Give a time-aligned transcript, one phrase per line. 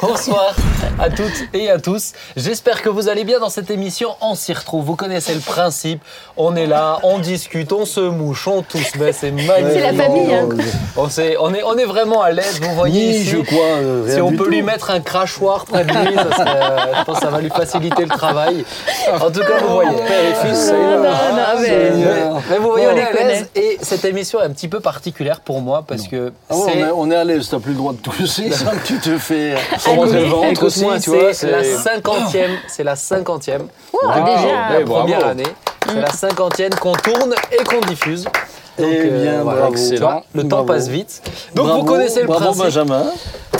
[0.00, 0.54] Bonsoir
[1.00, 2.12] à toutes et à tous.
[2.36, 4.10] J'espère que vous allez bien dans cette émission.
[4.20, 4.84] On s'y retrouve.
[4.84, 6.00] Vous connaissez le principe.
[6.36, 9.66] On est là, on discute, on se mouche, on tous mais c'est magnifique.
[9.72, 10.48] C'est la famille, hein.
[10.96, 11.08] On,
[11.54, 12.60] est, on est vraiment à l'aise.
[12.60, 13.24] Vous voyez Ni ici.
[13.30, 14.50] je crois, euh, Si on peut tout.
[14.50, 17.40] lui mettre un crachoir près de lui, ça serait, euh, je pense que ça va
[17.40, 18.64] lui faciliter le travail.
[19.20, 19.90] En tout cas, vous voyez.
[19.96, 21.90] Père et fils, ça Non, non, non, mais-
[22.50, 23.48] Mais, vous voyez, On est à l'aise.
[23.56, 26.68] Et cette émission est un petit peu particulière pour moi parce que Ah ouais, on,
[26.78, 29.54] est, on est à l'aise, t'as plus le droit de tousser que tu te fais
[29.96, 31.32] le ventre aussi, tu vois.
[31.32, 34.68] c'est la cinquantième, c'est la cinquantième déjà.
[34.70, 35.00] la Ouais, bravo.
[35.00, 35.44] première année.
[35.86, 38.24] C'est la cinquantième qu'on tourne et qu'on diffuse.
[38.24, 39.74] Donc, Eh bien, bravo.
[39.74, 40.66] tu vois, le temps Bravo.
[40.68, 41.20] passe vite.
[41.54, 42.62] Donc Bravo, vous connaissez le bravo principe.
[42.64, 43.06] Benjamin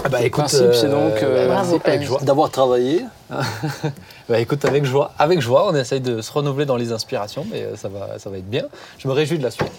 [0.04, 3.04] Ah Bah écoute, principe, c'est donc, euh, bah, Bravo, d'avoir travaillé.
[4.28, 7.62] Bah écoute, avec joie, avec joie, on essaye de se renouveler dans les inspirations, mais
[7.62, 8.64] euh, ça va, ça va être bien.
[8.98, 9.72] Je me réjouis de la suite.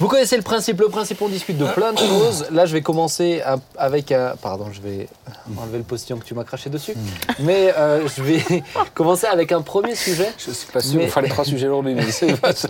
[0.00, 0.80] Vous connaissez le principe.
[0.80, 2.46] Le principe, on discute de plein de choses.
[2.50, 3.42] Là, je vais commencer
[3.78, 4.34] avec un.
[4.40, 5.08] Pardon, je vais
[5.56, 6.94] enlever le postillon que tu m'as craché dessus.
[7.40, 8.42] Mais euh, je vais
[8.94, 10.32] commencer avec un premier sujet.
[10.38, 12.68] Je suis pas sûr, Mais- il fallait trois sujets aujourd'hui, mais c'est pas ça.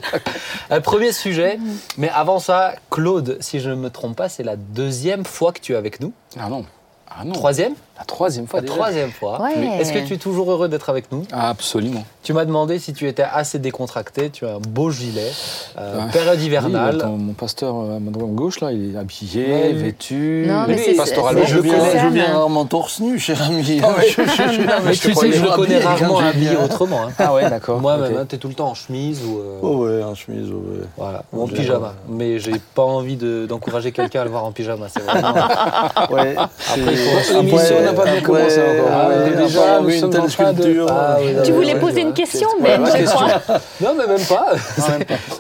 [0.71, 1.59] Un premier sujet.
[1.97, 5.61] Mais avant ça, Claude, si je ne me trompe pas, c'est la deuxième fois que
[5.61, 6.13] tu es avec nous.
[6.39, 6.65] Ah non.
[7.09, 7.33] Ah non.
[7.33, 8.75] Troisième La troisième fois La déjà.
[8.75, 9.41] troisième fois.
[9.41, 9.79] Ouais.
[9.81, 11.23] Est-ce que tu es toujours heureux d'être avec nous?
[11.33, 12.05] Absolument.
[12.25, 14.31] Tu m'as demandé si tu étais assez décontracté.
[14.31, 15.31] Tu as un beau gilet.
[15.79, 16.11] euh, Ouais.
[16.13, 16.97] Période Oui, hivernale.
[16.97, 20.45] attends, mon pasteur euh, à ma droite gauche, là, il est habillé, Ouais, vêtu.
[20.49, 21.45] Non, mais Oui, c'est pastoralement.
[21.47, 23.81] Je le viens, connais, je viens rarement torse nu, cher ami.
[23.85, 24.09] Ah ouais.
[24.09, 27.03] Je- je- je- Mais je tu sais je le connais habillé rarement habillé autrement.
[27.05, 27.13] hein.
[27.19, 27.81] Ah ouais, d'accord.
[27.81, 28.19] Moi-même, ok.
[28.23, 30.85] hein, t'es tout le temps en chemise ou, euh, Oh ouais, en chemise, oh ouais.
[30.97, 31.95] voilà, ou en Je- pyjama.
[32.09, 34.87] Mais j'ai pas envie de- d'encourager quelqu'un à le voir en pyjama.
[34.89, 35.35] C'est vraiment.
[36.11, 36.35] Ouais,
[36.77, 37.43] il faut-
[37.85, 38.91] n'a pas bien commencé encore.
[38.93, 40.87] Ah, ouais, déjà, nous une telle de- sculpture.
[40.91, 42.03] Ah oui, non, Tu voulais ouais, poser ouais.
[42.03, 43.19] une question, Ouais, Ben, je question.
[43.19, 43.59] crois.
[43.81, 44.53] Non, mais même pas.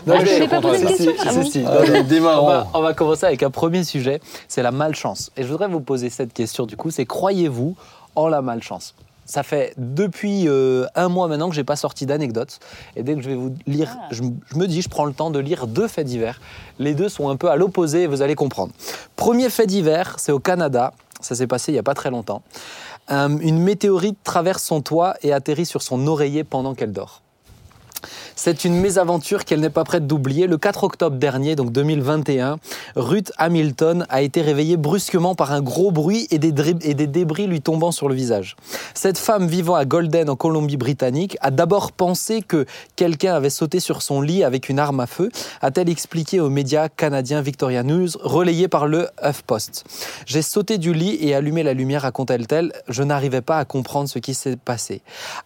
[0.07, 1.59] Non, Ah, voulais pas poser une Si, question si, Ah si, bon si.
[1.63, 2.01] Non, Allez, non.
[2.01, 2.47] On démarrons.
[2.47, 5.31] va, on va commencer avec un premier sujet, c'est la malchance.
[5.37, 7.77] Et je voudrais vous poser cette question du coup, c'est croyez-vous
[8.17, 8.95] en la malchance
[9.27, 12.59] ça fait depuis euh, un mois maintenant que j'ai pas sorti d'anecdotes.
[12.95, 14.09] Et dès que je vais vous lire, Ah.
[14.11, 14.23] je,
[14.53, 16.43] je me dis, je prends le temps de lire deux faits divers.
[16.79, 18.73] Les deux sont un peu à l'opposé et vous allez comprendre.
[19.17, 20.93] Premier fait divers, c'est au Canada.
[21.25, 22.43] Ça s'est passé il y a pas très longtemps.
[23.11, 27.24] Euh, une météorite traverse son toit et atterrit sur son oreiller pendant qu'elle dort.
[28.37, 30.47] C'est une mésaventure qu'elle n'est pas prête d'oublier.
[30.47, 32.59] Le 4 octobre dernier, donc 2021,
[32.97, 37.93] Ruth Hamilton a été réveillée brusquement par un gros bruit et des, débris lui tombant
[37.93, 38.57] sur le visage.
[38.93, 44.03] Cette femme vivant à Golden en Colombie-Britannique a d'abord pensé que quelqu'un avait sauté sur
[44.03, 45.31] son lit avec une arme à feu,
[45.63, 49.85] a-t-elle expliqué aux médias canadiens Victoria News, relayé par le HuffPost.
[50.27, 52.73] J'ai sauté du lit et allumé la lumière, raconte-t-elle.
[52.89, 55.03] Je n'arrivais pas à comprendre ce qui s'est passé.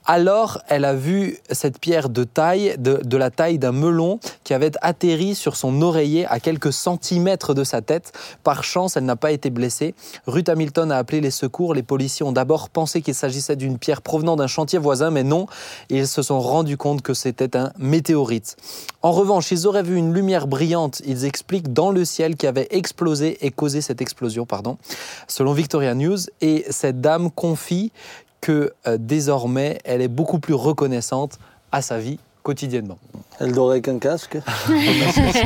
[0.06, 4.72] Alors, elle a vu cette pierre de taille, de, la taille d'un melon, qui avait
[4.80, 8.12] atterri sur son oreiller à quelques centimètres de sa tête.
[8.44, 9.94] Par chance, elle n'a pas été blessée.
[10.26, 11.74] Ruth Hamilton a appelé les secours.
[11.74, 15.46] Les policiers ont d'abord pensé qu'il s'agissait d'une pierre provenant d'un chantier voisin, mais non.
[15.90, 18.56] Ils se sont rendus compte que c'était un météorite.
[19.02, 22.68] En revanche, ils auraient vu une lumière brillante, ils expliquent, dans le ciel qui avait
[22.70, 24.78] explosé et causé cette explosion, pardon,
[25.26, 26.18] selon Victoria News.
[26.40, 27.92] Et cette dame confie
[28.40, 31.38] que euh, désormais, elle est beaucoup plus reconnaissante
[31.72, 32.18] à sa vie
[32.48, 32.98] quotidiennement.
[33.40, 34.38] Elle dort avec un casque.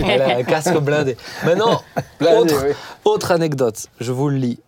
[0.06, 1.16] Elle a un casque blindé.
[1.44, 1.82] Maintenant,
[2.20, 2.74] Blindé, autre, oui.
[3.04, 4.60] autre anecdote, je vous le lis.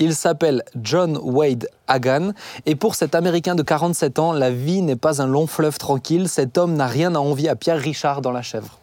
[0.00, 2.30] Il s'appelle John Wade Hagan
[2.64, 6.30] et pour cet Américain de 47 ans, la vie n'est pas un long fleuve tranquille.
[6.30, 8.78] Cet homme n'a rien à envier à Pierre Richard dans La Chèvre.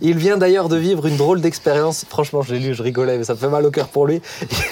[0.00, 2.04] Il vient d'ailleurs de vivre une drôle d'expérience.
[2.08, 4.22] Franchement, je l'ai lu, je rigolais, mais ça me fait mal au cœur pour lui.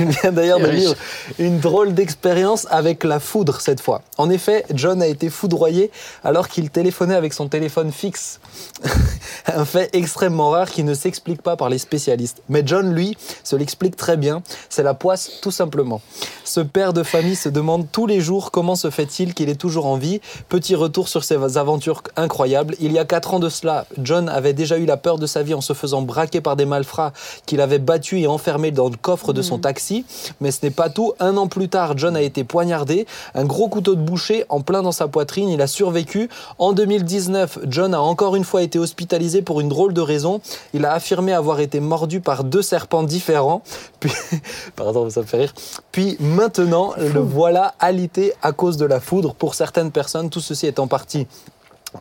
[0.00, 0.94] Il vient d'ailleurs de vivre
[1.38, 4.02] une drôle d'expérience avec la foudre cette fois.
[4.16, 5.90] En effet, John a été foudroyé
[6.24, 8.40] alors qu'il téléphonait avec son téléphone fixe.
[9.46, 12.42] Un fait extrêmement rare qui ne s'explique pas par les spécialistes.
[12.48, 14.42] Mais John, lui, se l'explique très bien.
[14.68, 16.00] C'est la poisse, tout simplement.
[16.44, 19.86] Ce père de famille se demande tous les jours comment se fait-il qu'il est toujours
[19.86, 20.20] en vie.
[20.48, 22.74] Petit retour sur ses aventures incroyables.
[22.80, 25.42] Il y a quatre ans de cela, John avait déjà eu la peur de sa
[25.42, 27.12] vie en se faisant braquer par des malfrats
[27.46, 30.04] qu'il avait battu et enfermé dans le coffre de son taxi.
[30.40, 31.14] Mais ce n'est pas tout.
[31.20, 33.06] Un an plus tard, John a été poignardé.
[33.34, 35.48] Un gros couteau de boucher en plein dans sa poitrine.
[35.48, 36.28] Il a survécu.
[36.58, 40.40] En 2019, John a encore une fois été hospitalisé pour une drôle de raison.
[40.74, 43.62] Il a affirmé avoir été mordu par deux serpents différents.
[44.00, 44.12] Puis,
[44.76, 45.54] pardon, ça me fait rire.
[45.92, 49.34] Puis maintenant, le voilà alité à cause de la foudre.
[49.34, 51.26] Pour certaines personnes, tout ceci est en partie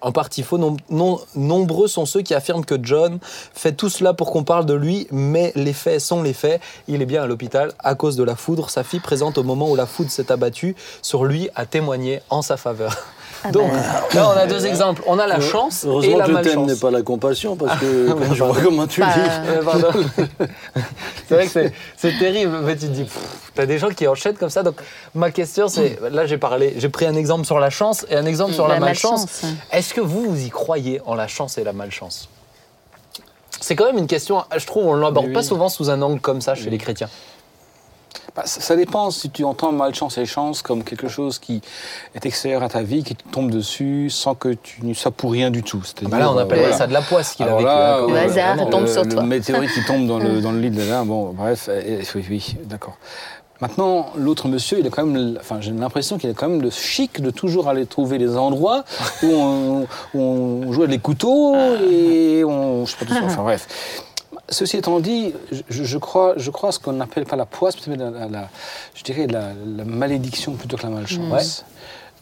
[0.01, 0.59] en partie faux.
[1.35, 3.19] Nombreux sont ceux qui affirment que John
[3.53, 6.61] fait tout cela pour qu'on parle de lui, mais les faits sont les faits.
[6.87, 8.69] Il est bien à l'hôpital à cause de la foudre.
[8.69, 12.41] Sa fille présente au moment où la foudre s'est abattue sur lui a témoigné en
[12.41, 12.97] sa faveur.
[13.51, 13.71] Donc,
[14.13, 15.01] là, on a deux exemples.
[15.07, 16.67] On a la chance et Heureusement la que le thème malchance.
[16.67, 19.07] n'est pas la compassion, parce que quand je vois comment tu Bah,
[19.65, 19.89] pardon.
[21.27, 22.57] c'est vrai que c'est- terrible.
[22.63, 23.05] Mais tu te dis,
[23.55, 24.63] t'as des gens qui enchaînent comme ça.
[24.63, 24.75] Donc,
[25.15, 28.25] ma question, c'est là, j'ai parlé, j'ai pris un exemple sur la chance et un
[28.25, 29.21] exemple sur la, La malchance.
[29.43, 29.45] malchance.
[29.71, 32.29] Est-ce que vous, vous y croyez en la chance et la malchance?
[33.59, 36.01] C'est quand même une question, je trouve, on ne l'aborde Oui, pas souvent sous un
[36.01, 37.09] angle comme ça chez les chrétiens.
[38.35, 41.61] Bah, ça, ça dépend si tu entends malchance et chance comme quelque chose qui
[42.15, 45.31] est extérieur à ta vie, qui te tombe dessus sans que tu ne sois pour
[45.31, 45.81] rien du tout.
[45.83, 46.77] C'est-à-dire, Bah là, on euh, appelle voilà.
[46.77, 47.63] ça de la poisse qu'il a vécu.
[47.63, 48.29] là, hein, quand Le même.
[48.29, 49.23] hasard tombe le, sur le toi.
[49.23, 52.25] météorite qui tombe dans le, dans le lit de là, bon, bref, euh, euh, oui,
[52.29, 52.97] oui, d'accord.
[53.59, 56.69] Maintenant, l'autre monsieur, il a quand même, enfin, j'ai l'impression qu'il a quand même le
[56.69, 58.83] chic de toujours aller trouver les endroits
[59.23, 61.55] où on, où on joue avec les couteaux
[61.89, 63.67] et on, je sais pas tout ça, enfin bref.
[64.49, 65.33] Ceci étant dit,
[65.69, 68.27] je, je crois, je crois à ce qu'on n'appelle pas la poisse, mais la, la-
[68.29, 68.49] la-
[68.95, 71.65] je dirais la, la malédiction plutôt que la malchance.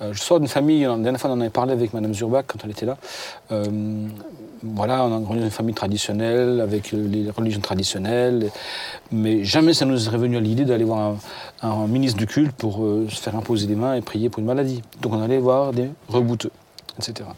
[0.01, 2.44] Euh, je sors d'une famille, la dernière fois on en avait parlé avec Madame Zurbach
[2.48, 2.98] quand elle était là.
[3.51, 3.63] Euh,
[4.63, 8.50] voilà, on a grandi dans une famille traditionnelle, avec euh, les religions traditionnelles,
[9.12, 11.16] mais jamais ça nous serait venu à l'idée d'aller voir
[11.62, 14.39] un, un ministre du culte pour euh, se faire imposer des mains et prier pour
[14.39, 14.81] une maladie.
[15.01, 16.51] Donc on allait voir des rebouteux,
[16.98, 17.30] etc.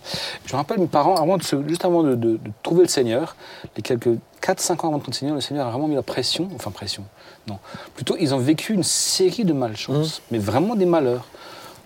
[0.46, 2.90] Je me rappelle mes parents, avant de se- juste avant de, de- de trouver le
[2.90, 3.36] Seigneur,
[3.76, 6.04] les quelques 4-5 ans avant de trouver le Seigneur, le Seigneur a vraiment mis la
[6.04, 7.04] pression, enfin pression,
[7.48, 7.58] non,
[7.96, 11.26] plutôt ils ont vécu une série de malchances, mais vraiment des malheurs.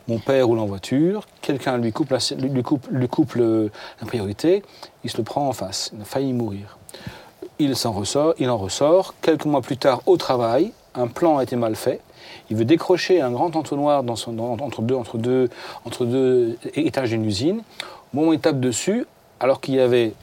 [0.07, 3.71] Mon père roule en voiture, quelqu'un lui coupe, la, lui, coupe, lui coupe le-
[4.01, 4.63] la priorité,
[5.03, 6.77] il se le prend en face, il a failli mourir.
[7.59, 9.13] Il s'en ressort, il en ressort.
[9.21, 11.99] Quelques mois plus tard, au travail, un plan a été mal fait.
[12.49, 15.49] Il veut décrocher un grand entonnoir dans son- dans- entre, deux, entre, deux,
[15.85, 17.61] entre deux étages d'une usine.
[18.13, 19.05] Au moment où il tape dessus,
[19.39, 20.13] alors qu'il y, avait,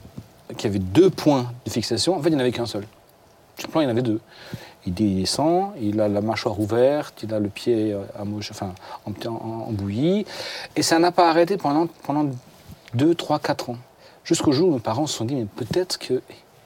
[0.57, 2.85] qu'il y avait deux points de fixation, en fait, il n'y en avait qu'un seul.
[3.59, 4.21] Sur le plan, il y en avait deux.
[4.87, 8.73] Il descend, il a la mâchoire ouverte, il a le pied euh, à moche, enfin,
[9.05, 10.25] en, en- en bouillie.
[10.77, 12.27] Et ça n'a pas arrêté pendant, pendant
[12.95, 13.77] 2, 3, 4 ans.
[14.25, 16.21] Jusqu'au jour où mes parents se sont dit, mais peut-être qu'il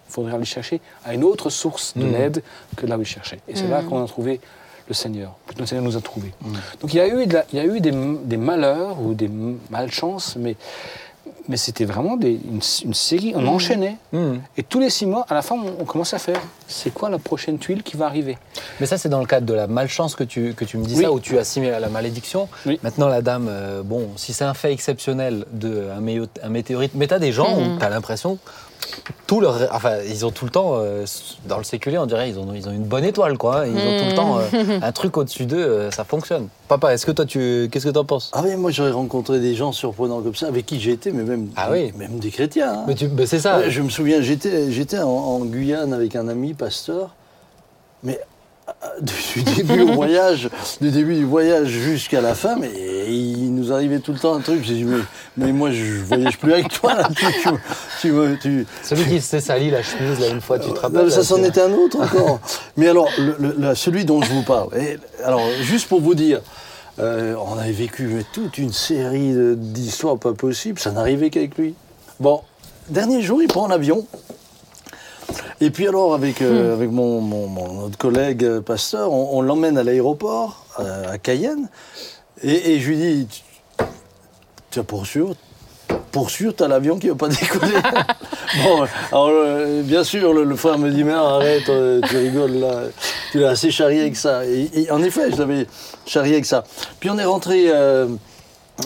[0.09, 2.13] faudrait aller chercher à une autre source de Mm.
[2.13, 2.43] l'aide
[2.77, 3.41] que là où ils cherchaient.
[3.49, 3.87] Et c'est là Mm.
[3.87, 4.41] qu'on a trouvé
[4.89, 5.35] le Seigneur.
[5.59, 6.33] Le Seigneur nous a trouvés.
[6.81, 9.15] Donc il y a eu, de la- il y a eu des, des malheurs ou
[9.15, 9.31] des
[9.71, 10.57] malchances, mais,
[11.49, 13.97] mais c'était vraiment des- une, une série, on enchaînait.
[14.13, 14.35] Hmm.
[14.57, 17.11] Et tous les six mois, à la fin, on, on commençait à faire c'est quoi
[17.11, 18.39] la prochaine tuile qui va arriver?
[18.81, 20.95] Mais ça, c'est dans le cadre de la malchance que tu, que tu me dis
[20.97, 21.03] Oui.
[21.05, 22.49] ça, où tu assimiles à la malédiction.
[22.67, 22.79] Oui.
[22.83, 27.19] Maintenant, la dame, euh, bon, si c'est un fait exceptionnel de un, météorite, mais t'as
[27.19, 27.75] des gens Mhm.
[27.75, 28.39] où t'as l'impression,
[29.27, 31.05] tout leur, enfin, ils ont tout le temps, euh,
[31.47, 33.61] dans le séculier, on dirait, ils ont, ils ont une bonne étoile, quoi.
[33.61, 33.67] hein.
[33.67, 36.49] Ils ont tout le temps euh, un truc au-dessus d'eux, euh, ça fonctionne.
[36.69, 38.31] Papa, est-ce que toi, tu, qu'est-ce que t'en penses?
[38.35, 41.49] Ah oui, moi j'aurais rencontré des gens surprenants comme ça, avec qui été, mais même,
[41.57, 41.93] Ah oui.
[41.97, 42.73] même des chrétiens.
[42.73, 42.85] hein.
[42.87, 43.59] Mais tu- mais c'est ça.
[43.59, 47.15] Ouais, je me souviens, j'étais, j'étais en, en Guyane avec un ami pasteur,
[48.03, 48.21] mais
[49.01, 50.49] du début au voyage,
[50.81, 52.71] du début du voyage jusqu'à la fin, mais
[53.09, 54.63] il nous arrivait tout le temps un truc.
[54.65, 54.99] J'ai dit, mais,
[55.37, 57.09] mais moi je voyage plus avec toi là.
[57.15, 57.49] Tu, tu,
[58.01, 60.81] tu me- tu- Celui qui s'est sali la chemise, là, une fois, tu te non,
[60.81, 62.41] rappelles ça c'en était un autre encore.
[62.77, 66.15] Mais alors, le- le- le- celui dont je vous parle, et, alors juste pour vous
[66.15, 66.41] dire,
[66.99, 71.75] euh, on avait vécu toute une série d'histoires pas possibles, ça n'arrivait qu'avec lui.
[72.21, 72.41] Bon,
[72.89, 74.07] dernier jour, il prend l'avion.
[75.61, 79.43] Et puis alors, avec, euh, avec mon, mon- mon- notre collègue euh, pasteur, on, on
[79.43, 81.69] l'emmène à l'aéroport, euh, à Cayenne,
[82.43, 83.29] et, et je lui dis,
[84.71, 85.35] tu- as pour sûr
[86.11, 87.73] pour sûr, t'as l'avion qui va pas décoller.
[88.63, 92.53] bon, alors euh, bien sûr, le, le frère me dit mais arrête, euh, tu rigoles
[92.59, 92.83] là,
[93.31, 94.45] tu l'as assez charrié avec ça.
[94.45, 95.67] Et, et en effet, je l'avais
[96.05, 96.65] charrié avec ça.
[97.01, 98.09] Puis on est rentré euh,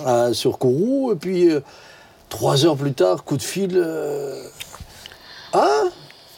[0.04, 1.48] à- sur Kourou, et puis
[2.28, 3.84] trois heures plus tard, coup de fil.
[5.52, 5.82] ah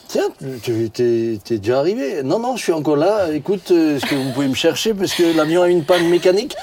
[0.09, 0.31] Tiens,
[0.63, 2.23] tu t'es déjà arrivé.
[2.23, 3.31] Non, non, je suis encore là.
[3.31, 6.57] Écoute, euh, est-ce que vous pouvez me chercher parce que l'avion a une panne mécanique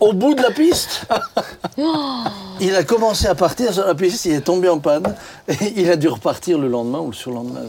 [0.00, 1.06] au bout de la piste?
[2.60, 5.14] Il a commencé à partir sur la piste, il est tombé en panne,
[5.48, 7.60] et il a dû repartir le lendemain ou le surlendemain.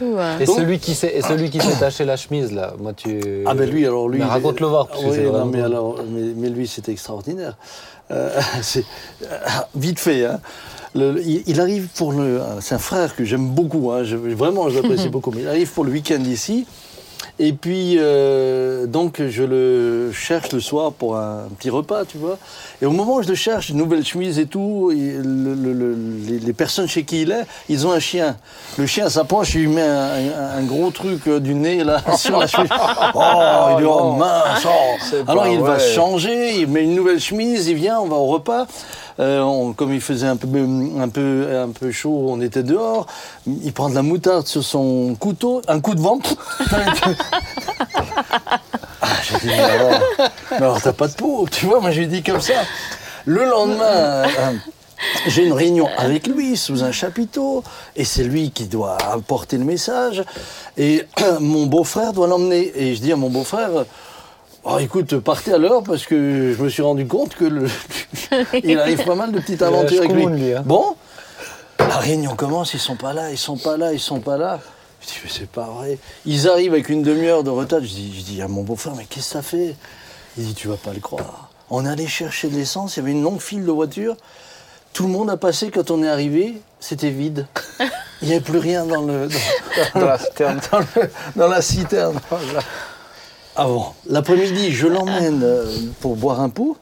[0.00, 0.16] Ouais.
[0.40, 3.20] Et Donc- celui qui s'est, et celui qui s'est taché la chemise, là, moi, tu.
[3.46, 4.22] Ah ben lui, alors lui...
[4.22, 7.56] Raconte-le voir, parce que Oui, c'est non, mais, alors, mais, mais lui, c'était extraordinaire.
[8.10, 8.30] Euh,
[8.62, 8.84] c'est
[9.24, 9.36] euh,
[9.74, 10.26] vite fait.
[10.26, 10.40] Hein.
[10.94, 12.40] Le- il, il arrive pour le...
[12.60, 15.70] C'est un frère que j'aime beaucoup, hein, je- vraiment je l'apprécie beaucoup, mais il arrive
[15.72, 16.66] pour le week-end ici.
[17.40, 22.38] Et puis, euh, donc, je le cherche le soir pour un petit repas, tu vois.
[22.80, 25.72] Et au moment où je le cherche, une nouvelle chemise et tout, et le- le-
[25.72, 25.96] le-
[26.28, 28.36] les, les personnes chez qui il est, ils ont un chien.
[28.78, 32.00] Le chien s'approche, il lui met un, un- un gros truc euh, du nez, là,
[32.16, 32.70] sur la chemise.
[33.16, 35.14] Oh, il dit, oh mince, oh.
[35.28, 35.92] Alors, il va vrai.
[35.94, 38.66] changer, il met une nouvelle chemise, il vient, on va au repas.
[39.20, 40.48] Euh, on- comme il faisait un peu,
[40.98, 43.06] un, peu, un peu chaud, on était dehors.
[43.46, 46.18] Il prend de la moutarde sur son couteau, un coup de vent.
[49.00, 50.00] ah, j'ai dit, mais alors,
[50.50, 52.54] mais alors, t'as pas de peau, tu vois, moi je lui dis comme ça.
[53.26, 54.26] Le lendemain, euh,
[55.28, 57.62] j'ai une réunion avec lui sous un chapiteau,
[57.96, 60.24] et c'est lui qui doit apporter le message.
[60.76, 61.04] Et
[61.40, 62.72] mon beau-frère doit l'emmener.
[62.74, 63.70] Et je dis à mon beau-frère,
[64.64, 67.66] oh, écoute, partez à l'heure parce que je me suis rendu compte que le...
[68.64, 70.26] il arrive pas mal de petites aventures avec lui.
[70.26, 70.62] lui, hein.
[70.64, 70.96] Bon,
[71.78, 74.60] la réunion commence, ils sont pas là, ils sont pas là, ils sont pas là.
[75.00, 75.98] Je dis, mais c'est pas vrai.
[76.24, 77.80] Ils arrivent avec une demi-heure de retard.
[77.80, 79.76] Je dis, je dis à mon beau-frère, mais qu'est-ce que ça fait?
[80.38, 81.50] Il dit, tu vas pas le croire.
[81.70, 84.16] On allait chercher de l'essence, il y avait une longue file de voitures.
[84.92, 87.46] Tout le monde a passé quand on est arrivé, c'était vide.
[88.22, 89.28] Il n'y avait plus rien dans, le,
[89.94, 90.60] dans, Dans la citerne.
[90.70, 92.20] dans le- dans la citerne.
[93.56, 95.66] Avant, l'après-midi, je l'emmène euh,
[96.00, 96.76] pour boire un pot.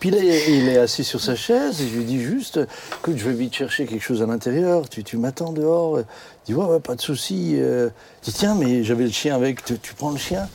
[0.00, 2.60] Puis là, il est assis sur sa chaise et je lui dis juste,
[2.98, 5.98] écoute, je vais vite chercher quelque chose à l'intérieur, tu, tu m'attends dehors.
[6.00, 6.04] Il
[6.46, 7.54] dit, ouais, ouais, pas de souci.
[7.56, 7.88] Euh,
[8.22, 10.46] Je dis, tiens, mais j'avais le chien avec, tu, prends le chien.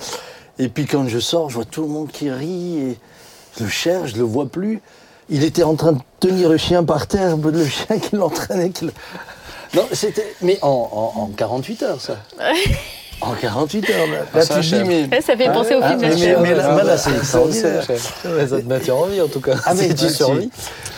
[0.59, 2.97] Et puis quand je sors, je vois tout le monde qui rit et
[3.57, 4.79] je le cherche, je le vois plus.
[5.29, 8.71] Il était en train de tenir le chien par terre, le chien qui l'entraînait.
[9.73, 10.35] Non, c'était.
[10.41, 10.67] Mais en,
[11.15, 12.17] en- en 48 heures, ça.
[13.21, 14.07] En 48 heures.
[14.07, 14.87] Là, Là, ça tu te dis, achève.
[14.87, 15.03] mais.
[15.15, 17.11] Ouais, ça fait penser au Ah, film mais, La mais- mais là, mais là, c'est
[17.15, 17.83] extraordinaire.
[17.85, 19.53] Ça te maintient en vie en tout cas.
[19.65, 20.49] Ah, mais tu survis.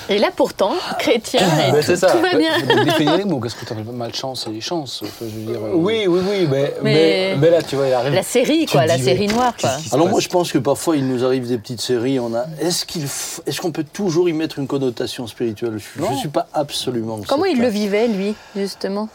[0.09, 2.11] Et là, pourtant, chrétien, et tout, ça.
[2.11, 2.51] tout va bien.
[2.83, 6.05] Définir les mots, qu'est-ce que tu appelles malchance et chance je veux dire, euh, Oui,
[6.07, 8.13] oui, oui, mais, Mais- mais, mais là, tu vois, il arrive.
[8.13, 9.69] La série, quoi, la dis, série noire, quoi.
[9.93, 12.85] Alors moi je pense que parfois il nous arrive des petites séries, on a est-ce
[12.85, 15.79] qu'il f- est-ce qu'on peut toujours y mettre une connotation spirituelle?
[15.97, 19.07] Je ne suis pas absolument Comment il le vivait, lui, justement?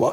[0.00, 0.12] Bon,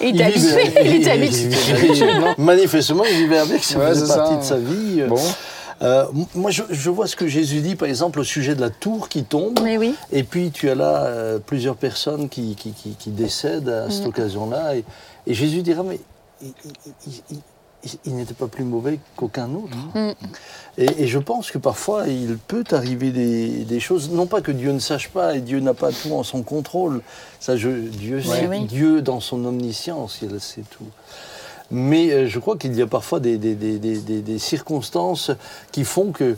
[0.00, 1.48] Il il était vivait- habitué, il était il- habitué.
[1.82, 4.38] il- il- Manifestement, il vivait avec, ça Ouais, faisait c'est partie ça.
[4.38, 5.02] de sa vie.
[5.08, 5.16] Bon.
[5.82, 8.70] Euh, moi, je, je vois ce que Jésus dit, par exemple, au sujet de la
[8.70, 9.58] tour qui tombe.
[9.62, 9.94] Mais oui.
[10.12, 14.06] Et puis, tu as là euh, plusieurs personnes qui, qui, qui- qui décèdent à cette
[14.06, 14.76] occasion-là.
[14.76, 14.84] Et,
[15.26, 15.98] et Jésus dira, mais
[16.42, 16.52] il,
[17.06, 17.38] il- il-
[18.04, 19.76] il- n'était pas plus mauvais qu'aucun autre.
[19.94, 20.12] Mm.
[20.78, 24.52] Et, et je pense que parfois, il peut arriver des, des choses, non pas que
[24.52, 27.00] Dieu ne sache pas, et Dieu n'a pas tout en son contrôle.
[27.40, 28.64] Ça, je, Dieu, Oui, sait, oui.
[28.66, 30.86] Dieu, dans son omniscience, il sait tout.
[31.72, 35.30] Mais euh, je crois qu'il y a parfois des, des- des- des- des- des circonstances
[35.72, 36.36] qui font que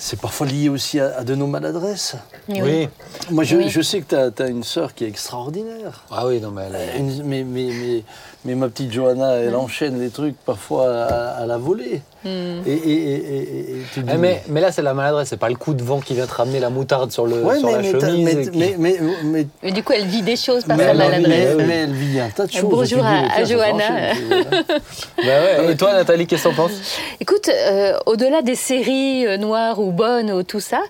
[0.00, 2.14] c'est parfois lié aussi à, à de nos maladresses.
[2.48, 2.60] Oui.
[2.62, 2.88] Oui.
[3.30, 3.68] Moi, je, Oui.
[3.68, 6.04] je sais que tu as, une sœur qui est extraordinaire.
[6.10, 8.04] Ah oui, non, mais elle est- Une- mais, mais, mais,
[8.44, 12.00] mais ma petite Johanna, elle enchaîne les trucs parfois à, à la volée.
[12.24, 15.36] Et, et, et, et- et tu dis, Eh, mais, mais là, c'est la maladresse, c'est
[15.36, 17.68] pas le coup de vent qui vient te ramener la moutarde sur, le, Ouais, sur
[17.68, 18.24] mais, la mais, chemise.
[18.24, 20.84] mais, et qui- mais, mais, mais- Et du coup, elle vit des choses par mais
[20.84, 21.56] sa elle, vit, maladresse.
[21.66, 22.70] mais elle vit un tas de Un choses.
[22.70, 24.12] bonjour à- Johanna.
[25.18, 25.72] Bah ouais.
[25.72, 26.72] Et toi, Nathalie, qu'est-ce que t'en penses?
[27.20, 30.80] Écoute, euh, au-delà des séries euh, noires ou bonnes ou tout ça,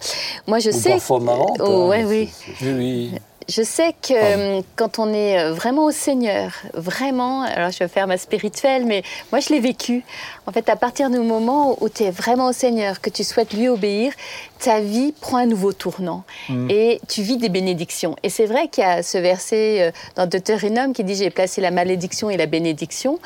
[0.47, 0.91] moi je Ou sais.
[0.91, 1.57] parfois marrantes.
[1.61, 2.31] Oh, hein, ouais, Oui,
[2.63, 3.11] oui.
[3.49, 7.89] Je sais que euh, quand on est euh, vraiment au Seigneur, vraiment, alors je vais
[7.89, 9.03] faire ma spirituelle, mais
[9.33, 10.05] moi je l'ai vécu.
[10.47, 13.55] En fait, à partir du moment où tu es vraiment au Seigneur, que tu souhaites
[13.55, 14.13] lui obéir,
[14.59, 16.25] ta vie prend un nouveau tournant
[16.69, 18.17] et tu vis des bénédictions.
[18.23, 21.63] Et c'est vrai qu'il y a ce verset euh, dans Deutéronome qui dit J'ai placé
[21.63, 23.19] la malédiction et la bénédiction.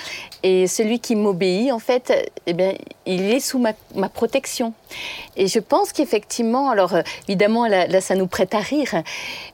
[0.45, 2.75] Et celui qui m'obéit, en fait, eh bien,
[3.07, 4.73] il est sous ma, ma protection.
[5.37, 6.95] Et je pense qu'effectivement, alors
[7.29, 9.03] évidemment, là, là, ça nous prête à rire,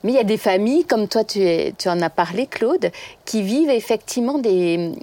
[0.03, 1.39] mais il y a des familles, comme toi, tu,
[1.85, 2.91] en as parlé, Claude,
[3.25, 4.93] qui vivent effectivement des,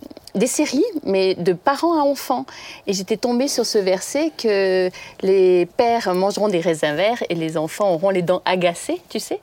[0.46, 2.44] séries, mais de parents à enfants.
[2.86, 4.90] Et j'étais tombée sur ce verset que
[5.22, 9.40] les pères mangeront des raisins verts et les enfants auront les dents agacées, tu sais.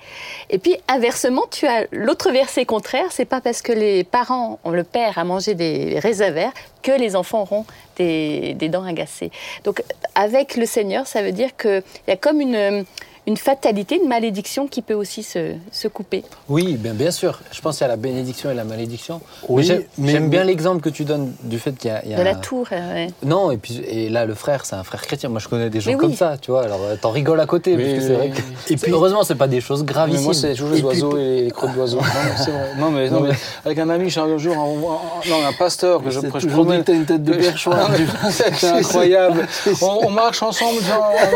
[0.50, 4.84] Et puis, inversement, tu as l'autre verset contraire, c'est pas parce que les parents, le
[4.84, 7.65] père a mangé des raisins verts que les enfants auront
[7.96, 9.32] des, des dents agacées.
[9.63, 9.82] Donc,
[10.15, 12.86] avec le Seigneur, ça veut dire qu'il y a comme une,
[13.25, 16.24] une fatalité, une malédiction qui peut aussi se, se couper.
[16.50, 17.39] Oui, bien, bien sûr.
[17.51, 19.22] Je pense qu'il y a la bénédiction et la malédiction.
[19.48, 21.94] Oui, mais j'aime, mais- j'aime bien mais- l'exemple que tu donnes du fait qu'il y
[21.94, 22.03] a.
[22.03, 23.08] il y a De la un- tour, euh, ouais.
[23.24, 25.30] Non, et puis et là, le frère, c'est un frère chrétien.
[25.30, 26.18] Moi, je connais des gens Mais comme oui.
[26.18, 26.63] ça, tu vois.
[26.63, 28.42] Alors, euh, t'en rigoles à côté, Oui, parce que oui, c'est vrai oui.
[28.68, 28.74] que.
[28.74, 30.24] Et puis- heureusement, c'est pas des choses Mais gravissimes.
[30.25, 32.00] moi, c'est toujours les Et puis- oiseaux et les crottes d'oiseaux.
[32.03, 32.70] Non, mais c'est vrai.
[32.77, 33.30] Non, mais, non, mais
[33.65, 36.48] avec un ami, un jour, un, non, un pasteur que je, que je
[36.84, 37.89] t'as une tête de perchoir.
[38.30, 39.48] C'est incroyable.
[39.82, 40.80] On, on marche ensemble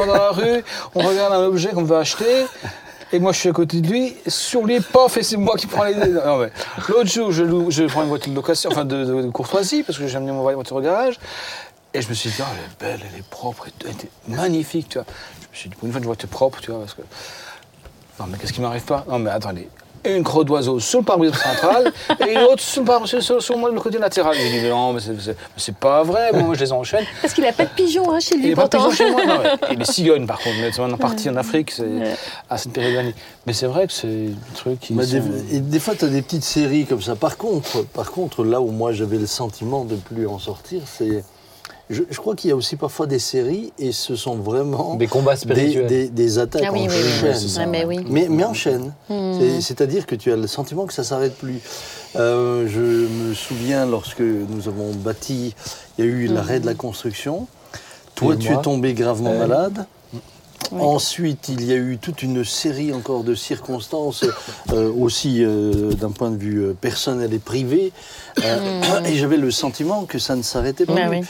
[0.06, 0.64] dans la rue,
[0.96, 2.46] on regarde un objet qu'on veut acheter.
[3.14, 5.68] Et moi, je suis à côté de lui, sur les paf, et c'est moi qui
[5.68, 5.94] prends les.
[5.96, 6.52] Non, mais
[6.90, 10.08] l'autre jour, je, loue- je prends une voiture de location, enfin de, courtoisie, parce que
[10.08, 11.18] j'ai amené mon voiture au garage.
[11.94, 14.90] Et je me suis dit, oh, elle est belle, elle est propre, elle est magnifique,
[14.90, 15.06] tu vois.
[15.42, 17.02] Je me suis dit, pour une fois, une voiture propre, tu vois, parce que.
[18.20, 19.06] Non, mais qu'est-ce qui m'arrive pas?
[19.08, 19.70] Non, mais attendez.
[20.06, 21.92] Une crotte d'oiseau sur le pare-brise central
[22.28, 24.36] et une autre sur le, pare- sur, sur- le côté latéral.
[24.36, 25.00] J'ai dit, mais non, mais
[25.58, 27.04] c'est- pas vrai, moi je les enchaîne.
[27.22, 28.90] Parce qu'il n'a pas de pigeons hein, chez Il lui, n'y a pas de pourtant.
[28.90, 29.26] pigeons chez moi.
[29.26, 31.74] Non, et les cigognes, par contre, mais c'est maintenant parti en Afrique
[32.50, 33.16] à cette période de l'année.
[33.46, 34.94] Mais c'est vrai que c'est un truc qui.
[34.94, 37.16] Sont- des, et des fois, tu as des petites séries comme ça.
[37.16, 41.24] Par contre, par contre, là où moi j'avais le sentiment de plus en sortir, c'est
[41.90, 45.08] je, je crois qu'il y a aussi parfois des séries et ce sont vraiment Des
[45.08, 45.88] combats spirituels.
[45.88, 47.20] des- des attaques Ah oui, en oui, oui.
[47.22, 47.36] chaîne.
[47.36, 48.00] c'est ça, Ouais, mais oui.
[48.10, 48.94] Mais, mais en chaîne.
[49.10, 49.34] Hmm.
[49.40, 51.60] C'est- C'est-à-dire que tu as le sentiment que ça s'arrête plus.
[52.16, 52.80] Euh, je
[53.30, 55.56] me souviens lorsque nous avons bâti,
[55.98, 57.48] il y a eu l'arrêt de la construction.
[58.16, 59.86] Toi, Et tu moi es tombé gravement Euh, malade.
[60.72, 60.82] Oui.
[60.82, 64.26] Ensuite, il y a eu toute une série encore de circonstances,
[64.74, 67.92] euh, aussi euh, d'un point de vue euh, personnel et privé.
[68.44, 71.08] Euh, Et j'avais le sentiment que ça ne s'arrêtait pas.
[71.10, 71.22] Oui.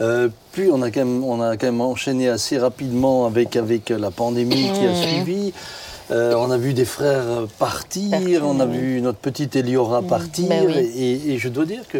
[0.00, 3.90] Euh, puis on a, quand même, on a quand même enchaîné assez rapidement avec, avec
[3.90, 5.02] la pandémie qui a Mmh.
[5.02, 5.52] suivi.
[6.10, 7.24] Euh, on a vu des frères
[7.58, 10.48] partir, Partir, on a vu notre petite Eliora partir.
[10.48, 10.72] Ben oui.
[10.96, 11.98] et, et je dois dire que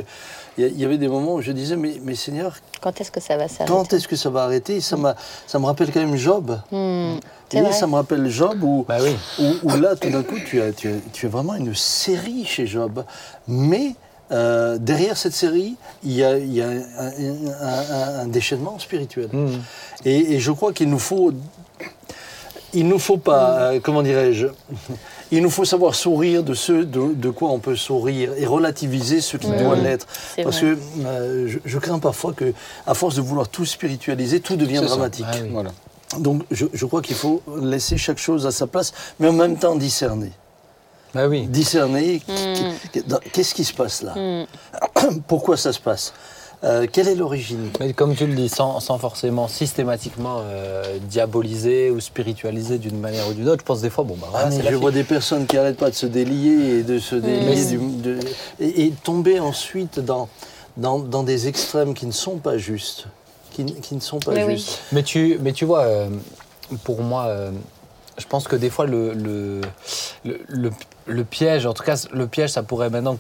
[0.59, 3.37] il y avait des moments où je disais, mais, mais Seigneur, Quand est-ce que ça
[3.37, 3.71] va s'arrêter?
[3.71, 4.81] quand est-ce que ça va arrêter?
[4.81, 5.15] Ça, m'a-
[5.47, 6.59] ça me rappelle quand même Job.
[6.73, 7.73] Et vrai.
[7.73, 9.15] ça me rappelle Job où, Bah oui.
[9.39, 12.47] où, où là, tout d'un coup, tu as, tu, as, tu as vraiment une série
[12.47, 13.05] chez Job.
[13.47, 13.97] Mais
[14.33, 17.11] euh, derrière cette série, il y a, il y a un, un-
[17.61, 19.29] un- un déchaînement spirituel.
[19.33, 19.49] Mm.
[20.07, 21.33] Et, et je crois qu'il nous faut.
[22.75, 24.49] Il nous faut pas, euh, comment dirais-je
[25.33, 29.21] Il nous faut savoir sourire de ce de, de quoi on peut sourire et relativiser
[29.21, 29.57] ce qui Mm.
[29.59, 30.07] doit l'être.
[30.43, 30.75] Parce vrai.
[30.75, 32.53] que euh, je, je crains parfois que,
[32.87, 35.27] à force de vouloir tout spiritualiser, tout devient dramatique.
[35.29, 35.49] Ah oui.
[35.53, 35.71] Voilà.
[36.19, 39.57] Donc je, je crois qu'il faut laisser chaque chose à sa place, mais en même
[39.59, 40.31] temps discerner.
[41.15, 41.47] Bah oui.
[41.47, 43.11] Discerner Mm.
[43.33, 44.15] qu'est-ce qui se passe là?
[44.15, 44.45] Hmm.
[45.27, 46.13] Pourquoi ça se passe?
[46.65, 51.91] Euh, Quelle est l'origine Mais comme tu le dis, sans, sans forcément systématiquement euh, diaboliser
[51.91, 54.51] ou spiritualiser d'une manière ou d'une autre, je pense des fois, bon, bah voilà, Ah,
[54.51, 56.99] mais c'est la je vois des personnes qui n'arrêtent pas de se délier et de
[56.99, 58.19] se délier Mais du- de-
[58.59, 60.29] et, et tomber ensuite dans,
[60.79, 63.07] dans, dans des extrêmes qui ne sont pas justes.
[63.53, 64.53] Qui, ne sont pas Mais oui.
[64.59, 64.81] justes.
[64.93, 66.09] Mais tu, mais tu vois, euh,
[66.85, 67.51] pour moi, euh,
[68.19, 69.61] je pense que des fois, le, le,
[70.25, 70.71] le, le-
[71.07, 73.17] le piège, en tout cas, le piège, ça pourrait maintenant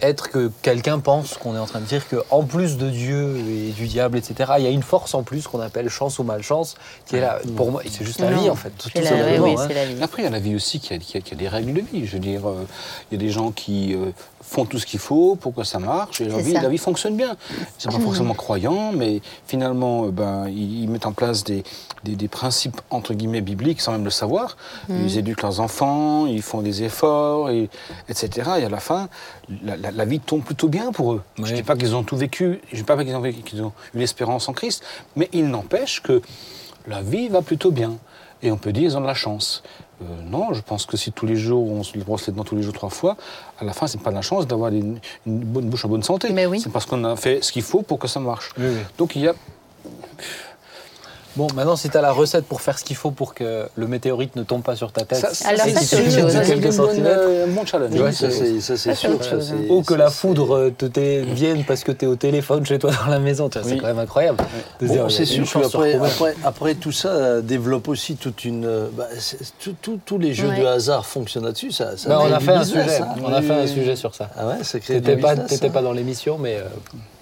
[0.00, 3.72] être que quelqu'un pense qu'on est en train de dire qu'en plus de Dieu et
[3.72, 6.76] du diable, etc., il y a une force en plus qu'on appelle chance ou malchance,
[7.06, 7.40] qui est là.
[7.56, 8.40] Pour moi, c'est juste la Non.
[8.42, 8.70] vie, en fait.
[8.70, 9.64] Tout, C'est la, oui, oui, hein.
[9.66, 10.00] c'est la vie.
[10.02, 11.72] Après, il y a la vie aussi qui a, qui a- qui a des règles
[11.72, 12.06] de vie.
[12.06, 12.64] Je veux dire, euh,
[13.10, 15.80] il y a des gens qui euh, font tout ce qu'il faut pour que ça
[15.80, 16.20] marche.
[16.20, 17.36] Et la C'est vie, la vie fonctionne bien.
[17.50, 17.56] Ils
[17.88, 21.64] ne sont pas forcément croyants, mais finalement, euh, ben, ils, ils mettent en place des,
[22.04, 24.56] des- des principes, entre guillemets, bibliques, sans même le savoir.
[24.88, 27.68] Ils éduquent leurs enfants, ils font des efforts, et,
[28.08, 28.50] etc.
[28.60, 29.08] Et à la fin,
[29.64, 31.22] la, la- la vie tombe plutôt bien pour eux.
[31.38, 33.42] Je ne dis pas qu'ils ont tout vécu, je ne dis pas qu'ils ont, vécu-
[33.42, 34.82] qu'ils ont eu l'espérance en Christ,
[35.16, 36.20] mais il n'empêche que
[36.86, 37.96] la vie va plutôt bien.
[38.42, 39.62] Et on peut dire qu'ils ont de la chance.
[40.02, 42.54] Euh, non, je pense que si tous les jours on se brosse les dents tous
[42.54, 43.16] les jours trois fois,
[43.58, 46.02] à la fin, c'est pas de la chance d'avoir une, une bonne bouche en bonne
[46.02, 46.30] santé.
[46.32, 46.60] Mais oui.
[46.60, 48.50] C'est parce qu'on a fait ce qu'il faut pour que ça marche.
[48.58, 48.80] Oui, oui.
[48.98, 49.34] Donc il y a.
[51.36, 53.86] Bon, maintenant, si tu as la recette pour faire ce qu'il faut pour que le
[53.86, 55.96] météorite ne tombe pas sur ta tête, ça, de Ça, c'est
[57.04, 57.90] euh, un bon challenge.
[57.94, 59.22] Oui, ça, c'est ça, Ça, sûr.
[59.22, 59.56] ça, hein.
[59.68, 62.78] Ou que ça, la foudre te t'ait- vienne parce que tu es au téléphone chez
[62.78, 63.48] toi dans la maison.
[63.48, 64.38] Tu vois, C'est quand même incroyable.
[64.80, 68.16] de se dire, Bon, c'est une sûr qu'après après, après tout ça euh, développe aussi
[68.16, 68.64] toute une.
[68.64, 69.06] euh, bah,
[70.06, 70.60] tous les jeux Ouais.
[70.60, 71.72] de hasard fonctionnent là-dessus.
[71.72, 73.00] Ça, ça Ben, on a fait un sujet.
[73.02, 73.08] hein.
[73.22, 74.30] On a fait un sujet sur ça.
[74.38, 75.20] Ah ouais, ça crée du T'étais
[75.68, 75.82] pas, hein.
[75.82, 76.62] dans l'émission, mais euh,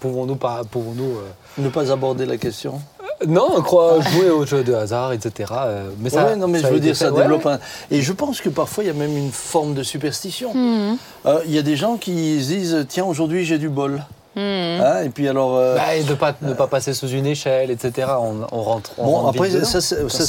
[0.00, 1.22] pouvons-nous euh,
[1.58, 2.80] Ne pas aborder la question.
[3.26, 5.52] Non, croire jouer au jeu de hasard, etc.
[5.52, 7.52] euh, mais ça, Ouais, non, mais ça je veux dire, ça ouais, développe ouais.
[7.52, 7.58] un.
[7.90, 10.52] Et je pense que parfois, il y a même une forme de superstition.
[10.54, 10.96] Hmm.
[11.26, 14.02] Euh, Il y a des gens qui se disent tiens, aujourd'hui, j'ai du bol.
[14.36, 14.40] Hmm.
[14.40, 15.56] Hein, et puis alors.
[15.56, 18.08] euh, Bah, et de pas ne pas passer sous une échelle, etc.
[18.18, 18.92] On, on rentre.
[18.98, 20.08] On bon, rentre après, vite ça, c'est.
[20.10, 20.26] Ça,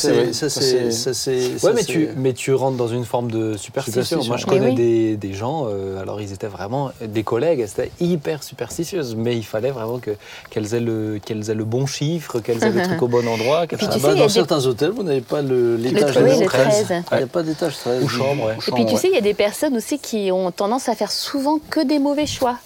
[0.49, 0.91] c'est.
[0.91, 1.65] c'est.
[1.65, 4.01] Ouais, mais tu, mais tu rentres dans une forme de superstition.
[4.03, 4.27] Superstition.
[4.27, 4.75] Moi, je Mais connais oui.
[4.75, 9.35] des, des gens, euh, alors ils étaient vraiment des collègues, elles étaient hyper superstitieuses, mais
[9.35, 10.11] il fallait vraiment que,
[10.49, 13.65] qu'elles, aient le, qu'elles aient le bon chiffre, qu'elles aient le truc au bon endroit.
[13.67, 16.41] puis tu bah, dans des- certains hôtels, vous n'avez pas le- Le, l'étage oui, de
[16.41, 16.85] le 13.
[16.85, 17.03] 13.
[17.11, 18.03] Il n'y a pas d'étage 13.
[18.03, 18.55] Ou chambre, ouais.
[18.67, 21.11] Et puis tu sais, il y a des personnes aussi qui ont tendance à faire
[21.11, 22.57] souvent que des mauvais choix.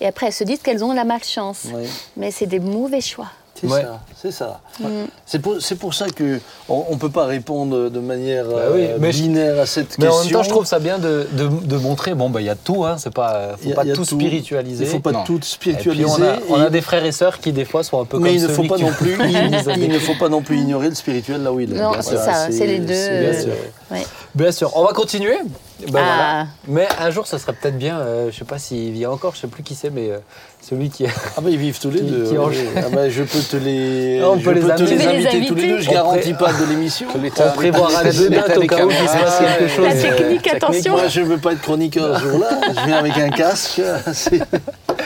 [0.00, 1.62] Et après, elles se disent qu'elles ont la malchance.
[1.74, 1.88] Oui.
[2.16, 3.26] Mais c'est des mauvais choix.
[3.60, 3.82] C'est Ouais.
[3.82, 4.60] ça, c'est ça.
[4.78, 4.86] Mm.
[5.26, 8.82] C'est pour, c'est pour ça que on, ne peut pas répondre de manière Bah oui,
[8.84, 10.20] euh, mais je- binaire à cette Mais question.
[10.20, 12.50] en même temps, je trouve ça bien de, de, de montrer, bon, bah, il y
[12.50, 14.84] a tout, hein, c'est pas, faut Il y a- pas il y a tout, spiritualiser.
[14.84, 15.24] Il ne faut pas Non.
[15.24, 16.04] tout Et puis spiritualiser.
[16.08, 18.20] on a, on a et- des frères et sœurs qui des fois sont un peu
[18.20, 20.90] mais comme il ne faut pas non plus, il, ne faut pas non plus ignorer
[20.90, 21.80] le spirituel là où il est.
[21.80, 23.52] Non, c'est ça, c'est les deux, Bien euh, sûr.
[23.90, 24.06] Ouais.
[24.36, 25.36] Bien sûr, on va continuer.
[25.80, 25.90] Ben Ah.
[25.92, 26.46] voilà.
[26.66, 29.40] Mais un jour, ça serait peut-être bien, euh, je sais pas s'il vit encore, je
[29.40, 30.18] sais plus qui c'est, mais euh,
[30.60, 31.06] celui qui.
[31.06, 32.24] Ah bah ils vivent tous les Qui- deux.
[32.24, 32.36] qui.
[32.76, 34.96] Ah bah, je peux te les, On je peut les peux te inviter.
[34.96, 35.68] les inviter tous les deux.
[35.80, 37.06] Je inviter garantis On pas de l'émission.
[37.14, 39.86] On prévoira deux dates au cas où il se passe quelque chose.
[39.86, 40.92] La technique, attention.
[40.92, 42.60] Moi, je ne veux pas être chroniqueur ce jour-là.
[42.80, 43.80] Je viens avec un casque.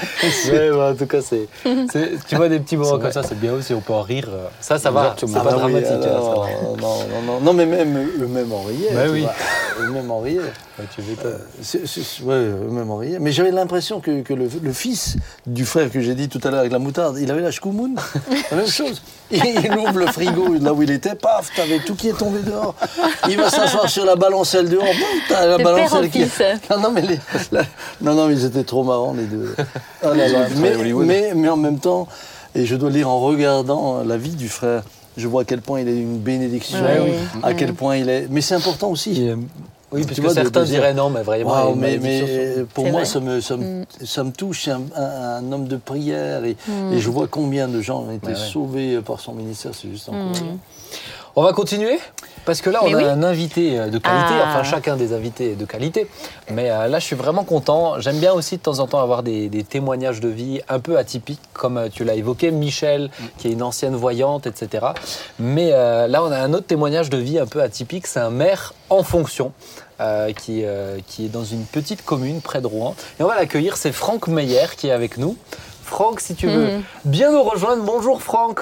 [0.52, 1.48] Ouais, bah, en tout cas, c'est,
[1.92, 4.28] c'est- tu vois des petits moments comme ça, c'est bien aussi, on peut en rire.
[4.30, 5.44] euh, Ça, ça va, c'est Exactement.
[5.60, 5.90] pas oui, dramatique.
[5.92, 6.80] hein, alors, ça va.
[6.80, 8.92] non, non, non, non, mais même eux-mêmes en riaient.
[8.94, 9.26] Bah oui.
[9.80, 10.38] Eux-mêmes en riaient.
[10.78, 11.02] Ouais, tu
[12.24, 13.18] ouais, eux-mêmes en riaient.
[13.20, 16.50] Mais j'avais l'impression que, que le, le fils du frère que j'ai dit tout à
[16.50, 17.94] l'heure avec la moutarde, il avait la chkoumoun.
[18.50, 19.02] La même chose.
[19.30, 19.40] Il,
[19.78, 22.74] ouvre le frigo là où il était, paf, t'avais tout qui est tombé dehors.
[23.28, 24.84] Il va s'asseoir sur la balancelle dehors,
[25.28, 26.24] t'as la De père en balancelle qui.
[26.26, 26.42] fils.
[26.70, 27.18] Non, non, mais les-
[27.50, 27.62] la-
[28.02, 29.54] non, non, mais ils étaient trop marrants, les deux.
[30.02, 30.46] Ah là là.
[30.56, 32.06] Mais, mais, mais en même temps,
[32.54, 34.82] et je dois le dire en regardant la vie du frère,
[35.16, 37.12] je vois à quel point il est une bénédiction, oui.
[37.42, 38.26] à quel point il est.
[38.30, 39.24] Mais c'est important aussi.
[39.24, 39.36] Et, euh,
[39.92, 41.74] oui, parce que certains diraient non, mais vraiment.
[41.76, 41.98] mais,
[42.72, 43.04] pour moi, vrai.
[43.04, 44.64] ça me, ça, me, ça me touche.
[44.64, 46.56] C'est un, un- un homme de prière et,
[46.92, 48.38] et je vois combien de gens ont été Ouais, ouais.
[48.38, 49.72] sauvés par son ministère.
[49.74, 50.56] C'est juste incroyable.
[51.36, 51.98] On va continuer?
[52.44, 53.04] Parce que là, on Mais a oui.
[53.04, 54.48] un invité euh, de qualité, Ah.
[54.48, 56.06] enfin chacun des invités est de qualité.
[56.50, 58.00] Mais euh, là, je suis vraiment content.
[58.00, 60.96] J'aime bien aussi de temps en temps avoir des, des témoignages de vie un peu
[60.98, 64.86] atypiques, comme euh, tu l'as évoqué, Michel, qui est une ancienne voyante, etc.
[65.38, 68.06] Mais euh, là, on a un autre témoignage de vie un peu atypique.
[68.06, 69.52] C'est un maire en fonction.
[70.00, 72.96] euh, qui, euh, qui est dans une petite commune près de Rouen.
[73.20, 75.36] Et on va l'accueillir, c'est Franck Meyer qui est avec nous.
[75.84, 76.82] Franck, si tu veux Mhm.
[77.04, 78.58] bien nous rejoindre, bonjour Franck.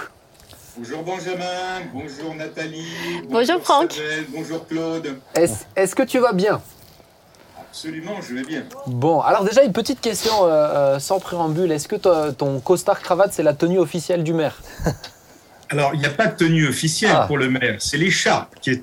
[0.83, 2.87] Bonjour Benjamin, bonjour Nathalie,
[3.29, 3.93] Bonjour Franck.
[3.93, 5.19] Sabelle, bonjour Claude.
[5.35, 6.63] Est-ce que tu vas bien?
[7.61, 8.65] Absolument, je vais bien.
[8.87, 11.71] Bon, alors déjà une petite question euh, euh, sans préambule.
[11.71, 11.97] Est-ce que
[12.31, 14.63] ton costard cravate, c'est la tenue officielle du maire?
[15.69, 17.25] Alors, il n'y a pas de tenue officielle Ah.
[17.27, 18.81] pour le maire, c'est l'écharpe qui,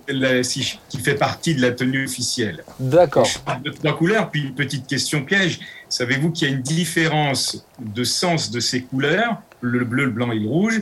[0.87, 2.63] qui fait partie de la tenue officielle.
[2.79, 3.23] D'accord.
[3.25, 5.59] L'écharpe de trois couleurs, puis une petite question piège.
[5.89, 10.31] Savez-vous qu'il y a une différence de sens de ces couleurs, le bleu, le blanc
[10.31, 10.81] et le rouge,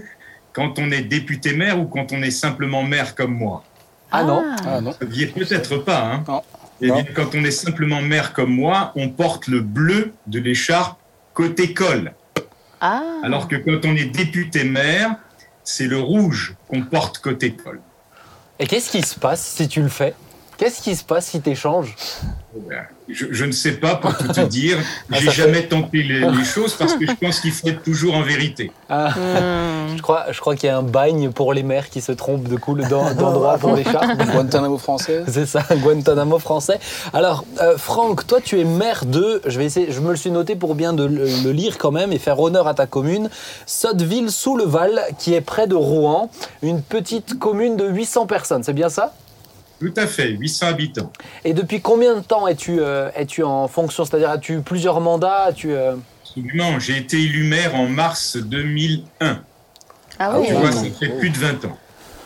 [0.55, 3.63] quand on est député maire ou quand on est simplement maire comme moi
[4.11, 4.91] Ah non Ah non.
[5.01, 6.41] Vous ne saviez peut-être pas, hein Non.
[6.81, 6.95] Eh Non.
[6.95, 10.97] bien, quand on est simplement maire comme moi, on porte le bleu de l'écharpe
[11.33, 12.13] côté col.
[12.79, 15.15] Ah, Alors que quand on est député maire,
[15.63, 17.81] c'est le rouge qu'on porte côté col.
[18.59, 20.13] Et qu'est-ce qui se passe si tu le fais?
[20.57, 21.95] Qu'est-ce qui se passe si tu échanges
[23.09, 24.77] Je, je ne sais pas pour tout te dire.
[25.11, 27.67] Ah, J'ai ça fait- jamais tenté les, les choses parce que je pense qu'il faut
[27.67, 28.71] être toujours en vérité.
[28.89, 29.97] Ah, hmm.
[29.97, 32.47] Je crois, je crois qu'il y a un bagne pour les maires qui se trompent
[32.47, 34.05] de coup d'en- d'endroit pour l'écharpe.
[34.31, 35.23] Guantanamo français.
[35.27, 36.79] C'est ça, Guantanamo français.
[37.13, 40.31] Alors, euh, Franck, toi, tu es maire de, je vais essayer, je me le suis
[40.31, 43.29] noté pour bien de le, le lire quand même et faire honneur à ta commune,
[43.65, 46.29] Sotteville-sous-le-Val, qui est près de Rouen,
[46.63, 49.13] une petite commune de 800 personnes, c'est bien ça?
[49.79, 51.11] Tout à fait, 800 habitants.
[51.43, 54.05] Et depuis combien de temps es-tu euh, es-tu en fonction?
[54.05, 55.43] C'est-à-dire, as-tu eu plusieurs mandats?
[55.47, 56.79] As-tu, euh, Absolument.
[56.79, 59.39] J'ai été élu maire en mars 2001.
[60.17, 60.59] Ah oui, Tu oui.
[60.59, 61.77] vois, ça fait plus de 20 ans.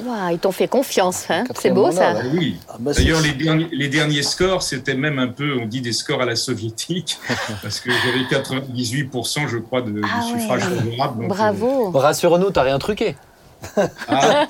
[0.01, 1.25] Waouh, ils t'ont fait confiance.
[1.29, 1.43] Hein.
[1.59, 2.13] C'est beau mandat, ça.
[2.23, 2.55] Ah oui.
[2.69, 5.91] Ah bah, D'ailleurs, les derniers, les derniers scores, c'était même un peu, on dit des
[5.91, 7.17] scores à la soviétique,
[7.61, 11.19] parce que j'avais 98%, je crois, de, Ah favorables.
[11.19, 11.91] donc, Bravo.
[11.91, 13.15] Rassure-nous, t'as rien truqué.
[13.77, 14.45] Euh, ah.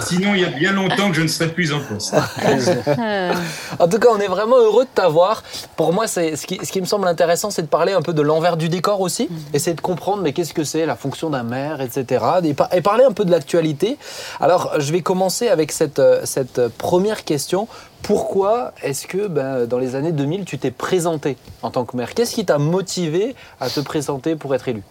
[0.06, 2.14] sinon, il y a bien longtemps que je ne serais plus en poste.
[2.14, 3.32] Ah.
[3.78, 5.42] En tout cas, on est vraiment heureux de t'avoir.
[5.76, 8.12] Pour moi, c'est ce qui, ce qui me semble intéressant, c'est de parler un peu
[8.12, 11.42] de l'envers du décor aussi, essayer de comprendre mais qu'est-ce que c'est la fonction d'un
[11.42, 12.24] maire, etc.
[12.44, 13.98] Et, par- et parler un peu de l'actualité.
[14.40, 17.68] Alors, je vais commencer avec cette, euh, cette première question.
[18.02, 22.14] Pourquoi est-ce que ben, dans les années 2000, tu t'es présenté en tant que maire?
[22.14, 24.82] Qu'est-ce qui t'a motivé à te présenter pour être élu?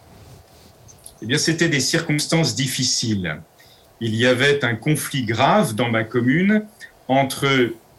[1.22, 3.42] Eh bien, c'était des circonstances difficiles.
[4.02, 6.64] Il y avait un conflit grave dans ma commune
[7.08, 7.48] entre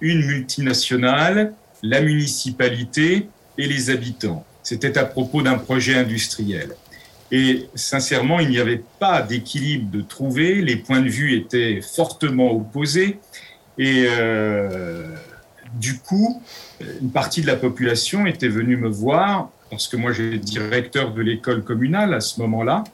[0.00, 1.52] une multinationale,
[1.82, 4.44] la municipalité et les habitants.
[4.62, 6.70] C'était à propos d'un projet industriel.
[7.30, 12.52] Et sincèrement, il n'y avait pas d'équilibre de trouver, les points de vue étaient fortement
[12.52, 13.18] opposés.
[13.76, 15.14] Et euh,
[15.74, 16.42] du coup,
[17.02, 21.20] une partie de la population était venue me voir, parce que moi j'étais directeur de
[21.20, 22.84] l'école communale à ce moment-là,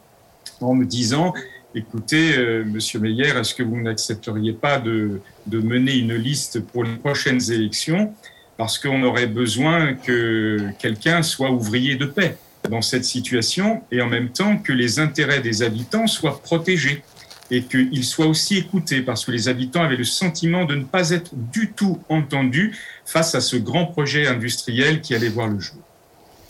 [0.64, 1.35] en me disant
[1.74, 6.85] écoutez, euh, monsieur Meyer, est-ce que vous n'accepteriez pas de, de mener une liste pour
[6.85, 8.14] les prochaines élections
[8.57, 12.37] Parce qu'on aurait besoin que quelqu'un soit ouvrier de paix
[12.70, 17.03] dans cette situation et en même temps que les intérêts des habitants soient protégés
[17.50, 21.11] et qu'ils soient aussi écoutés parce que les habitants avaient le sentiment de ne pas
[21.11, 25.84] être du tout entendus face à ce grand projet industriel qui allait voir le jour.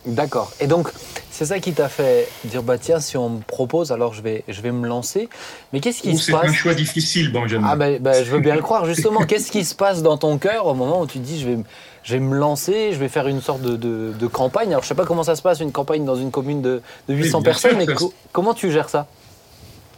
[0.06, 0.52] D'accord.
[0.60, 0.90] Et donc,
[1.30, 4.44] c'est ça qui t'a fait dire bah tiens, si on me propose, alors je vais,
[4.48, 5.28] je vais me lancer.
[5.72, 7.66] Mais qu'est-ce qui se C'est passe un choix difficile, Benjamin.
[7.70, 8.84] Ah ben, ben, je veux bien le croire.
[8.84, 11.48] Justement, qu'est-ce qui se passe dans ton cœur au moment où tu te dis je
[11.48, 11.58] vais,
[12.02, 14.68] je vais me lancer, je vais faire une sorte de, de- de campagne?
[14.70, 17.14] Alors je sais pas comment ça se passe une campagne dans une commune de, de
[17.14, 19.06] 800 bien personnes, sûr, mais co- comment tu gères ça?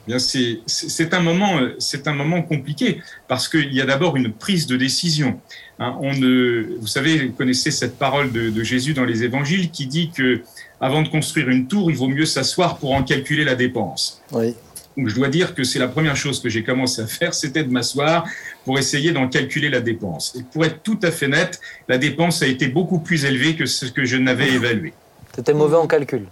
[0.06, 3.86] Bien, c'est c'est- c'est un moment, euh, c'est un moment compliqué parce qu'il y a
[3.86, 5.40] d'abord une prise de décision.
[5.78, 9.70] Hein, on ne, vous savez, vous connaissez cette parole de, de Jésus dans les Évangiles
[9.70, 10.42] qui dit que
[10.80, 14.22] avant de construire une tour, il vaut mieux s'asseoir pour en calculer la dépense.
[14.32, 14.54] Oui.
[14.96, 17.62] Donc je dois dire que c'est la première chose que j'ai commencé à faire, c'était
[17.64, 18.24] de m'asseoir
[18.64, 20.34] pour essayer d'en calculer la dépense.
[20.38, 23.66] Et pour être tout à fait net, la dépense a été beaucoup plus élevée que
[23.66, 24.94] ce que je n'avais évalué.
[25.34, 26.22] C'était mauvais en calcul.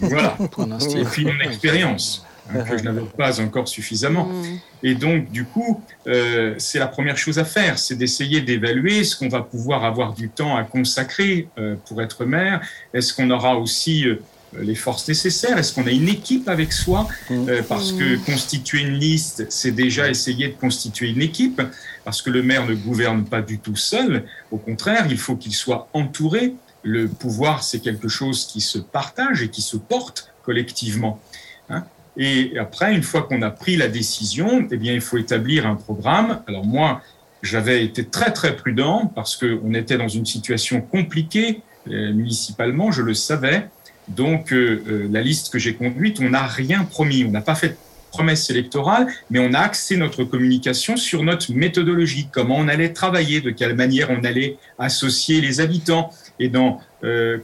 [0.00, 0.36] Voilà.
[0.52, 0.64] Pour.
[0.64, 4.26] Et puis mon expérience, hein, que je n'avais pas encore suffisamment.
[4.26, 4.58] Mm.
[4.82, 9.16] Et donc, du coup, euh, c'est la première chose à faire, c'est d'essayer d'évaluer ce
[9.16, 12.60] qu'on va pouvoir avoir du temps à consacrer euh, pour être maire.
[12.92, 14.16] Est-ce qu'on aura aussi euh,
[14.58, 15.58] les forces nécessaires?
[15.58, 17.08] Est-ce qu'on a une équipe avec soi?
[17.30, 21.62] Euh, Parce que constituer une liste, c'est déjà essayer de constituer une équipe,
[22.04, 24.24] parce que le maire ne gouverne pas du tout seul.
[24.50, 26.54] Au contraire, il faut qu'il soit entouré.
[26.82, 31.20] Le pouvoir, c'est quelque chose qui se partage et qui se porte collectivement.
[31.68, 31.84] Hein?
[32.16, 35.74] Et après, une fois qu'on a pris la décision, eh bien, il faut établir un
[35.74, 36.42] programme.
[36.46, 37.02] Alors moi,
[37.42, 43.02] j'avais été très très prudent parce qu'on était dans une situation compliquée euh, municipalement, je
[43.02, 43.68] le savais.
[44.08, 47.54] Donc euh, euh, la liste que j'ai conduite, on n'a rien promis, on n'a pas
[47.54, 47.76] fait de
[48.10, 53.40] promesse électorale, mais on a axé notre communication sur notre méthodologie, comment on allait travailler,
[53.40, 56.80] de quelle manière on allait associer les habitants et dans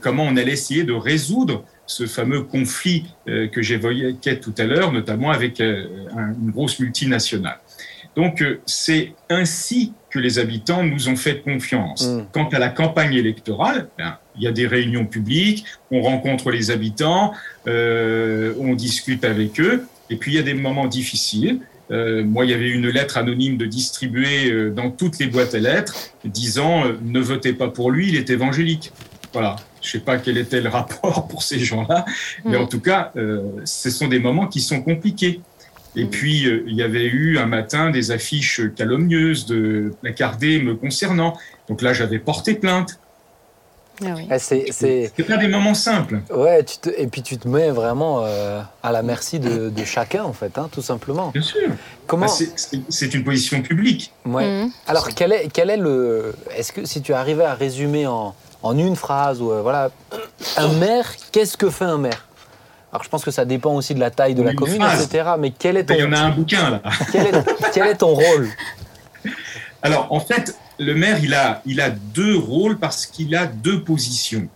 [0.01, 1.63] comment on allait essayer de résoudre
[1.97, 5.85] ce fameux conflit euh, que j'évoquais tout à l'heure, notamment avec euh,
[6.17, 7.59] un- une grosse multinationale.
[8.15, 12.07] Donc euh, c'est ainsi que les habitants nous ont fait confiance.
[12.07, 12.25] Mm.
[12.31, 16.71] Quant à la campagne électorale, ben, il y a des réunions publiques, on rencontre les
[16.71, 17.33] habitants,
[17.67, 21.59] euh, on discute avec eux, et puis il y a des moments difficiles.
[21.91, 25.53] Euh, moi, il y avait une lettre anonyme de distribuer euh, dans toutes les boîtes
[25.53, 25.93] à lettres
[26.25, 28.91] disant ne votez pas pour lui, il est évangélique.
[29.33, 29.57] Voilà.
[29.83, 32.05] Je sais pas quel était le rapport pour ces gens-là,
[32.45, 32.61] mais Mm.
[32.61, 35.41] en tout cas, euh, ce sont des moments qui sont compliqués.
[35.95, 36.09] Et Mm.
[36.09, 41.37] puis, euh, il y avait eu un matin des affiches calomnieuses de placardées me concernant.
[41.69, 42.99] Donc là, j'avais porté plainte.
[44.03, 44.27] Ah oui.
[44.31, 46.21] Eh, C'est, c'est- C'est pas des moments simples.
[46.31, 49.83] Ouais, tu te- et puis tu te mets vraiment euh, à la merci de, de
[49.85, 51.29] chacun, en fait, hein, tout simplement.
[51.29, 51.69] Bien sûr.
[52.07, 54.11] Comment Bah, c'est- c'est c'est une position publique.
[54.25, 54.63] Ouais.
[54.65, 54.71] Mm.
[54.87, 56.33] Alors, quel est, quel est le.
[56.57, 58.33] Est-ce que si tu arrivais à résumer en,
[58.63, 59.91] en une phrase, ou euh, voilà,
[60.57, 62.25] un maire, qu'est-ce que fait un maire?
[62.91, 65.03] Alors, je pense que ça dépend aussi de la taille de la une commune, phrase.
[65.03, 65.31] etc.
[65.37, 66.81] Mais quel est ton, Il y en a un bouquin là.
[67.11, 68.49] quel est, quel est ton rôle?
[69.81, 73.83] Alors, en fait, le maire, il a, il a deux rôles parce qu'il a deux
[73.83, 74.47] positions.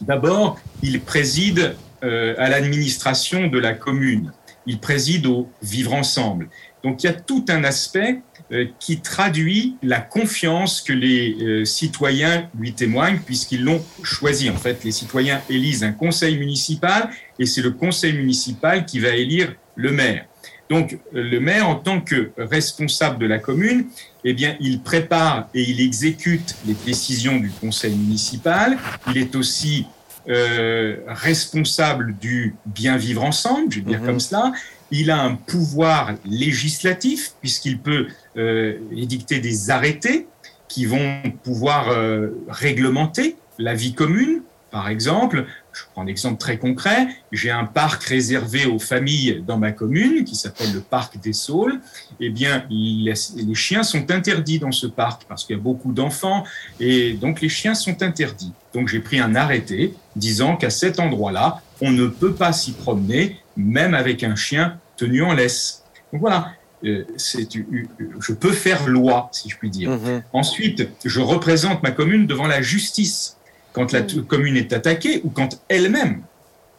[0.00, 4.32] D'abord, il préside euh, à l'administration de la commune.
[4.66, 6.48] Il préside au vivre ensemble.
[6.84, 8.20] Donc, il y a tout un aspect
[8.52, 14.48] euh, qui traduit la confiance que les euh, citoyens lui témoignent puisqu'ils l'ont choisi.
[14.48, 19.10] En fait, les citoyens élisent un conseil municipal et c'est le conseil municipal qui va
[19.10, 20.24] élire le maire.
[20.70, 23.86] Donc, euh, le maire, en tant que responsable de la commune,
[24.24, 28.76] eh bien, il prépare et il exécute les décisions du conseil municipal.
[29.08, 29.86] Il est aussi
[30.28, 34.06] euh, responsable du bien vivre ensemble, je vais dire Mhm.
[34.06, 34.52] comme cela.
[34.90, 40.26] Il a un pouvoir législatif puisqu'il peut euh, édicter des arrêtés
[40.68, 44.42] qui vont pouvoir euh, réglementer la vie commune.
[44.70, 49.56] Par exemple, je prends un exemple très concret, j'ai un parc réservé aux familles dans
[49.56, 51.80] ma commune qui s'appelle le parc des Saules.
[52.20, 55.92] Eh bien, les, les chiens sont interdits dans ce parc parce qu'il y a beaucoup
[55.92, 56.44] d'enfants
[56.80, 58.52] et donc les chiens sont interdits.
[58.74, 63.38] Donc j'ai pris un arrêté disant qu'à cet endroit-là, on ne peut pas s'y promener,
[63.58, 65.82] même avec un chien tenu en laisse.
[66.12, 66.52] Donc voilà,
[66.84, 69.90] euh, je peux faire loi, si je puis dire.
[69.90, 70.22] Mhm.
[70.32, 73.36] Ensuite, je représente ma commune devant la justice.
[73.74, 76.22] Quand la t- commune est attaquée ou quand elle-même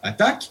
[0.01, 0.49] attaque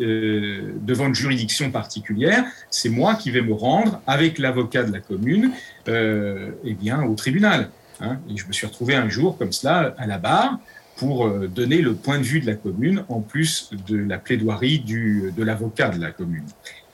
[0.00, 5.00] euh, devant une juridiction particulière, c'est moi qui vais me rendre avec l'avocat de la
[5.00, 5.50] commune
[5.88, 7.70] euh, eh bien, au tribunal.
[8.00, 8.18] hein.
[8.30, 10.58] Et je me suis retrouvé un jour comme cela à la barre
[10.96, 14.78] pour euh, donner le point de vue de la commune en plus de la plaidoirie
[14.80, 16.44] du, de l'avocat de la commune.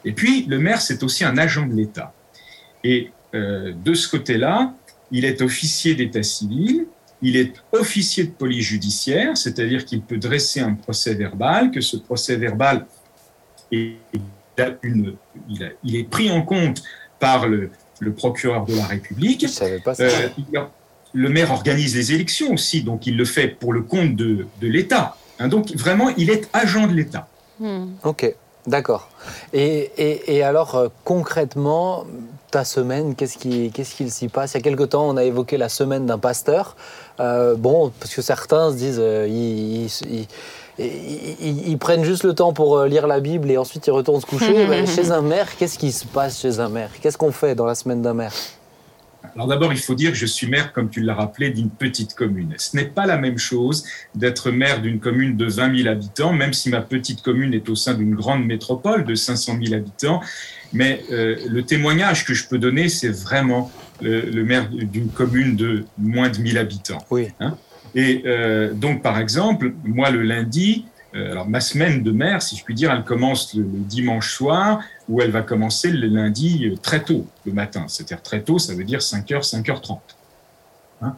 [0.05, 2.13] Et puis, le maire, c'est aussi un agent de l'État.
[2.83, 4.75] Et euh, de ce côté-là,
[5.13, 6.87] il est officier d'état civil,
[7.23, 11.97] il est officier de police judiciaire, c'est-à-dire qu'il peut dresser un procès verbal, que ce
[11.97, 12.87] procès verbal
[13.71, 15.15] est, il a une-
[15.49, 16.83] il a- il est pris en compte
[17.21, 19.43] par le, le procureur de la République.
[19.43, 20.03] Je savais pas ça.
[20.03, 20.69] Euh, il y a-
[21.13, 24.67] le maire organise les élections aussi, donc il le fait pour le compte de, de
[24.69, 25.17] l'État.
[25.39, 27.27] Hein, donc vraiment, il est agent de l'État.
[27.61, 27.85] Mm.
[28.05, 28.35] Ok,
[28.67, 29.09] d'accord.
[29.53, 32.05] Et, et- et alors, euh, concrètement,
[32.51, 34.53] ta semaine, qu'est-ce qui- qu'est-ce qu'il s'y passe?
[34.53, 36.77] Il y a quelque temps, on a évoqué la semaine d'un pasteur.
[37.21, 40.27] Euh, bon, parce que certains se disent, euh, ils, ils-
[40.79, 43.91] ils- ils- ils prennent juste le temps pour euh, lire la Bible et ensuite ils
[43.91, 44.67] retournent se coucher.
[44.87, 46.91] Chez un maire, qu'est-ce qui se passe chez un maire?
[47.01, 48.33] Qu'est-ce qu'on fait dans la semaine d'un maire?
[49.35, 52.15] Alors d'abord, il faut dire que je suis maire, comme tu l'as rappelé, d'une petite
[52.15, 52.55] commune.
[52.59, 56.53] Ce n'est pas la même chose d'être maire d'une commune de 20 000 habitants, même
[56.53, 60.21] si ma petite commune est au sein d'une grande métropole de 500 000 habitants.
[60.73, 65.57] Mais euh, le témoignage que je peux donner, c'est vraiment le, le maire d'une commune
[65.57, 67.05] de moins de 1000 habitants.
[67.11, 67.29] Oui.
[67.41, 67.57] Hein
[67.95, 72.65] Et euh, donc, par exemple, moi, le lundi, alors ma semaine de maire, si je
[72.65, 77.03] puis dire, elle commence le, dimanche soir, ou elle va commencer le lundi euh, très
[77.03, 77.85] tôt le matin.
[77.89, 79.99] C'est-à-dire très tôt, ça veut dire 5h, 5h30.
[81.03, 81.17] Hein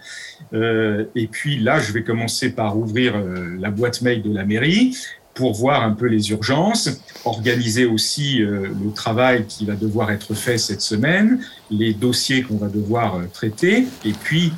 [0.53, 4.45] Euh, et puis là, je vais commencer par ouvrir euh, la boîte mail de la
[4.45, 4.97] mairie
[5.35, 6.89] pour voir un peu les urgences,
[7.25, 12.57] organiser aussi euh, le travail qui va devoir être fait cette semaine, les dossiers qu'on
[12.57, 14.53] va devoir euh, traiter, et puis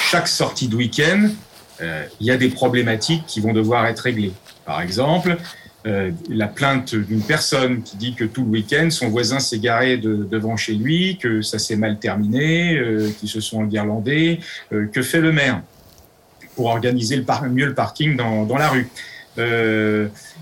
[0.00, 1.28] chaque sortie de week-end,
[1.80, 4.32] euh, il y a des problématiques qui vont devoir être réglées.
[4.64, 5.36] Par exemple,
[5.86, 9.96] euh, la plainte d'une personne qui dit que tout le week-end, son voisin s'est garé
[9.96, 14.40] de- devant chez lui, que ça s'est mal terminé, euh, qu'ils se sont enguirlandés.
[14.72, 15.62] Euh, que fait le maire
[16.56, 18.88] pour organiser le mieux le parking dans, la rue?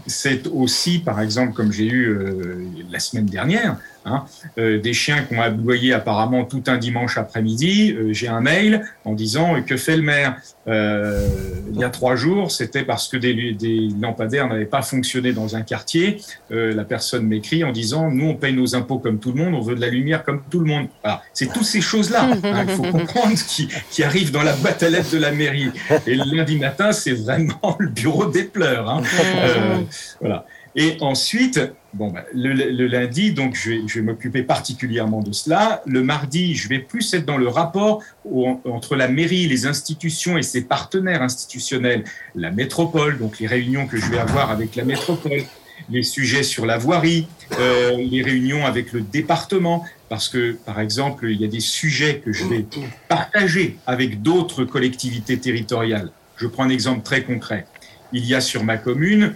[0.06, 2.18] C'est aussi, par exemple, comme j'ai eu
[2.90, 4.24] la semaine dernière, hein,
[4.58, 7.92] euh, des chiens qui ont aboyé apparemment tout un dimanche après-midi.
[7.92, 10.36] Euh, j'ai un mail en disant euh, que fait le maire?
[10.68, 15.62] Il y a trois jours, c'était parce que des, lampadaires n'avaient pas fonctionné dans un
[15.62, 16.20] quartier.
[16.50, 19.60] La personne m'écrit en disant nous on paye nos impôts comme tout le monde, on
[19.60, 20.88] veut de la lumière comme tout le monde.
[21.32, 25.12] C'est toutes ces choses-là hein, il faut comprendre qui, arrivent dans la boîte à lettres
[25.12, 25.70] de la mairie.
[26.04, 28.90] Et le lundi matin, c'est vraiment le bureau des pleurs.
[28.90, 29.02] hein.
[30.20, 30.46] Voilà.
[30.78, 31.58] Et ensuite,
[31.94, 35.82] bon, bah, le, le lundi, donc je vais, vais m'occuper particulièrement de cela.
[35.86, 38.02] Le mardi, je vais plus être dans le rapport
[38.64, 43.96] entre la mairie, les institutions et ses partenaires institutionnels, la métropole, donc les réunions que
[43.96, 45.44] je vais avoir avec la métropole,
[45.88, 47.26] les sujets sur la voirie,
[47.58, 52.20] euh, les réunions avec le département, parce que, par exemple, il y a des sujets
[52.22, 52.66] que je vais
[53.08, 56.10] partager avec d'autres collectivités territoriales.
[56.36, 57.66] Je prends un exemple très concret.
[58.12, 59.34] Il y a sur ma commune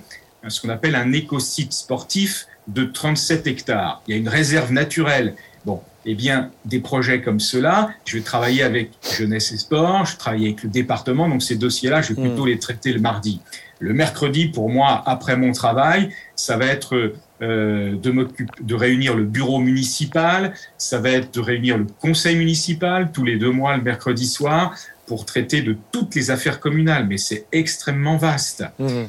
[0.49, 4.03] ce qu'on appelle un écosite sportif de 37 hectares.
[4.07, 5.35] Il y a une réserve naturelle.
[5.67, 10.17] Bon, eh bien, des projets comme cela, je vais travailler avec Jeunesse et Sport, je
[10.17, 13.41] travaille avec le département, donc ces dossiers-là, je vais plutôt les traiter le mardi.
[13.79, 18.29] Le mercredi, pour moi, après mon travail, ça va être euh, de,
[18.61, 23.37] de réunir le bureau municipal, ça va être de réunir le conseil municipal tous les
[23.37, 24.75] deux mois, le mercredi soir,
[25.07, 27.07] pour traiter de toutes les affaires communales.
[27.07, 28.65] Mais c'est extrêmement vaste.
[28.79, 29.09] Mhm.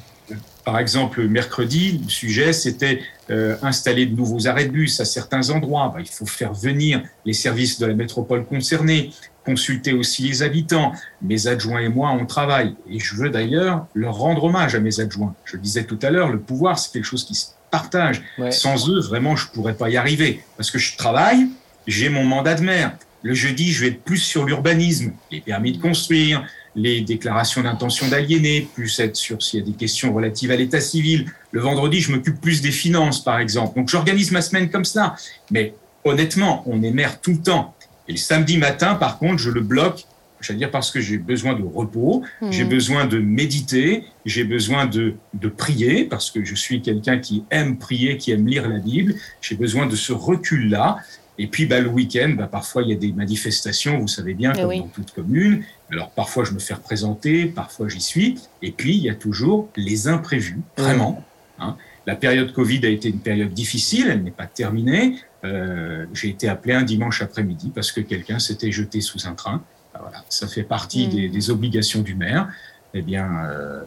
[0.63, 5.49] Par exemple, mercredi, le sujet, c'était euh, installer de nouveaux arrêts de bus à certains
[5.49, 5.91] endroits.
[5.95, 9.11] Ben, il faut faire venir les services de la métropole concernée,
[9.43, 10.91] consulter aussi les habitants.
[11.21, 12.75] Mes adjoints et moi, on travaille.
[12.89, 15.33] Et je veux d'ailleurs leur rendre hommage à mes adjoints.
[15.45, 18.21] Je le disais tout à l'heure, le pouvoir, c'est quelque chose qui se partage.
[18.37, 18.51] Ouais.
[18.51, 20.43] Sans eux, vraiment, je pourrais pas y arriver.
[20.57, 21.47] Parce que je travaille,
[21.87, 22.93] j'ai mon mandat de maire.
[23.23, 26.43] Le jeudi, je vais être plus sur l'urbanisme, les permis de construire,
[26.75, 30.81] les déclarations d'intention d'aliéner, plus être sur s'il y a des questions relatives à l'état
[30.81, 31.25] civil.
[31.51, 33.77] Le vendredi, je m'occupe plus des finances, par exemple.
[33.77, 35.15] Donc, j'organise ma semaine comme cela.
[35.51, 37.75] Mais honnêtement, on est maire tout le temps.
[38.07, 40.05] Et le samedi matin, par contre, je le bloque.
[40.39, 44.87] Je veux dire parce que j'ai besoin de repos, j'ai besoin de méditer, j'ai besoin
[44.87, 48.79] de, de prier, parce que je suis quelqu'un qui aime prier, qui aime lire la
[48.79, 49.13] Bible.
[49.39, 50.97] J'ai besoin de ce recul-là.
[51.41, 54.51] Et puis, bah, le week-end, bah, parfois, il y a des manifestations, vous savez bien,
[54.55, 54.79] Eh comme oui.
[54.79, 55.63] dans toute commune.
[55.91, 58.37] Alors, parfois, je me fais représenter, parfois, j'y suis.
[58.61, 61.23] Et puis, il y a toujours les imprévus, vraiment.
[61.59, 61.75] hein.
[62.05, 65.15] La période Covid a été une période difficile, elle n'est pas terminée.
[65.43, 69.63] Euh, J'ai été appelé un dimanche après-midi parce que quelqu'un s'était jeté sous un train.
[69.93, 71.09] Ah, Voilà, ça fait partie Mm.
[71.11, 72.47] des, des obligations du maire.
[72.93, 73.81] Eh bien, euh,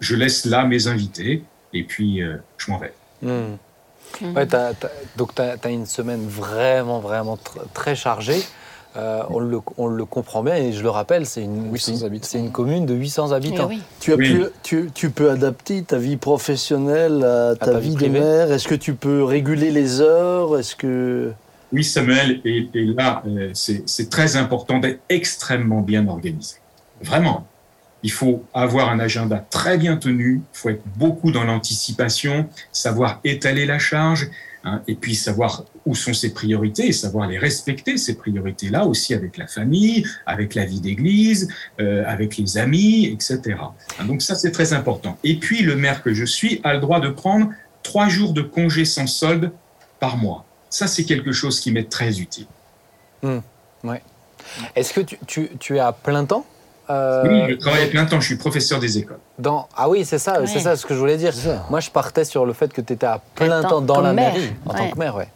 [0.00, 2.92] je laisse là mes invités et puis euh, je m'en vais.
[3.22, 3.56] Mhm.
[4.34, 4.72] Ouais, t'as-
[5.16, 8.42] donc tu as, une semaine vraiment, vraiment tr- très chargée.
[8.96, 12.00] Euh, on, le, on le comprend bien et je le rappelle, c'est une, 800 c'est
[12.00, 12.26] une- habitants.
[12.28, 13.68] c'est une commune de 800 habitants.
[13.70, 13.82] Eh oui.
[14.00, 14.32] Tu, as Oui.
[14.34, 18.50] pu, tu, tu peux adapter ta vie professionnelle à ta, ta vie, vie de mère
[18.50, 20.58] Est-ce que tu peux réguler les heures?
[20.58, 21.30] Est-ce que...
[21.72, 26.56] Oui, Samuel, et, et là, euh, c'est très important d'être extrêmement bien organisé.
[27.00, 27.46] Vraiment.
[28.02, 33.20] Il faut avoir un agenda très bien tenu, il faut être beaucoup dans l'anticipation, savoir
[33.24, 34.28] étaler la charge,
[34.64, 39.12] hein, et puis savoir où sont ses priorités et savoir les respecter, ces priorités-là, aussi
[39.14, 41.48] avec la famille, avec la vie d'église,
[41.80, 43.40] euh, avec les amis, etc.
[43.98, 45.18] Hein, donc ça, c'est très important.
[45.24, 47.50] Et puis, le maire que je suis a le droit de prendre
[47.82, 49.52] trois jours de congé sans solde
[49.98, 50.44] par mois.
[50.70, 52.46] Ça, c'est quelque chose qui m'est très utile.
[54.76, 56.46] Est-ce que tu- tu es à plein temps?
[56.90, 59.18] Euh, Oui, je travaille à plein temps, je suis professeur des écoles.
[59.38, 59.68] dans...
[59.76, 60.46] Ah oui, c'est ça, Ouais.
[60.46, 61.32] c'est ça ce que je voulais dire.
[61.70, 64.12] Moi, je partais sur le fait que tu étais à plein temps, temps dans la
[64.12, 65.28] mairie, en tant que maire, ouais.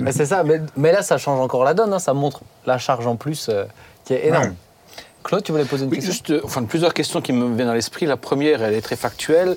[0.00, 1.92] Mais c'est ça, mais, mais là, ça change encore la donne.
[1.92, 3.64] hein, Ça montre la charge en plus euh,
[4.04, 4.46] qui est énorme.
[4.46, 4.52] Ouais.
[5.22, 7.68] Claude, tu voulais poser une Oui, question juste, euh, enfin, plusieurs questions qui me viennent
[7.68, 8.04] à l'esprit.
[8.04, 9.56] La première, elle est très factuelle.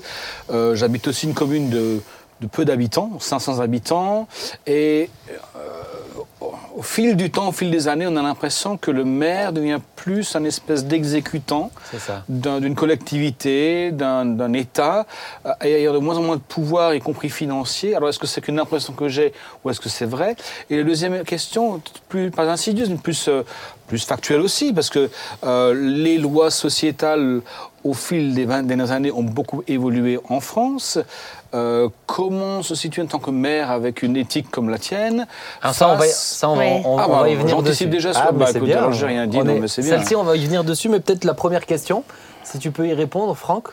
[0.52, 2.00] Euh, J'habite aussi une commune de,
[2.40, 4.28] de peu d'habitants, 500 habitants,
[4.66, 5.10] et
[5.56, 5.58] euh,
[6.78, 9.80] au fil du temps, au fil des années, on a l'impression que le maire devient
[9.96, 11.72] plus un espèce d'exécutant
[12.28, 15.04] d'une collectivité, d'un État,
[15.44, 17.96] euh, et il y a de moins en moins de pouvoir, y compris financier.
[17.96, 19.32] Alors, est-ce que c'est qu'une impression que j'ai
[19.64, 20.36] ou est-ce que c'est vrai?
[20.70, 23.42] Et la deuxième question, plus, pas insidieuse, mais plus, euh,
[23.88, 25.10] plus factuelle aussi, parce que
[25.42, 27.40] euh, les lois sociétales,
[27.82, 30.98] au fil des 20 dernières années, ont beaucoup évolué en France.
[31.54, 35.26] Euh, comment se situe en tant que maire avec une éthique comme la tienne
[35.62, 36.82] Alors ça, on va, ça, on va, Oui.
[36.84, 38.08] on- Ah on bah, va y venir j'anticipe dessus.
[38.08, 38.76] déjà sur- Ah, bah, écoute, bien.
[38.78, 39.96] alors j'ai rien dit, On non, est- mais c'est bien.
[39.96, 42.04] Celle-ci, on va y venir dessus, mais peut-être la première question,
[42.44, 43.68] si tu peux y répondre, Franck.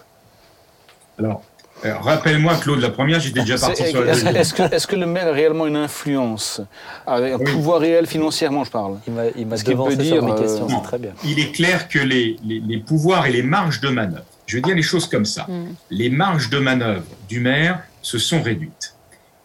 [1.20, 1.42] Alors,
[1.84, 4.36] euh, rappelle-moi, Claude, la première, j'étais déjà parti sur la Est-ce deuxième.
[4.38, 6.62] est-ce que, est-ce que le maire a réellement une influence
[7.06, 7.52] avec Un Oui.
[7.52, 10.24] pouvoir réel financièrement, je parle Il m'a il m'a Ce qu'il devancé peut sur dire,
[10.24, 10.78] mes euh, questions, non.
[10.82, 11.12] c'est très bien.
[11.26, 14.62] il est clair que les, les- les pouvoirs et les marges de manœuvre, je veux
[14.62, 15.48] dire les choses comme ça,
[15.90, 18.96] les marges de manœuvre du maire se sont réduites.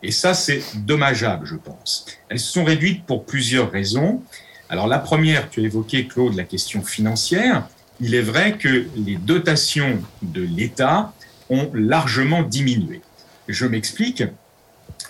[0.02, 2.06] Et ça, c'est dommageable, je pense.
[2.28, 4.22] Elles se sont réduites pour plusieurs raisons.
[4.68, 7.68] Alors la première, tu as évoqué, Claude, la question financière.
[8.00, 11.12] Il est vrai que les dotations de l'État
[11.50, 13.02] ont largement diminué.
[13.48, 14.22] Je m'explique.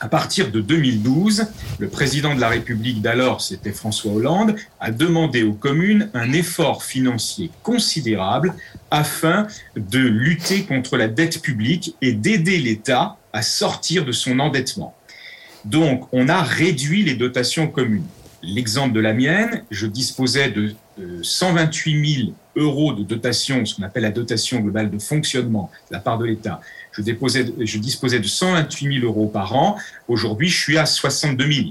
[0.03, 1.47] À partir de 2012,
[1.79, 6.83] le président de la République d'alors, c'était François Hollande, a demandé aux communes un effort
[6.85, 8.55] financier considérable
[8.91, 9.47] afin
[9.77, 14.95] de lutter contre la dette publique et d'aider l'État à sortir de son endettement.
[15.67, 18.07] Donc, on a réduit les dotations communes.
[18.43, 23.83] L'exemple de la mienne, je disposais de euh, 128 000 euros de dotation, ce qu'on
[23.83, 26.63] appelle la dotation globale de fonctionnement de la part de l'État.
[26.93, 29.77] Je, déposais, je disposais de 128 000 euros par an.
[30.09, 31.69] Aujourd'hui, je suis à 62 000.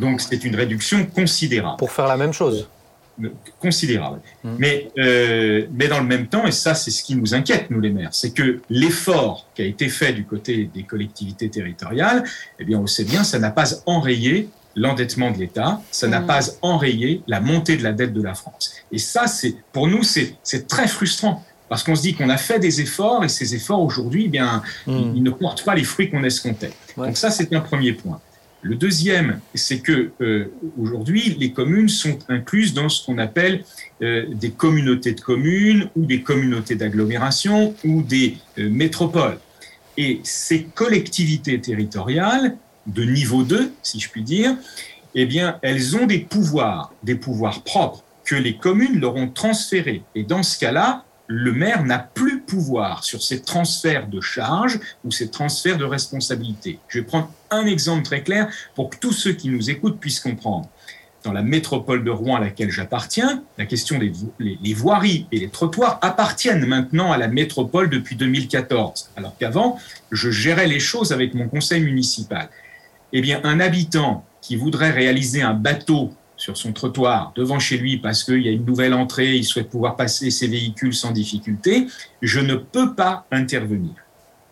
[0.00, 2.68] Donc, c'est une réduction considérable Pour faire la même chose.
[3.60, 4.20] considérable.
[4.44, 4.54] Mm.
[4.58, 7.80] Mais, euh, mais dans le même temps, et ça c'est ce qui nous inquiète, nous
[7.80, 12.24] les maires, c'est que l'effort qui a été fait du côté des collectivités territoriales,
[12.58, 16.26] eh bien on sait bien, ça n'a pas enrayé l'endettement de l'État, ça n'a Mm.
[16.26, 18.74] pas enrayé la montée de la dette de la France.
[18.92, 21.42] Et ça, c'est pour nous, c'est c'est très frustrant.
[21.68, 24.62] Parce qu'on se dit qu'on a fait des efforts et ces efforts aujourd'hui, eh bien,
[24.86, 25.12] ils, Hmm.
[25.16, 26.72] ils ne portent pas les fruits qu'on escomptait.
[26.96, 27.08] Ouais.
[27.08, 28.20] Donc ça, c'est un premier point.
[28.62, 30.50] Le deuxième, c'est que euh,
[30.80, 33.62] aujourd'hui, les communes sont incluses dans ce qu'on appelle
[34.02, 39.38] euh, des communautés de communes ou des communautés d'agglomération ou des euh, métropoles.
[39.96, 42.56] Et ces collectivités territoriales
[42.86, 44.56] de niveau 2, si je puis dire,
[45.14, 50.02] eh bien, elles ont des pouvoirs, des pouvoirs propres que les communes leur ont transférés.
[50.14, 55.10] Et dans ce cas-là, le maire n'a plus pouvoir sur ces transferts de charges ou
[55.10, 56.78] ces transferts de responsabilités.
[56.88, 60.20] Je vais prendre un exemple très clair pour que tous ceux qui nous écoutent puissent
[60.20, 60.68] comprendre.
[61.24, 64.32] Dans la métropole de Rouen à laquelle j'appartiens, la question des vo-
[64.76, 69.80] voiries et les trottoirs appartiennent maintenant à la métropole depuis 2014, alors qu'avant,
[70.12, 72.48] je gérais les choses avec mon conseil municipal.
[73.12, 76.12] Eh bien, un habitant qui voudrait réaliser un bateau
[76.46, 79.68] sur son trottoir devant chez lui parce qu'il y a une nouvelle entrée, il souhaite
[79.68, 81.88] pouvoir passer ses véhicules sans difficulté,
[82.22, 83.94] je ne peux pas intervenir.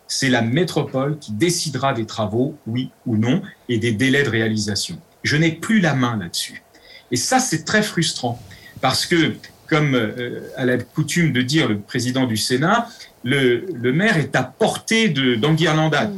[0.05, 4.99] C'est la métropole qui décidera des travaux, oui ou non, et des délais de réalisation.
[5.23, 6.63] Je n'ai plus la main là-dessus.
[7.11, 8.41] Et ça, c'est très frustrant
[8.81, 9.35] parce que,
[9.67, 12.89] comme euh, à la coutume de dire le président du Sénat,
[13.23, 16.13] le, maire est à portée de- d'enguirlandade.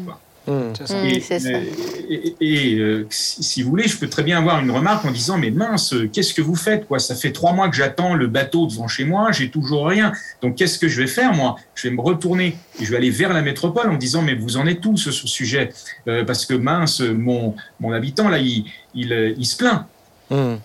[0.48, 0.74] Mm,
[1.06, 1.36] Et, ça.
[1.50, 1.62] euh,
[2.10, 5.12] et- et, euh, si, si vous voulez, je peux très bien avoir une remarque en
[5.12, 7.00] disant mais mince, euh, qu'est-ce que vous faites quoi?
[7.00, 10.14] Ça fait trois mois que j'attends le bateau devant chez moi, j'ai toujours rien.
[10.42, 11.58] Donc qu'est-ce que je vais faire moi?
[11.76, 14.56] Je vais me retourner et je vais aller vers la métropole en disant mais vous
[14.58, 15.70] en êtes tous sur ce sujet?
[16.08, 19.86] Euh, parce que mince, mon mon habitant là, il il, il se plaint.
[20.30, 20.56] Mm.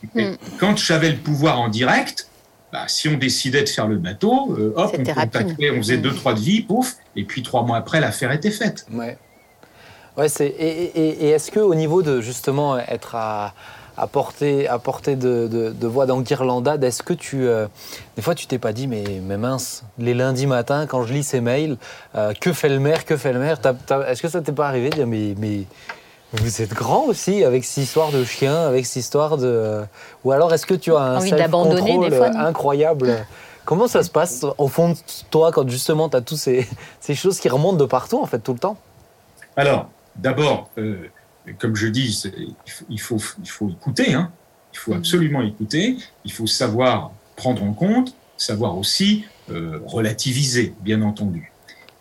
[0.60, 2.28] Quand j'avais le pouvoir en direct.
[2.72, 6.00] Bah, si on décidait de faire le bateau, euh, hop, on contactait, on faisait Mm.
[6.00, 8.86] deux, trois devis, pouf, et puis trois mois après, l'affaire était faite.
[8.90, 9.18] Ouais.
[10.16, 13.54] Ouais, c'est et, et- et est-ce que au niveau de justement être à,
[13.96, 17.66] à portée, à portée de, de, de voix d'enguirlandade, est-ce que tu euh,
[18.16, 21.22] des fois tu t'es pas dit mais, mais mince les lundis matins quand je lis
[21.22, 21.76] ces mails,
[22.14, 23.58] euh, que fait le maire, que fait le maire?
[24.08, 25.62] Est-ce que ça t'est pas arrivé de dire mais mais
[26.34, 29.82] vous êtes grand aussi avec cette histoire de chien, avec cette histoire de
[30.24, 33.24] ou alors est-ce que tu as un Envie d'abandonner, des fois, euh, incroyable?
[33.64, 34.96] Comment ça se passe au fond de
[35.30, 36.68] toi quand justement tu as toutes ces,
[37.00, 38.76] ces choses qui remontent de partout en fait tout le temps?
[39.56, 41.08] Alors, d'abord, euh,
[41.58, 42.22] comme je dis,
[42.88, 44.30] il faut, il écouter, hein.
[44.72, 51.02] il faut absolument écouter, il faut savoir prendre en compte, savoir aussi euh, relativiser, bien
[51.02, 51.52] entendu.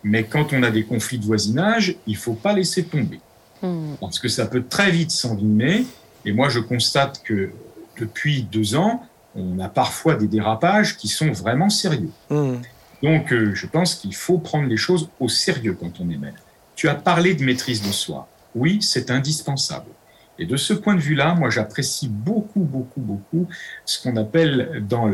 [0.04, 3.20] Mais quand on a des conflits de voisinage, il ne faut pas laisser tomber.
[3.62, 3.94] Hmm.
[4.00, 5.86] Parce que ça peut très vite s'envenimer.
[6.24, 7.50] Et moi, je constate que
[7.98, 12.10] depuis deux ans, on a parfois des dérapages qui sont vraiment sérieux.
[12.30, 12.56] Hmm.
[13.02, 16.34] Donc, euh, je pense qu'il faut prendre les choses au sérieux quand on est maire.
[16.74, 18.28] Tu as parlé de maîtrise de soi.
[18.54, 19.90] Oui, c'est indispensable.
[20.38, 23.46] Et de ce point de vue-là, moi, j'apprécie beaucoup, beaucoup, beaucoup
[23.84, 25.06] ce qu'on appelle dans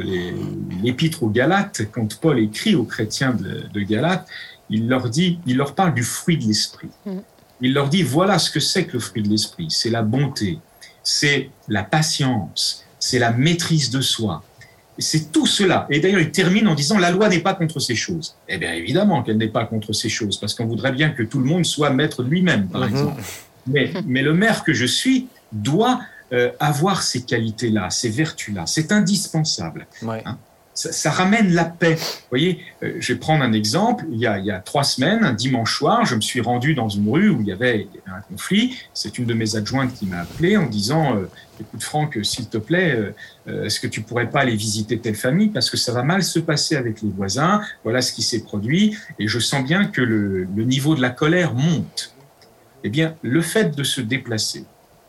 [0.83, 4.27] l'épître aux Galates, quand Paul écrit aux chrétiens de, de Galates,
[4.71, 6.89] il leur dit, il leur parle du fruit de l'esprit.
[7.05, 7.19] Mm.
[7.61, 9.67] Il leur dit, voilà ce que c'est que le fruit de l'esprit.
[9.71, 10.59] C'est la bonté,
[11.03, 14.45] c'est la patience, c'est la maîtrise de soi.
[14.99, 15.86] C'est tout cela.
[15.90, 18.34] Et d'ailleurs, il termine en disant, la loi n'est pas contre ces choses.
[18.49, 21.38] Eh bien, évidemment qu'elle n'est pas contre ces choses, parce qu'on voudrait bien que tout
[21.38, 22.88] le monde soit maître de lui-même, par Mhm.
[22.90, 23.22] exemple.
[23.66, 26.01] Mais, mais le maire que je suis doit
[26.32, 28.66] euh, avoir ces qualités-là, ces vertus-là.
[28.66, 29.86] C'est indispensable.
[30.03, 30.22] Ouais.
[30.79, 31.95] Ça, ramène la paix.
[31.95, 34.05] Vous voyez, euh, je vais prendre un exemple.
[34.12, 37.31] Il y, a, trois semaines, un dimanche soir, je me suis rendu dans une rue
[37.31, 38.76] où il y avait, un conflit.
[38.95, 41.29] C'est une de mes adjointes qui m'a appelé en disant euh,
[41.61, 43.14] Écoute, Franck, s'il te plaît, euh,
[43.49, 46.22] euh, est-ce que tu pourrais pas aller visiter telle famille Parce que ça va mal
[46.22, 47.61] se passer avec les voisins.
[47.83, 48.97] Voilà ce qui s'est produit.
[49.18, 52.14] Et je sens bien que le, niveau de la colère monte.
[52.85, 54.64] Eh bien, le fait de se déplacer,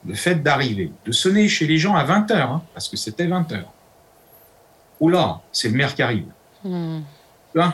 [0.07, 3.27] le fait d'arriver, de sonner chez les gens à 20 heures, hein, parce que c'était
[3.27, 3.71] 20 heures.
[4.99, 6.25] Oh là, c'est le maire qui arrive.
[6.63, 6.99] Hmm.
[7.53, 7.73] Tu vois,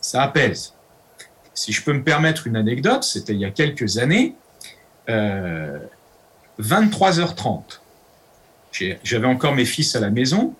[0.00, 0.72] ça apaise.
[1.54, 4.34] Si je peux me permettre une anecdote, c'était il y a quelques années,
[5.08, 5.78] euh,
[6.60, 7.80] 23h30.
[8.72, 10.54] J'ai- J'avais encore mes fils à la maison.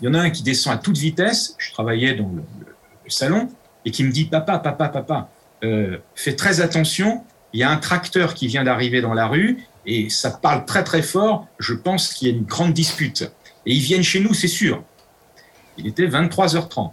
[0.00, 1.54] Il y en a un qui descend à toute vitesse.
[1.58, 3.48] Je travaillais dans le, le- le salon
[3.84, 5.28] et qui me dit Papa, papa, papa,
[5.64, 7.24] euh, fais très attention.
[7.52, 10.84] Il y a un tracteur qui vient d'arriver dans la rue et ça parle très
[10.84, 11.48] très fort.
[11.58, 13.22] Je pense qu'il y a une grande dispute.
[13.66, 14.84] Et ils viennent chez nous, c'est sûr.
[15.78, 16.92] Il était 23h30.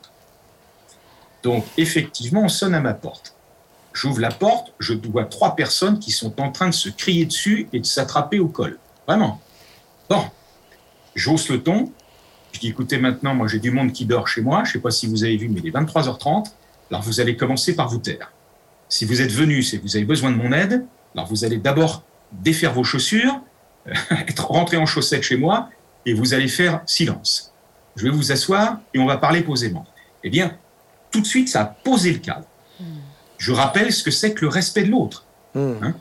[1.43, 3.33] Donc, effectivement, on sonne à ma porte.
[3.93, 7.67] J'ouvre la porte, je vois trois personnes qui sont en train de se crier dessus
[7.73, 8.77] et de s'attraper au col.
[9.07, 9.41] Vraiment.
[10.09, 10.23] Bon,
[11.15, 11.91] j'hausse le ton.
[12.51, 14.63] Je dis, écoutez, maintenant, moi, j'ai du monde qui dort chez moi.
[14.63, 16.51] Je ne sais pas si vous avez vu, mais il est 23h30.
[16.91, 18.31] Alors, vous allez commencer par vous taire.
[18.89, 20.85] Si vous êtes venu, que vous avez besoin de mon aide.
[21.15, 23.41] Alors, vous allez d'abord défaire vos chaussures,
[24.27, 25.69] être rentré en chaussettes chez moi,
[26.05, 27.53] et vous allez faire silence.
[27.97, 29.85] Je vais vous asseoir et on va parler posément.
[30.23, 30.55] Eh bien,
[31.11, 32.45] tout de suite, ça a posé le cadre.
[33.37, 35.25] Je rappelle ce que c'est que le respect de l'autre.
[35.53, 35.91] Hmm.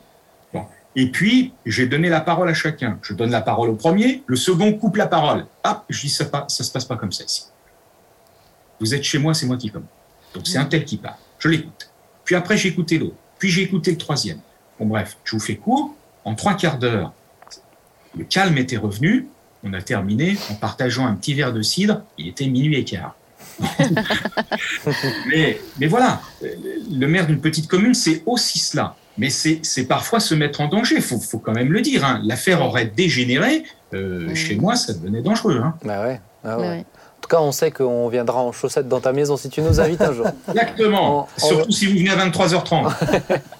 [0.99, 2.97] Et puis, j'ai donné la parole à chacun.
[3.03, 5.45] Je donne la parole au premier, le second coupe la parole.
[5.63, 7.43] Ah, je dis ça, pas, ça se passe pas comme ça ici.
[8.79, 9.89] Vous êtes chez moi, c'est moi qui commence.
[10.33, 11.17] Donc c'est un tel qui parle.
[11.37, 11.91] Je l'écoute.
[12.25, 13.15] Puis après, j'ai écouté l'autre.
[13.37, 14.39] Puis j'ai écouté le troisième.
[14.79, 15.95] Bon, bref, je vous fais court.
[16.25, 17.13] En trois quarts d'heure,
[18.17, 19.27] le calme était revenu.
[19.63, 22.01] On a terminé en partageant un petit verre de cidre.
[22.17, 23.15] Il était minuit et quart.
[25.29, 28.95] mais, mais voilà, le maire d'une petite commune, c'est aussi cela.
[29.17, 32.05] Mais c'est parfois se mettre en danger, il faut, faut quand même le dire.
[32.05, 32.21] hein.
[32.23, 33.63] L'affaire aurait dégénéré.
[33.93, 34.33] euh.
[34.35, 35.59] Chez moi, ça devenait dangereux.
[35.63, 35.73] hein.
[35.83, 36.21] Bah ouais.
[36.43, 36.63] Ah ouais.
[36.63, 36.85] Ouais, ouais.
[37.17, 39.79] En tout cas, on sait qu'on viendra en chaussettes dans ta maison si tu nous
[39.79, 40.27] invites un jour.
[40.49, 41.27] Exactement.
[41.41, 42.93] On- on- Surtout si vous venez à 23h30.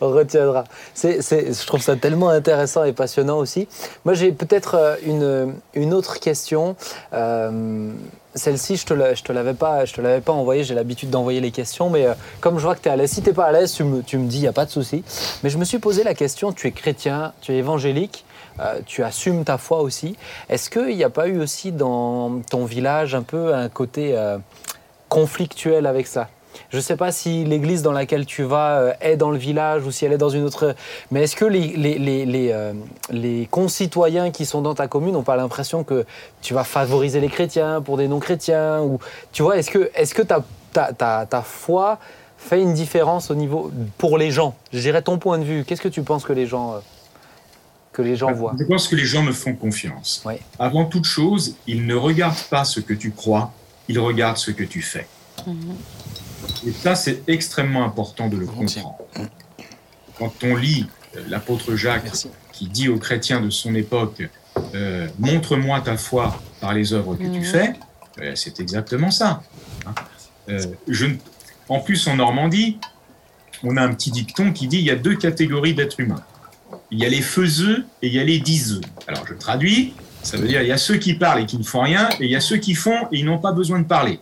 [0.00, 0.64] On retiendra.
[0.94, 3.68] Je trouve ça tellement intéressant et passionnant aussi.
[4.04, 6.74] Moi, j'ai peut-être euh, une, une autre question.
[7.12, 7.90] Euh,
[8.34, 9.84] celle-ci, je je te l'avais pas,
[10.24, 10.64] pas envoyée.
[10.64, 13.10] J'ai l'habitude d'envoyer les questions, mais euh, comme je vois que tu es à l'aise,
[13.10, 14.70] si tu pas à l'aise, tu me, tu me dis, il n'y a pas de
[14.70, 15.04] souci.
[15.42, 18.24] Mais je me suis posé la question, tu es chrétien, tu es évangélique,
[18.86, 20.16] tu assumes ta foi aussi.
[20.48, 24.14] Est-ce qu'il n'y a pas eu aussi dans ton village un peu un côté
[25.08, 26.28] conflictuel avec ça?
[26.70, 29.84] Je ne sais pas si l'église dans laquelle tu vas euh, est dans le village
[29.84, 30.74] ou si elle est dans une autre.
[31.10, 32.72] Mais est-ce que les, les, les, les, euh,
[33.10, 36.06] les concitoyens qui sont dans ta commune n'ont pas l'impression que
[36.42, 38.98] tu vas favoriser les chrétiens pour des non-chrétiens ou
[39.32, 41.98] Tu vois, est-ce que, est-ce que ta, ta, ta, ta foi
[42.38, 43.70] fait une différence au niveau.
[43.98, 44.54] pour les gens?
[44.72, 45.64] Je dirais ton point de vue.
[45.64, 46.78] Qu'est-ce que tu penses que les gens, euh,
[47.92, 48.54] que les gens voient?
[48.58, 50.24] Je pense que les gens me font confiance.
[50.58, 53.50] Avant toute chose, ils ne regardent pas ce que tu crois,
[53.88, 55.06] ils regardent ce que tu fais.
[56.66, 58.98] Et ça, c'est extrêmement important de le comprendre.
[60.18, 60.86] Quand on lit
[61.16, 62.28] euh, l'apôtre Jacques Merci.
[62.52, 64.22] qui dit aux chrétiens de son époque
[64.74, 67.44] euh, Montre-moi ta foi par les œuvres que tu Mhm.
[67.44, 67.72] fais,
[68.20, 69.42] euh, c'est exactement ça.
[69.86, 69.94] hein.
[70.48, 71.16] Euh, je ne-
[71.68, 72.78] en plus, en Normandie,
[73.62, 76.22] on a un petit dicton qui dit il y a deux catégories d'êtres humains.
[76.90, 78.80] Il y a les faiseux et il y a les diseux.
[79.06, 81.62] Alors, je traduis ça veut dire il y a ceux qui parlent et qui ne
[81.62, 83.84] font rien, et il y a ceux qui font et ils n'ont pas besoin de
[83.86, 84.20] parler.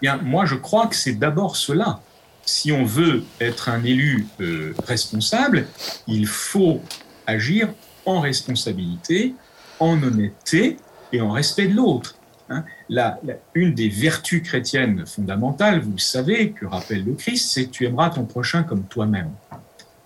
[0.00, 2.00] Bien, moi, je crois que c'est d'abord cela.
[2.44, 5.66] Si on veut être un élu euh, responsable,
[6.06, 6.80] il faut
[7.26, 7.68] agir
[8.06, 9.34] en responsabilité,
[9.78, 10.76] en honnêteté
[11.12, 12.16] et en respect de l'autre.
[12.48, 12.64] hein.
[12.88, 17.70] La- la- une des vertus chrétiennes fondamentales, vous le savez, que rappelle le Christ, c'est
[17.70, 19.30] tu aimeras ton prochain comme toi-même.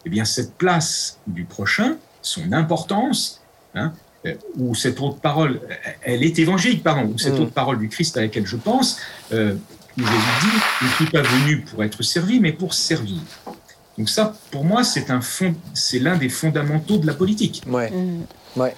[0.06, 3.40] eh bien cette place du prochain, son importance,
[3.74, 3.94] hein,
[4.26, 5.62] euh, ou cette autre parole,
[6.02, 7.42] elle est évangélique, pardon, ou cette Mm.
[7.44, 9.00] autre parole du Christ à laquelle je pense,
[9.32, 9.54] euh,
[9.98, 13.20] où Jésus dit, je ne suis pas venu pour être servi, mais pour servir.
[13.96, 17.62] Donc ça, pour moi, c'est un fond, c'est l'un des fondamentaux de la politique.
[17.68, 17.90] Ouais.
[17.90, 18.24] Mm.
[18.56, 18.74] Ouais.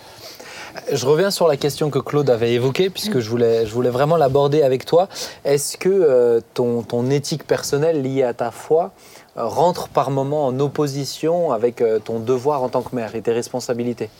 [0.92, 4.16] Je reviens sur la question que Claude avait évoquée, puisque je voulais, je voulais vraiment
[4.16, 5.08] l'aborder avec toi.
[5.44, 8.92] Est-ce que euh, ton, ton éthique personnelle liée à ta foi
[9.36, 13.22] euh, rentre par moment en opposition avec euh, ton devoir en tant que mère et
[13.22, 14.10] tes responsabilités?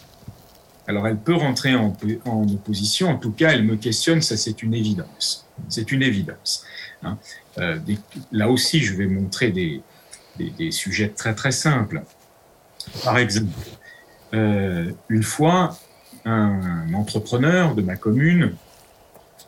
[0.88, 4.74] Alors elle peut rentrer en, opposition, en tout cas elle me questionne, ça c'est une
[4.74, 5.46] évidence.
[5.68, 6.64] C'est une évidence.
[7.02, 7.18] hein.
[7.58, 7.78] Euh,
[8.32, 9.82] là aussi je vais montrer des,
[10.38, 12.02] des, sujets très très simples.
[13.02, 13.50] Par exemple,
[14.34, 15.76] euh, une fois,
[16.24, 18.54] un entrepreneur de ma commune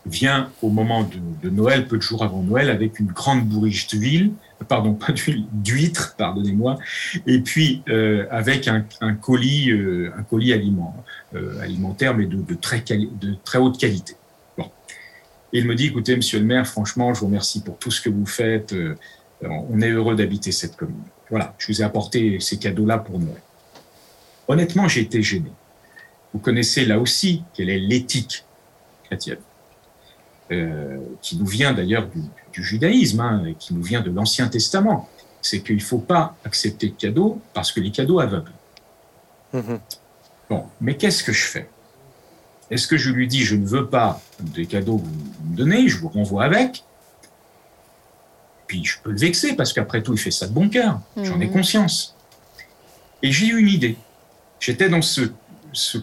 [0.07, 3.87] vient au moment de, de Noël, peu de jours avant Noël, avec une grande bourriche
[3.89, 4.33] d'huile,
[4.67, 6.79] pardon, pas d'huile, d'huître, pardonnez-moi,
[7.27, 11.05] et puis euh, avec un, un colis, euh, un colis aliment,
[11.35, 14.15] euh, alimentaire, mais de, de très de très haute qualité.
[14.57, 14.71] Bon.
[15.53, 18.01] Et il me dit, écoutez, monsieur le maire, franchement, je vous remercie pour tout ce
[18.01, 18.73] que vous faites.
[18.73, 18.97] euh,
[19.41, 20.97] on est heureux d'habiter cette commune.
[21.31, 23.41] Voilà, je vous ai apporté ces cadeaux-là pour Noël.
[24.49, 25.53] Honnêtement, j'ai été gêné.
[26.35, 28.45] Vous connaissez là aussi quelle est l'éthique
[29.05, 29.39] chrétienne,
[30.51, 32.21] euh, qui nous vient d'ailleurs du,
[32.59, 35.09] du judaïsme, hein, qui nous vient de l'Ancien Testament.
[35.41, 38.51] C'est qu'il ne faut pas accepter de cadeaux parce que les cadeaux aveuglent.
[39.53, 39.79] Mhm.
[40.51, 41.69] Bon, mais qu'est-ce que je fais?
[42.71, 45.89] Est-ce que je lui dis je ne veux pas des cadeaux que vous me donnez,
[45.89, 46.83] je vous renvoie avec?
[48.67, 51.01] Puis je peux le vexer parce qu'après tout, il fait ça de bon cœur.
[51.17, 51.53] J'en ai Mhm.
[51.53, 52.17] conscience.
[53.23, 53.97] Et j'ai eu une idée.
[54.59, 55.31] J'étais dans ce,
[55.73, 55.99] ce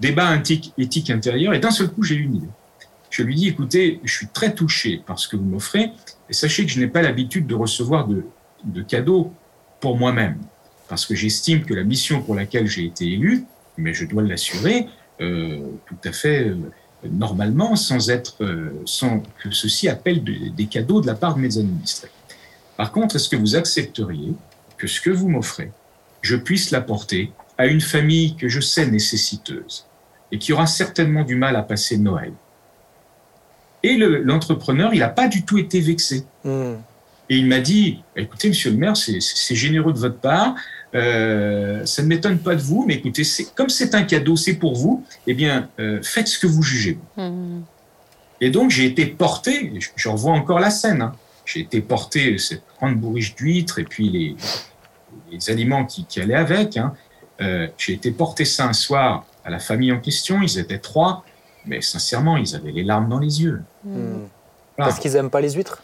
[0.00, 2.48] débat éthique, éthique intérieur et d'un seul coup, j'ai eu une idée.
[3.10, 5.90] Je lui dis écoutez, je suis très touché par ce que vous m'offrez
[6.28, 8.24] et sachez que je n'ai pas l'habitude de recevoir de,
[8.64, 9.32] de cadeaux
[9.80, 10.38] pour moi-même
[10.88, 13.44] parce que j'estime que la mission pour laquelle j'ai été élu,
[13.76, 14.86] mais je dois l'assurer
[15.20, 16.56] euh, tout à fait euh,
[17.10, 21.40] normalement, sans être, euh, sans que ceci appelle de- des cadeaux de la part de
[21.40, 22.10] mes administrés.
[22.76, 24.32] Par contre, est-ce que vous accepteriez
[24.78, 25.70] que ce que vous m'offrez,
[26.22, 29.86] je puisse l'apporter à une famille que je sais nécessiteuse
[30.32, 32.32] et qui aura certainement du mal à passer Noël?
[33.82, 36.24] Et le- l'entrepreneur, il n'a pas du tout été vexé.
[36.44, 36.78] Mhm.
[37.30, 39.20] Et il m'a dit, écoutez, monsieur le maire, c'est-
[39.54, 40.54] généreux de votre part.
[40.94, 44.54] Euh, ça ne m'étonne pas de vous, mais écoutez, c'est- comme c'est un cadeau, c'est
[44.54, 46.98] pour vous, eh bien, euh, faites ce que vous jugez.
[47.16, 47.60] Mm.
[48.40, 51.12] Et donc, j'ai été porté, je, je revois encore la scène, hein.
[51.44, 54.36] j'ai été porté cette grande bourriche d'huîtres et puis les,
[55.30, 56.76] les aliments qui, qui allaient avec.
[56.76, 56.94] hein.
[57.40, 61.24] Euh, j'ai été porté ça un soir à la famille en question, ils étaient trois,
[61.66, 63.62] mais sincèrement, ils avaient les larmes dans les yeux.
[63.84, 63.90] Mm.
[63.98, 63.98] Mhm.
[64.76, 64.90] Voilà.
[64.90, 65.82] Parce qu'ils aiment pas les huîtres?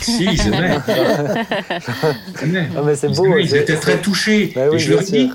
[0.00, 0.78] Si, ils aimaient.
[2.42, 2.68] Ils aimaient.
[2.84, 3.24] Mais c'est Ils beau.
[3.26, 4.52] aimaient, ils étaient très touchés.
[4.54, 5.28] Bah oui, et je leur dis,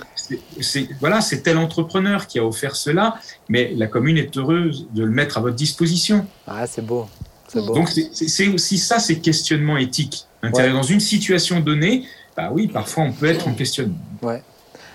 [0.62, 3.16] c'est- voilà, c'est tel entrepreneur qui a offert cela,
[3.50, 6.26] mais la commune est heureuse de le mettre à votre disposition.
[6.48, 7.08] Ah, c'est beau.
[7.50, 7.74] C'est beau.
[7.74, 10.26] Donc c'est- aussi ça, ces questionnements éthiques.
[10.42, 12.06] Dans une situation donnée,
[12.38, 13.96] bah oui, parfois on peut être en questionnement.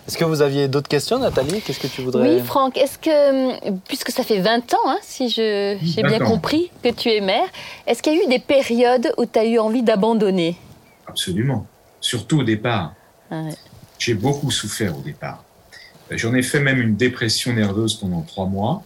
[0.08, 1.60] Est-ce que vous aviez d'autres questions, Nathalie?
[1.60, 2.34] Qu'est-ce que tu voudrais?
[2.36, 6.08] Oui, Franck, est-ce que, hum, puisque ça fait 20 ans, hein, si je- j'ai 20
[6.08, 7.46] bien compris que tu es maire,
[7.86, 10.56] est-ce qu'il y a eu des périodes où tu as eu envie d'abandonner?
[11.06, 11.66] Absolument.
[12.00, 12.94] Surtout au départ.
[13.30, 13.54] Ah ouais.
[13.98, 15.44] J'ai beaucoup souffert au départ.
[16.10, 18.82] Euh, J'en ai fait même une dépression nerveuse pendant trois mois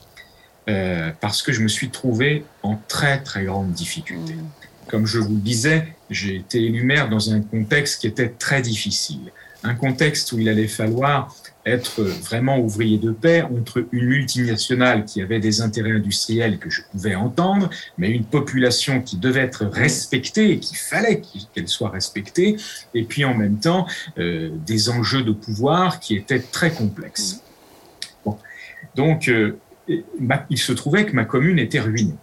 [0.69, 4.35] euh, parce que je me suis trouvé en très très grande difficulté.
[4.35, 4.47] Mm.
[4.89, 8.61] Comme je vous le disais, j'ai été élu maire dans un contexte qui était très
[8.61, 9.33] difficile.
[9.67, 15.21] Un contexte où il allait falloir être vraiment ouvrier de paix entre une multinationale qui
[15.21, 20.53] avait des intérêts industriels que je pouvais entendre, mais une population qui devait être respectée
[20.53, 21.21] et qu'il fallait
[21.53, 22.57] qu'elle soit respectée,
[22.95, 23.89] et puis en même temps
[24.19, 27.43] euh, des enjeux de pouvoir qui étaient très complexes.
[28.95, 29.59] Donc, euh,
[29.89, 32.15] il se trouvait que ma commune était ruinée.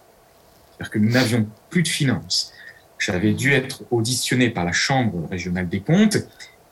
[0.70, 2.52] C'est-à-dire que nous n'avions plus de finances.
[2.98, 6.18] J'avais dû être auditionné par la Chambre régionale des comptes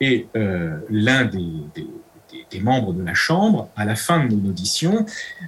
[0.03, 1.39] et euh, l'un des,
[1.75, 1.87] des-
[2.31, 5.07] des- des membres de la Chambre, à la fin de mon audition,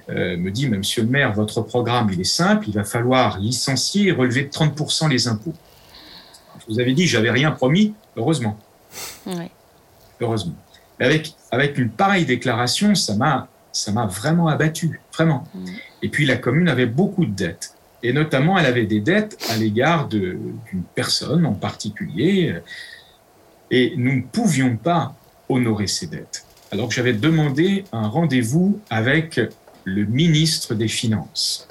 [0.09, 4.07] euh, me dit, Monsieur le maire, votre programme, il est simple, il va falloir licencier
[4.07, 5.53] et relever de 30% les impôts.
[6.61, 8.57] Je vous avais dit, j'avais rien promis, heureusement
[10.21, 10.55] heureusement.
[10.99, 15.43] Mais avec, avec une pareille déclaration, ça m'a, ça m'a vraiment abattu, vraiment.
[15.53, 15.65] Mm.
[16.03, 17.73] Et puis la commune avait beaucoup de dettes.
[18.03, 20.53] Et notamment, elle avait des dettes à l'égard d'une
[20.93, 22.55] personne en particulier.
[23.71, 25.15] Et nous ne pouvions pas
[25.49, 26.45] honorer ces dettes.
[26.71, 29.39] Alors que j'avais demandé un rendez-vous avec
[29.83, 31.67] le ministre des Finances.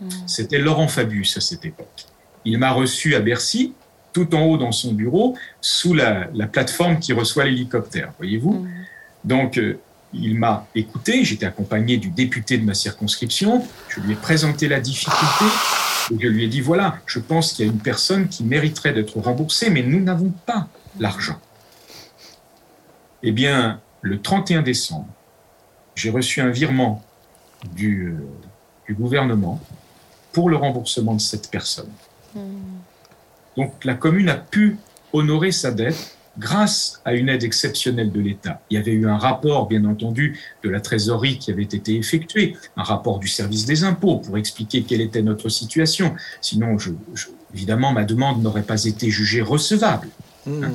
[0.00, 0.08] Mm.
[0.26, 2.06] C'était Laurent Fabius à cette époque.
[2.44, 3.72] Il m'a reçu à Bercy,
[4.12, 8.68] tout en haut dans son bureau, sous la, plateforme qui reçoit l'hélicoptère, voyez-vous mmh.
[9.24, 9.78] Donc, euh,
[10.14, 14.80] il m'a écouté, j'étais accompagné du député de ma circonscription, je lui ai présenté la
[14.80, 15.44] difficulté,
[16.12, 18.92] et je lui ai dit, voilà, je pense qu'il y a une personne qui mériterait
[18.92, 20.68] d'être remboursée, mais nous n'avons pas
[20.98, 21.40] l'argent.
[23.22, 25.08] Eh bien, le 31 décembre,
[25.94, 27.02] j'ai reçu un virement
[27.74, 28.18] du, euh,
[28.86, 29.60] du, gouvernement
[30.32, 31.90] pour le remboursement de cette personne.
[32.34, 32.78] Hmm.
[33.56, 34.76] Donc la commune a pu
[35.12, 38.60] honorer sa dette grâce à une aide exceptionnelle de l'État.
[38.70, 42.56] Il y avait eu un rapport, bien entendu, de la trésorerie qui avait été effectué,
[42.76, 46.14] un rapport du service des impôts pour expliquer quelle était notre situation.
[46.40, 46.90] Sinon, je,
[47.54, 50.08] évidemment, ma demande n'aurait pas été jugée recevable.
[50.46, 50.66] Mmh.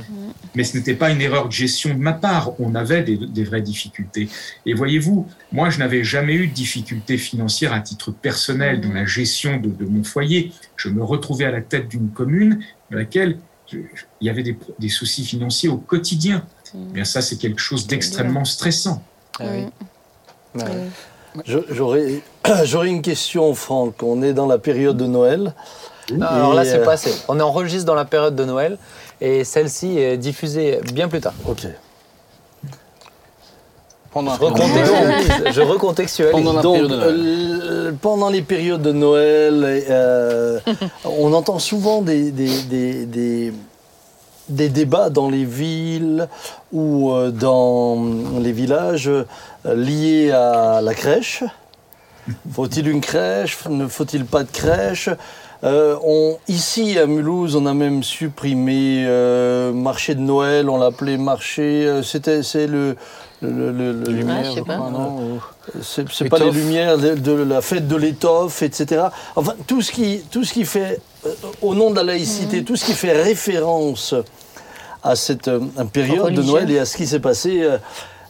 [0.55, 2.59] Mais ce n'était pas une erreur de gestion de ma part.
[2.59, 4.28] On avait des, vraies difficultés.
[4.65, 9.05] Et voyez-vous, moi, je n'avais jamais eu de difficultés financières à titre personnel dans la
[9.05, 10.51] gestion de, de mon foyer.
[10.76, 12.59] Je me retrouvais à la tête d'une commune
[12.89, 13.38] dans laquelle
[13.74, 13.88] il
[14.22, 16.45] y avait des, soucis financiers au quotidien.
[16.74, 16.91] Mm.
[16.93, 19.03] Bien ça, c'est quelque chose d'extrêmement stressant.
[19.39, 19.45] Ah
[21.45, 24.03] j'aurais une question, Franck.
[24.03, 25.53] On est dans la période de Noël.
[26.19, 27.13] alors là, c'est euh, passé.
[27.30, 28.78] On est enregistré dans la période de Noël
[29.22, 31.34] et celle-ci est diffusée bien plus tard.
[31.47, 31.67] Ok.
[34.11, 36.34] Pendant je, recontextualise.
[36.34, 40.59] Pendant, Donc, euh, pendant les périodes de Noël, euh,
[41.05, 43.53] on entend souvent des, des, des,
[44.49, 46.28] des, débats dans les villes
[46.74, 48.03] ou euh, dans
[48.41, 49.09] les villages
[49.63, 51.45] liés à la crèche.
[52.53, 53.57] Faut-il une crèche?
[53.69, 55.09] Ne faut-il pas de crèche?
[55.63, 59.05] On, ici à Mulhouse, on a même supprimé
[59.74, 62.01] marché de Noël, on l'appelait marché.
[62.03, 62.95] C'était c'est le
[63.41, 64.53] le, le, le lumière,
[65.82, 69.05] C'est pas les lumières de, la fête de l'étoffe, etc.
[69.36, 72.65] Enfin, tout ce qui, tout ce qui fait, euh, au nom de la laïcité, mhm.
[72.65, 74.13] tout ce qui fait référence
[75.03, 75.59] à cette euh,
[75.91, 77.67] période de Noël et à ce qui s'est passé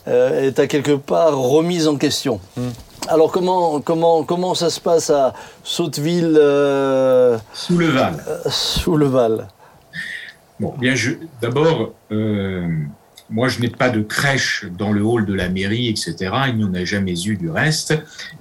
[0.07, 2.39] euh, est à quelque part remise en question.
[2.55, 2.71] Mhm.
[3.07, 5.33] Alors comment, comment, comment ça se passe à
[5.63, 6.35] Sauteville
[7.53, 8.23] Sous le Val.
[8.49, 9.47] sous le Val?
[10.59, 10.93] Bon, bien,
[11.41, 11.93] d'abord,
[13.31, 16.15] moi, je n'ai pas de crèche dans le hall de la mairie, etc.
[16.49, 17.93] Il n'y en a jamais eu du reste,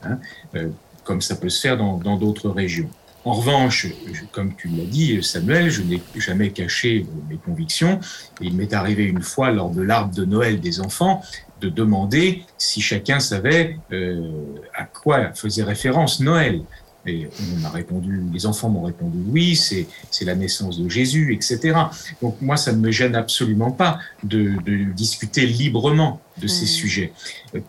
[0.03, 0.19] hein,
[0.57, 0.69] euh,
[1.05, 2.91] comme ça peut se faire dans d'autres régions.
[3.25, 3.87] En revanche,
[4.33, 8.01] comme tu l'as dit, Samuel, je n'ai jamais caché mes convictions.
[8.41, 11.23] il m'est arrivé une fois, lors de l'arbre de Noël des enfants,
[11.61, 14.31] de demander si chacun savait euh,
[14.75, 16.63] à quoi faisait référence Noël.
[17.07, 17.29] Et
[17.63, 19.87] on a répondu, les enfants m'ont répondu oui, c'est
[20.25, 21.75] la naissance de Jésus, etc.
[22.21, 24.57] Donc moi, ça ne me gêne absolument pas de,
[24.93, 26.69] discuter librement de ces mmh.
[26.69, 27.13] sujets.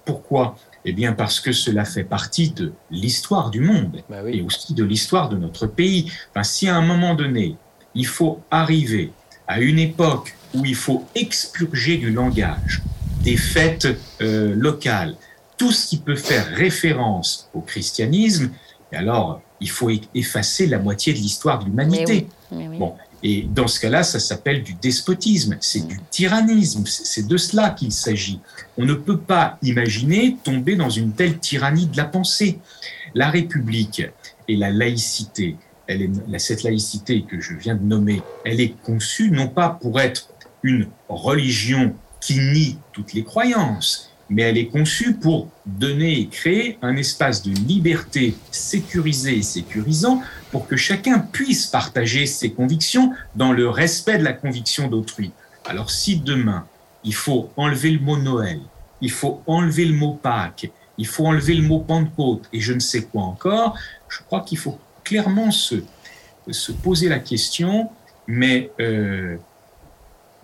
[0.03, 0.57] Pourquoi?
[0.83, 4.83] Eh bien parce que cela fait partie de l'histoire du monde bah et aussi de
[4.83, 6.11] l'histoire de notre pays.
[6.31, 7.55] Enfin, si à un moment donné,
[7.93, 9.11] il faut arriver
[9.47, 12.81] à une époque où il faut expurger du langage
[13.23, 13.87] des fêtes
[14.21, 15.15] euh, locales,
[15.57, 18.51] tout ce qui peut faire référence au christianisme,
[18.91, 22.27] et alors, il faut effacer la moitié de l'histoire de l'humanité.
[22.51, 27.69] Bon, et dans ce cas-là, ça s'appelle du despotisme, c'est du tyrannisme, c'est de cela
[27.69, 28.39] qu'il s'agit.
[28.77, 32.59] On ne peut pas imaginer tomber dans une telle tyrannie de la pensée.
[33.13, 34.01] La République
[34.47, 35.57] et la laïcité,
[35.87, 39.99] elle est, cette laïcité que je viens de nommer, elle est conçue non pas pour
[39.99, 40.29] être
[40.63, 46.77] une religion qui nie toutes les croyances, mais elle est conçue pour donner et créer
[46.81, 53.51] un espace de liberté sécurisé et sécurisant pour que chacun puisse partager ses convictions dans
[53.51, 55.31] le respect de la conviction d'autrui.
[55.65, 56.65] Alors si demain,
[57.03, 58.61] il faut enlever le mot Noël,
[59.01, 62.79] il faut enlever le mot Pâques, il faut enlever le mot Pentecôte et je ne
[62.79, 63.75] sais quoi encore,
[64.07, 65.75] je crois qu'il faut clairement se,
[66.49, 67.89] se poser la question,
[68.27, 69.37] mais euh,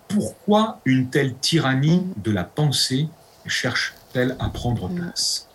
[0.08, 3.08] pourquoi une telle tyrannie de la pensée
[3.46, 4.94] cherche-t-elle à prendre mm.
[4.94, 5.46] place?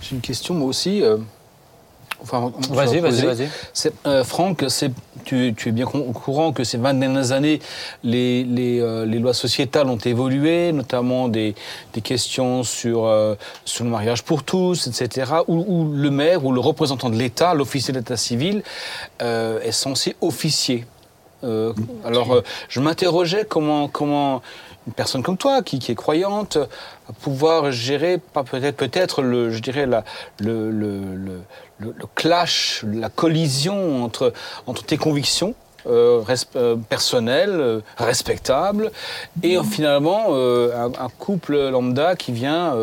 [0.00, 1.02] J'ai une question moi aussi.
[1.02, 1.16] Euh,
[2.20, 3.48] enfin, vas-y, vas-y, vas-y.
[4.06, 4.64] Euh, Franck,
[5.24, 7.60] tu, tu, es bien au courant que ces 20 dernières années,
[8.02, 11.54] les, les, euh, les, lois sociétales ont évolué, notamment des,
[11.92, 13.08] des questions sur,
[13.64, 17.94] sur le mariage pour tous, etc., où, le maire ou le représentant de l'État, l'officier
[17.94, 18.64] d'état civil,
[19.20, 20.84] est censé officier.
[22.04, 24.42] Alors, je m'interrogeais comment, comment
[24.86, 26.58] une personne comme toi, qui, est croyante,
[27.20, 29.86] pouvoir gérer peut-être peut-être le, je dirais
[30.40, 30.82] le,
[32.14, 34.32] clash, la collision entre,
[34.86, 35.54] tes convictions
[35.86, 36.22] euh,
[36.54, 38.92] euh, personnelles, euh, respectables,
[39.42, 42.74] et finalement un, couple lambda qui vient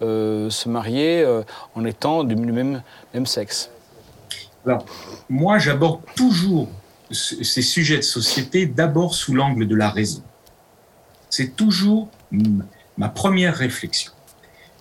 [0.00, 1.26] se marier
[1.74, 2.82] en étant du même,
[3.12, 3.70] même sexe.
[4.64, 4.84] Alors,
[5.28, 6.68] moi, j'aborde toujours
[7.12, 10.22] ces sujets de société d'abord sous l'angle de la raison.
[11.30, 12.10] C'est toujours
[12.96, 14.12] ma première réflexion.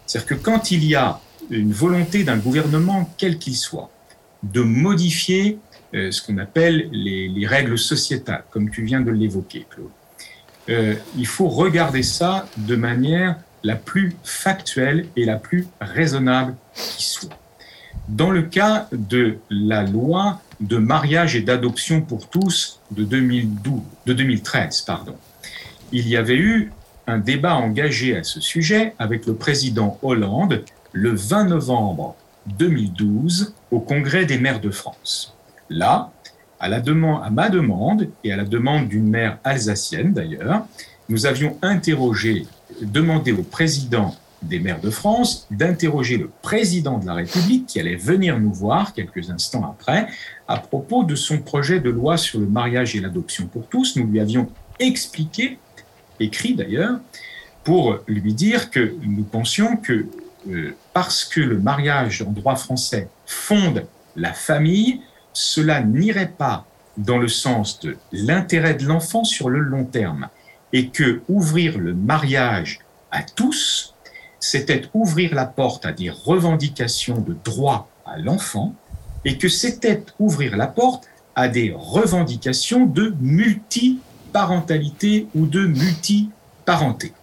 [0.06, 1.20] C'est-à-dire que quand il y a
[1.50, 3.90] une volonté d'un gouvernement, quel qu'il soit,
[4.44, 5.60] de modifier
[5.94, 9.90] euh, ce qu'on appelle les, règles sociétales, comme tu viens de l'évoquer, Claude,
[10.70, 17.04] euh, il faut regarder ça de manière la plus factuelle et la plus raisonnable qui
[17.04, 17.38] soit.
[18.08, 24.14] Dans le cas de la loi de mariage et d'adoption pour tous de, 2012, de
[24.14, 25.16] 2013, pardon,
[25.92, 26.72] il y avait eu
[27.08, 32.16] un débat engagé à ce sujet avec le président Hollande le 20 novembre
[32.58, 35.36] 2012 au Congrès des maires de France.
[35.70, 36.12] Là,
[36.60, 40.66] à, à ma demande et à la demande d'une maire alsacienne d'ailleurs,
[41.10, 42.46] nous avions interrogé,
[42.82, 47.96] demandé au président des maires de France d'interroger le président de la République qui allait
[47.96, 50.08] venir nous voir quelques instants après
[50.48, 53.96] à propos de son projet de loi sur le mariage et l'adoption pour tous.
[53.96, 55.60] Nous lui avions expliqué,
[56.20, 57.00] écrit d'ailleurs,
[57.64, 60.08] pour lui dire que nous pensions que
[60.50, 63.86] euh, parce que le mariage en droit français fonde
[64.16, 65.02] la famille,
[65.34, 66.66] cela n'irait pas
[66.98, 70.28] dans le sens de l'intérêt de l'enfant sur le long terme
[70.74, 72.80] et que ouvrir le mariage
[73.12, 73.91] à tous,
[74.42, 78.76] c'était ouvrir la porte à des revendications de droit à l'enfant
[79.24, 87.14] et que c'était ouvrir la porte à des revendications de multiparentalité ou de multiparenté.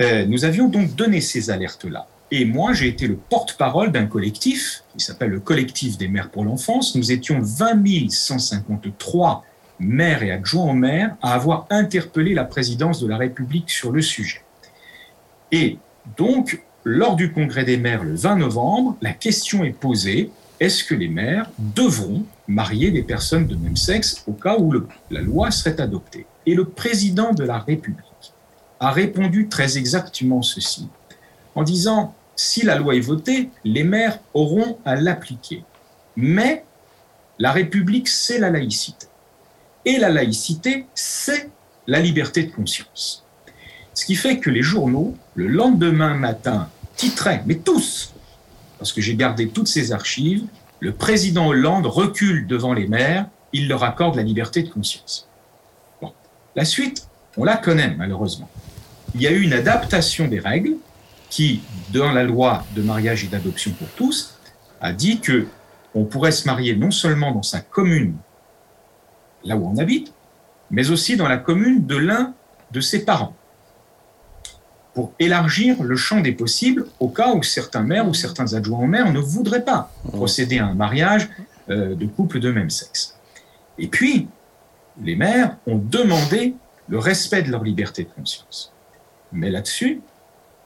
[0.00, 2.06] Euh, nous avions donc donné ces alertes-là.
[2.32, 6.42] Et moi, j'ai été le porte-parole d'un collectif qui s'appelle le Collectif des maires pour
[6.44, 6.96] l'enfance.
[6.96, 9.44] Nous étions 20 153
[9.78, 14.02] maires et adjoints aux maires à avoir interpellé la présidence de la République sur le
[14.02, 14.42] sujet.
[15.52, 15.78] Et
[16.16, 20.30] donc, lors du congrès des maires le 20 novembre, la question est posée,
[20.60, 24.72] est-ce que les maires devront marier des personnes de même sexe au cas où
[25.10, 26.26] la loi serait adoptée?
[26.46, 28.04] Et le président de la République
[28.80, 30.88] a répondu très exactement ceci,
[31.54, 35.64] en disant, si la loi est votée, les maires auront à l'appliquer.
[36.16, 36.64] Mais
[37.38, 39.06] la République, c'est la laïcité.
[39.84, 41.50] Et la laïcité, c'est
[41.86, 43.23] la liberté de conscience.
[43.94, 48.14] Ce qui fait que les journaux, le lendemain matin, titraient, mais tous,
[48.78, 50.44] parce que j'ai gardé toutes ces archives,
[50.80, 55.28] le président Hollande recule devant les maires, il leur accorde la liberté de conscience.
[56.56, 58.48] La suite, on la connaît malheureusement
[59.14, 60.74] il y a eu une adaptation des règles
[61.30, 64.38] qui, dans la loi de mariage et d'adoption pour tous,
[64.80, 65.46] a dit que
[65.94, 68.16] on pourrait se marier non seulement dans sa commune,
[69.44, 70.12] là où on habite,
[70.70, 72.34] mais aussi dans la commune de l'un
[72.72, 73.36] de ses parents,
[74.94, 78.86] pour élargir le champ des possibles au cas où certains maires ou certains adjoints au
[78.86, 81.28] maire ne voudraient pas procéder à un mariage
[81.68, 83.18] euh, de couple de même sexe.
[83.78, 84.28] Et puis,
[85.02, 86.54] les maires ont demandé
[86.88, 88.72] le respect de leur liberté de conscience.
[89.32, 90.00] Mais là-dessus,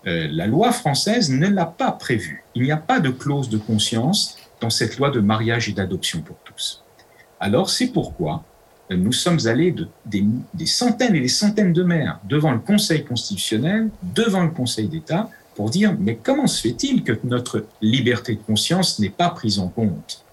[0.06, 2.44] euh, la loi française ne l'a pas prévu.
[2.54, 6.20] Il n'y a pas de clause de conscience dans cette loi de mariage et d'adoption
[6.20, 6.84] pour tous.
[7.40, 8.44] Alors c'est pourquoi
[8.90, 10.24] nous sommes allés de, des,
[10.54, 15.30] des, centaines et des centaines de maires devant le Conseil constitutionnel, devant le Conseil d'État,
[15.54, 19.68] pour dire mais comment se fait-il que notre liberté de conscience n'est pas prise en
[19.68, 20.24] compte?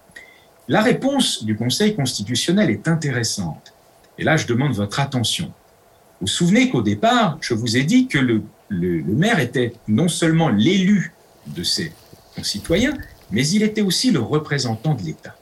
[0.68, 3.72] La réponse du Conseil constitutionnel est intéressante.
[4.18, 5.46] Et là, je demande votre attention.
[5.46, 10.48] Vous vous souvenez qu'au départ, je vous ai dit que le, maire était non seulement
[10.48, 11.12] l'élu
[11.46, 11.92] de ses
[12.34, 12.94] concitoyens,
[13.30, 15.35] mais il était aussi le représentant de l'État.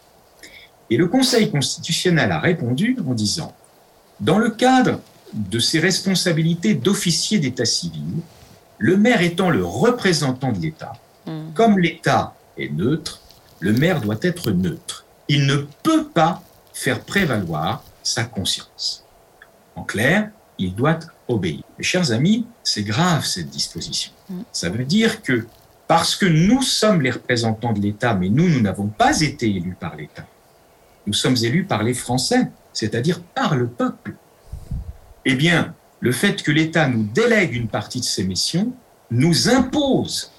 [0.90, 3.54] Et le Conseil constitutionnel a répondu en disant,
[4.20, 5.00] dans le cadre
[5.32, 8.04] de ses responsabilités d'officier d'État civil,
[8.78, 10.92] le maire étant le représentant de l'État,
[11.26, 11.52] hmm.
[11.54, 13.20] comme l'État est neutre,
[13.60, 15.04] le maire doit être neutre.
[15.28, 19.04] Il ne peut pas faire prévaloir sa conscience.
[19.74, 21.62] En clair, il doit obéir.
[21.78, 24.12] Mes chers amis, c'est grave cette disposition.
[24.28, 24.40] Mm.
[24.52, 25.46] Ça veut dire que
[25.86, 29.76] parce que nous sommes les représentants de l'État, mais nous, nous n'avons pas été élus
[29.78, 30.26] par l'État.
[31.06, 34.14] Nous sommes élus par les Français, c'est-à-dire par le peuple.
[35.24, 38.72] Eh bien, le fait que l'État nous délègue une partie de ses missions
[39.10, 40.32] nous impose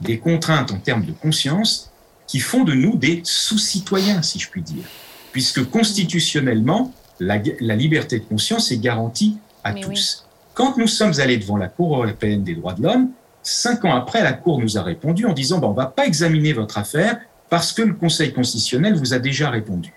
[0.00, 1.90] des contraintes en termes de conscience
[2.26, 4.84] qui font de nous des sous-citoyens, si je puis dire,
[5.32, 10.26] puisque constitutionnellement, la, la liberté de conscience est garantie à tous.
[10.54, 13.10] Quand nous sommes allés devant la Cour européenne des droits de l'homme,
[13.42, 16.06] cinq ans après, la Cour nous a répondu en disant bon, on ne va pas
[16.06, 17.18] examiner votre affaire
[17.50, 19.92] parce que le Conseil constitutionnel vous a déjà répondu.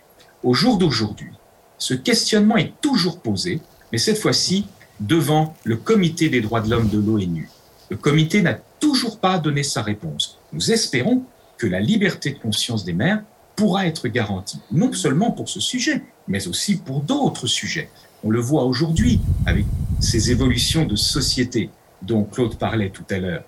[0.48, 1.34] Au jour d'aujourd'hui,
[1.78, 3.60] ce questionnement est toujours posé,
[3.92, 4.66] mais cette fois-ci
[5.02, 7.50] devant le Comité des droits de l'homme de l'ONU.
[7.90, 10.40] Le comité n'a toujours pas donné sa réponse.
[10.54, 11.24] Nous espérons
[11.58, 13.24] que la liberté de conscience des maires
[13.58, 17.90] pourra être garantie, non seulement pour ce sujet, mais aussi pour d'autres sujets.
[18.24, 19.66] On le voit aujourd'hui avec
[20.00, 21.72] ces évolutions de société
[22.04, 23.44] dont Claude parlait tout à l'heure.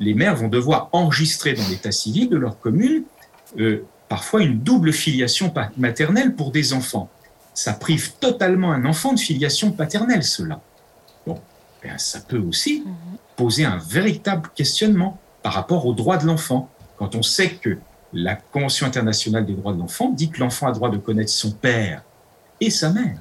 [0.00, 3.04] Les maires vont devoir enregistrer dans l'état civil de leur commune
[3.60, 7.08] euh, parfois une double filiation maternelle pour des enfants.
[7.54, 10.60] Ça prive totalement un enfant de filiation paternelle, cela.
[11.26, 11.40] Bon,
[11.82, 12.84] ben, ça peut aussi
[13.36, 16.68] poser un véritable questionnement par rapport aux droits de l'enfant.
[16.98, 17.78] Quand on sait que
[18.12, 21.50] la Convention internationale des droits de l'enfant dit que l'enfant a droit de connaître son
[21.50, 22.02] père
[22.60, 23.18] et sa mère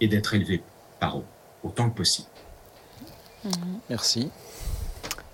[0.00, 0.62] et d'être élevé
[1.00, 1.24] par eux
[1.64, 2.28] autant que possible.
[3.90, 4.30] Merci.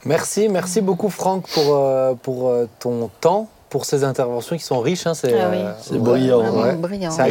[0.07, 4.81] Merci, merci beaucoup Franck pour, euh, pour euh, ton temps, pour ces interventions qui sont
[4.81, 5.07] riches.
[5.07, 5.57] hein, c'est Ah oui.
[5.61, 6.43] euh, C'est brillant.
[6.63, 6.75] Ouais.
[6.75, 7.11] brillant.
[7.11, 7.23] C'est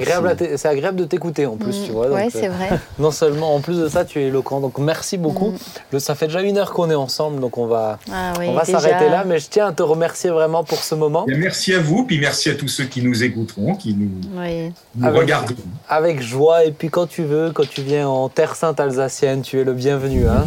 [0.68, 1.86] agréable, de t'écouter en plus, Mm.
[1.86, 2.08] tu vois.
[2.08, 2.70] euh, c'est vrai.
[3.00, 4.60] non seulement, en plus de ça, tu es éloquent.
[4.60, 5.52] Donc merci beaucoup.
[5.52, 5.58] Mm.
[5.92, 8.54] Le- ça fait déjà une heure qu'on est ensemble, donc on va, Ah oui, on
[8.54, 9.24] va s'arrêter là.
[9.24, 11.26] Mais je tiens à te remercier vraiment pour ce moment.
[11.28, 14.10] Merci à vous, puis merci à tous ceux qui nous écouteront, qui nous,
[14.42, 14.74] Oui.
[14.96, 15.56] nous Avec- regarderont.
[15.90, 16.66] Avec joie.
[16.66, 19.74] Et puis quand tu veux, quand tu viens en Terre Sainte alsacienne, tu es le
[19.74, 20.26] bienvenu.
[20.28, 20.46] Hein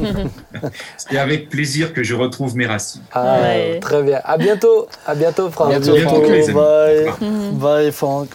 [0.96, 3.02] C'est avec plaisir que je retrouve mes racines.
[3.12, 3.78] Ah, Ouais.
[3.80, 4.20] Très bien.
[4.24, 4.88] À bientôt.
[5.06, 5.70] À bientôt, Franck.
[5.90, 6.54] À bientôt, bientôt, les amis.
[6.54, 7.52] bye.
[7.52, 8.28] Bye, Franck.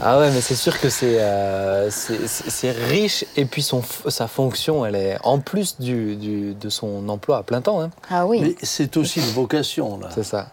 [0.00, 4.86] Ah ouais, mais c'est sûr que c'est euh, c'est- riche et puis son, sa fonction,
[4.86, 7.80] elle est en plus du, du- de son emploi à plein temps.
[7.82, 7.90] hein.
[8.08, 8.40] Ah oui.
[8.40, 10.08] Mais c'est aussi une vocation, là.
[10.14, 10.50] C'est ça.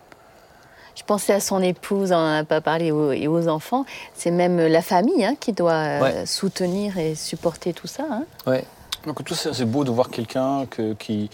[0.96, 3.86] Je pensais à son épouse, on n'en a pas parlé, aux- et aux enfants.
[4.16, 6.26] C'est même la famille hein, qui doit euh, Ouais.
[6.26, 8.04] soutenir et supporter tout ça.
[8.10, 8.24] hein.
[8.48, 8.64] Ouais.
[9.06, 11.30] Donc tout ça, c'est beau de voir quelqu'un que- qui,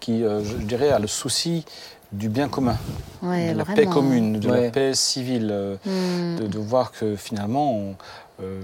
[0.00, 1.64] qui euh, je dirais, a le souci
[2.12, 2.76] du bien commun,
[3.22, 3.76] Ouais, de la vraiment.
[3.76, 4.64] paix commune, de Ouais.
[4.64, 6.36] la paix civile, euh, Hmm.
[6.40, 7.94] de, de voir que finalement, on,
[8.42, 8.60] euh,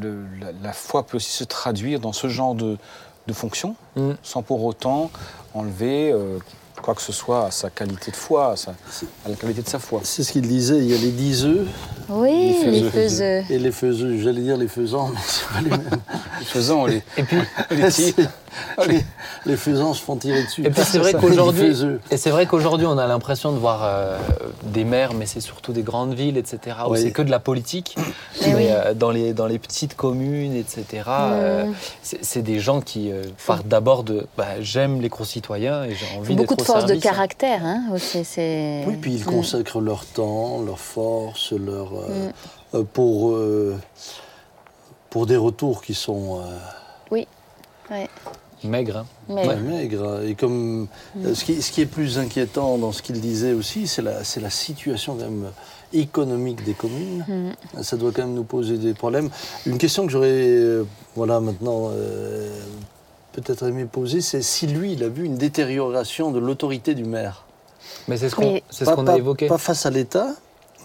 [0.00, 2.76] le- la, la foi peut aussi se traduire dans ce genre de,
[3.26, 4.10] de fonction, Mm.
[4.22, 5.10] sans pour autant
[5.54, 6.38] enlever euh,
[6.80, 8.72] quoi que ce soit à sa qualité de foi, à, sa-
[9.24, 10.00] à la qualité de sa foi.
[10.04, 11.66] C'est ce qu'il disait, il y a les dix œufs
[12.08, 13.42] Oui, Les les faiseux.
[13.50, 14.18] et les faiseux.
[14.20, 16.00] J'allais dire les faisans, mais c'est pas les mêmes.
[16.44, 17.38] Faisons les, Et puis,
[17.70, 18.14] les tirs.
[18.88, 19.04] les,
[19.46, 20.64] les faisans se font tirer dessus.
[20.64, 21.74] et puis c'est vrai qu'aujourd'hui,
[22.10, 24.18] et c'est vrai qu'aujourd'hui, on a l'impression de voir euh,
[24.64, 26.76] des maires, mais c'est surtout des grandes villes, etc.
[26.86, 27.00] Où Oui.
[27.02, 27.96] c'est que de la politique.
[28.42, 28.66] Eh mais oui.
[28.68, 30.84] euh, dans les dans les petites communes, etc.
[31.08, 31.64] euh,
[32.02, 36.36] c'est des gens qui euh, partent d'abord de, bah, j'aime les concitoyens et j'ai envie
[36.36, 37.02] d'être Beaucoup de force de service.
[37.02, 38.24] caractère hein, aussi.
[38.24, 39.30] c'est- Oui, puis ils Hmm.
[39.36, 42.32] consacrent leur temps, leur force, leur, euh, Mm.
[42.76, 43.76] euh, pour, euh,
[45.10, 47.14] pour des retours qui sont euh,
[47.90, 48.08] Ouais.
[48.64, 49.04] Maigre.
[49.28, 49.56] hein.
[49.56, 50.22] Maigres.
[50.24, 50.82] Et comme
[51.14, 51.26] Mm.
[51.26, 54.24] euh, ce, qui, ce qui est plus inquiétant dans ce qu'il disait aussi, c'est la,
[54.24, 55.50] c'est la situation quand même
[55.92, 57.24] économique des communes.
[57.28, 57.82] Hmm.
[57.82, 59.30] Ça doit quand même nous poser des problèmes.
[59.66, 60.84] Une question que j'aurais, euh,
[61.14, 62.50] voilà, maintenant euh,
[63.32, 67.44] peut-être aimé poser, c'est si lui, il a vu une détérioration de l'autorité du maire.
[68.08, 69.46] Mais c'est ce qu'on ce pas- a évoqué.
[69.46, 70.34] Pas face à l'État,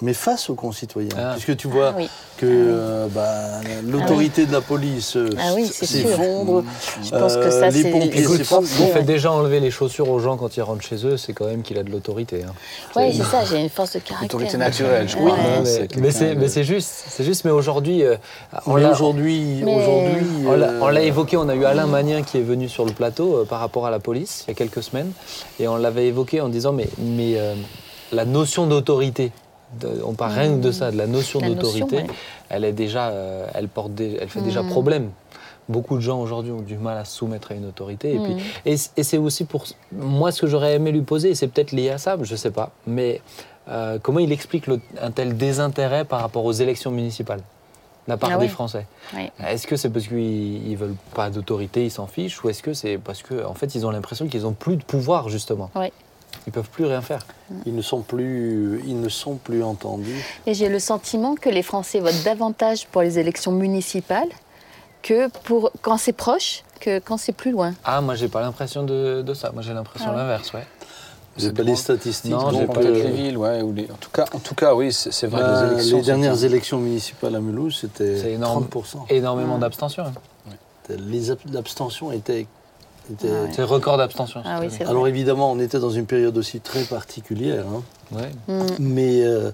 [0.01, 1.09] mais face aux concitoyens.
[1.17, 1.31] Ah.
[1.33, 2.09] Puisque tu vois Ah oui.
[2.37, 6.63] que euh, bah, l'autorité de la police euh, Ah oui, s'effondre.
[7.03, 8.67] je pense que ça, Euh, les pompiers s'effondrent.
[8.71, 11.33] il Bon, fait déjà enlever les chaussures aux gens quand ils rentrent chez eux, c'est
[11.33, 12.43] quand même qu'il a de l'autorité.
[12.43, 12.53] hein.
[12.95, 14.25] Oui, c'est ça, j'ai une force de caractère.
[14.25, 15.31] Autorité naturelle, je crois.
[15.31, 15.63] Ouais, hein,
[15.97, 17.45] mais- c'est juste, c'est juste.
[17.45, 18.15] Mais aujourd'hui, euh,
[18.65, 21.37] on l'a- aujourd'hui, Mais- aujourd'hui, on l'a- on l'a évoqué.
[21.37, 23.91] On a eu Alain Magnien qui est venu sur le plateau euh, par rapport à
[23.91, 25.11] la police il y a quelques semaines,
[25.59, 27.53] et on l'avait évoqué en disant mais mais euh,
[28.11, 29.31] la notion d'autorité.
[29.79, 31.95] De- on parle rien que de ça, de la notion d'autorité.
[31.97, 32.07] ouais.
[32.49, 34.69] Elle est déjà, euh, elle porte, des- elle fait déjà Mm.
[34.69, 35.09] problème.
[35.69, 38.15] Beaucoup de gens aujourd'hui ont du mal à se soumettre à une autorité.
[38.15, 38.39] Et, puis, Mm.
[38.97, 41.89] et, c'est aussi pour moi ce que j'aurais aimé lui poser, et c'est peut-être lié
[41.91, 42.71] à ça, je ne sais pas.
[42.87, 43.21] Mais
[43.69, 47.43] euh, comment il explique le- un tel désintérêt par rapport aux élections municipales de
[48.07, 48.49] la part Ah des oui.
[48.49, 48.87] Français?
[49.15, 49.29] Oui.
[49.47, 52.73] Est-ce que c'est parce qu'ils ne veulent pas d'autorité, ils s'en fichent, ou est-ce que
[52.73, 55.69] c'est parce qu'en en fait ils ont l'impression qu'ils n'ont plus de pouvoir justement?
[55.75, 55.93] Oui.
[56.47, 57.25] Ils peuvent plus rien faire.
[57.65, 60.23] ils ne sont plus, ils ne sont plus entendus.
[60.47, 64.29] Et j'ai le sentiment que les Français votent davantage pour les élections municipales
[65.03, 67.73] que pour quand c'est proche que quand c'est plus loin.
[67.83, 69.51] Ah, moi j'ai pas l'impression de, de ça.
[69.51, 70.17] Moi j'ai l'impression Ah ouais.
[70.19, 70.65] l'inverse, ouais.
[71.37, 72.31] Vous n'avez pas les statistiques.
[72.31, 73.61] Non, j'ai pas Peut-être euh, les villes, ouais.
[73.61, 73.83] Ou les...
[73.89, 75.97] en, tout cas, en tout cas, oui, c'est c'est vrai bah, les élections.
[75.97, 77.87] les dernières élections municipales à Mulhouse, C'est
[78.17, 78.65] c'était énorme.
[78.65, 79.05] 30%.
[79.09, 80.03] Énormément d'abstention.
[80.03, 80.13] hein.
[80.89, 82.47] Les ab- L'abstention était.
[83.13, 83.63] Était- Ah ouais.
[83.65, 84.41] Record d'abstention.
[84.45, 84.67] Ah oui.
[84.87, 87.65] Alors évidemment, on était dans une période aussi très particulière.
[87.67, 87.81] hein.
[88.11, 88.31] Ouais.
[88.47, 88.61] Mm.
[88.79, 89.51] Mais euh,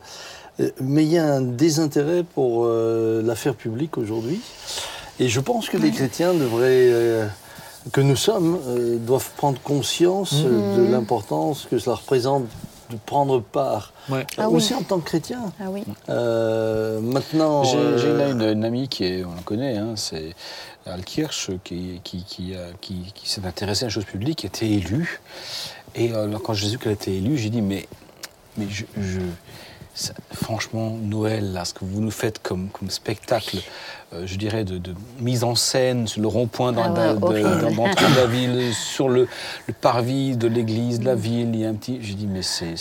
[0.60, 4.42] euh, mais il y a un désintérêt pour euh, l'affaire publique aujourd'hui.
[5.20, 7.28] Et je pense que les chrétiens devraient, euh,
[7.92, 12.44] que nous sommes, euh, doivent prendre conscience euh, de l'importance que cela représente
[12.90, 13.94] de prendre part.
[14.10, 14.26] Ouais.
[14.38, 14.58] Ah oui.
[14.58, 15.52] Aussi en tant que chrétien.
[15.60, 15.84] Ah oui.
[16.10, 17.64] Euh, maintenant.
[17.64, 20.36] J'ai euh, une, une amie qui est, on la connaît, hein, c'est
[20.86, 24.50] Alkirch, qui, qui, qui, a- qui- qui s'est intéressée à la chose publique, qui a
[24.50, 25.20] été élue.
[25.96, 27.88] Et euh, alors, quand j'ai vu qu'elle était élue, j'ai dit, mais,
[28.58, 28.86] mais je,
[30.34, 33.58] Franchement, Noël, là, ce que vous nous faites comme, comme spectacle,
[34.14, 37.20] euh, je dirais, de, de mise en scène sur le rond-point dans- Ah ouais, de-
[37.62, 37.70] dans-
[38.16, 39.28] la ville, sur le,
[39.68, 41.98] le parvis de l'église de la ville, il y a un petit.
[42.02, 42.76] J'ai dit, mais c'est.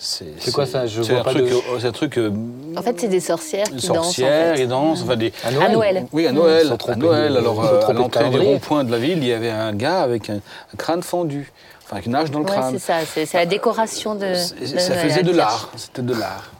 [0.00, 0.86] C'est quoi ça?
[0.86, 2.18] Je c'est vois un pas truc, de- euh, C'est un truc.
[2.18, 2.30] euh,
[2.76, 3.90] En fait, c'est des sorcières qui dansent.
[3.90, 4.62] en sorcière fait.
[4.62, 6.06] et danse, enfin des, À À Noël.
[6.12, 6.72] oui, à Noël.
[6.86, 7.36] À Noël.
[7.36, 10.30] Alors, euh, à l'entrée du rond-point de la ville, il y avait un gars avec
[10.30, 11.52] un, un crâne fendu,
[11.84, 12.78] enfin avec une hache dans le Ouais, crâne.
[12.78, 13.24] c'est ça.
[13.26, 14.34] C'est la décoration de.
[14.34, 15.70] Ça Noël, faisait de la l'art.
[15.76, 16.52] C'était de l'art.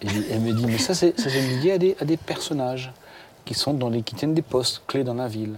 [0.00, 1.14] Et elle me dit, mais ça, c'est
[1.62, 2.92] lié à des, à des personnages
[3.44, 5.56] qui sont dans les, qui tiennent des postes clés dans la ville.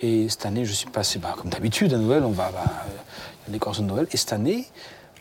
[0.00, 2.70] Et cette année, je suis passé, bah, comme d'habitude à Noël, on va, bah, euh,
[2.86, 4.06] il y a une décoration de Noël.
[4.12, 4.66] Et cette année,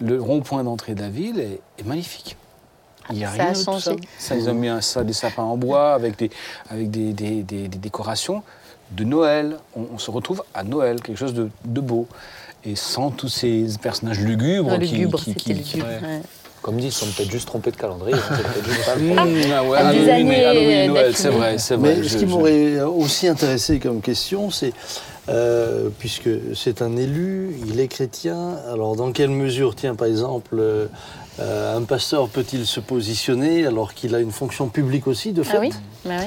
[0.02, 2.36] le rond-point d'entrée de la ville est, est magnifique.
[3.10, 3.84] Il n'y a Ça rien a de tout changé.
[3.84, 3.92] ça.
[4.20, 6.30] Ça, Ils ont mis un, ça, des sapins en bois avec des,
[6.70, 8.44] avec des, des- des- des décorations
[8.92, 9.58] de Noël.
[9.76, 12.08] On, on se retrouve à Noël, quelque chose de, de beau.
[12.64, 15.88] Et sans tous ces personnages lugubres Non, qui, lugubre, qui- c'était qui- qui- lugubre.
[15.90, 16.08] ouais.
[16.08, 16.22] ouais.
[16.62, 18.16] Comme dit, ils sont peut-être juste trompés de calendrier.
[18.16, 19.52] hein, c'est peut-être juste pas le Mmh, problème.
[19.56, 21.14] ah ouais, À des Halloween, années, Halloween, euh, Noël, d'affilée.
[21.18, 21.96] c'est vrai, c'est vrai.
[21.96, 24.72] Mais je- ce qui je- m'aurait aussi intéressé comme question, c'est,
[25.32, 30.56] euh, puisque c'est un élu, il est chrétien, alors dans quelle mesure, tiens, par exemple,
[30.60, 30.88] euh,
[31.78, 35.62] un pasteur peut-il se positionner alors qu'il a une fonction publique aussi, de fait Ah
[35.62, 35.72] oui
[36.06, 36.26] Bah oui.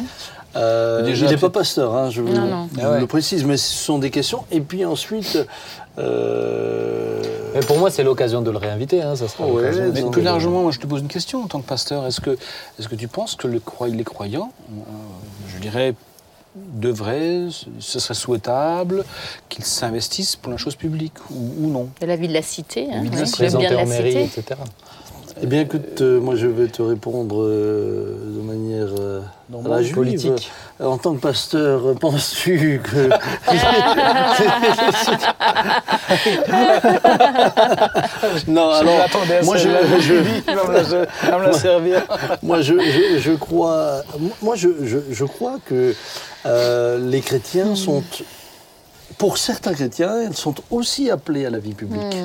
[0.57, 2.69] Euh, Déjà, il n'est pas pasteur, hein, je vous, Non, non.
[2.77, 3.01] je Ah ouais.
[3.01, 4.45] le précise, mais ce sont des questions.
[4.53, 5.37] Et puis ensuite,
[5.99, 7.21] euh,
[7.55, 9.03] Mais pour moi, c'est l'occasion de le réinviter.
[9.03, 9.91] hein, ça sera Ouais, l'occasion.
[9.93, 12.07] Mais plus largement, moi, je te pose une question en tant que pasteur.
[12.07, 12.31] Est-ce que,
[12.79, 14.83] est que tu penses que le les croyants, euh,
[15.55, 15.95] je dirais,
[16.57, 19.05] devraient, ce- ce serait souhaitable
[19.49, 22.89] qu'ils s'investissent pour la chose publique ou, ou non De la vie de la cité.
[22.93, 23.27] Hein, vie de la
[23.59, 23.91] bien de
[24.25, 24.41] cité.
[24.41, 24.61] etc.
[25.43, 29.20] Eh bien, écoute, euh, moi je vais te répondre euh, de manière euh,
[29.64, 29.95] à la juive.
[29.97, 30.51] politique.
[30.80, 33.09] En tant que pasteur, euh, penses-tu que.
[38.49, 38.95] non, alors.
[39.45, 39.68] moi, je,
[40.01, 40.14] je-
[41.59, 42.03] servir.
[42.43, 44.03] moi, je, je- je crois,
[44.43, 45.95] moi, je, je- je crois que
[46.47, 48.03] euh, les chrétiens sont,
[49.18, 52.16] pour certains chrétiens, ils sont aussi appelés à la vie publique.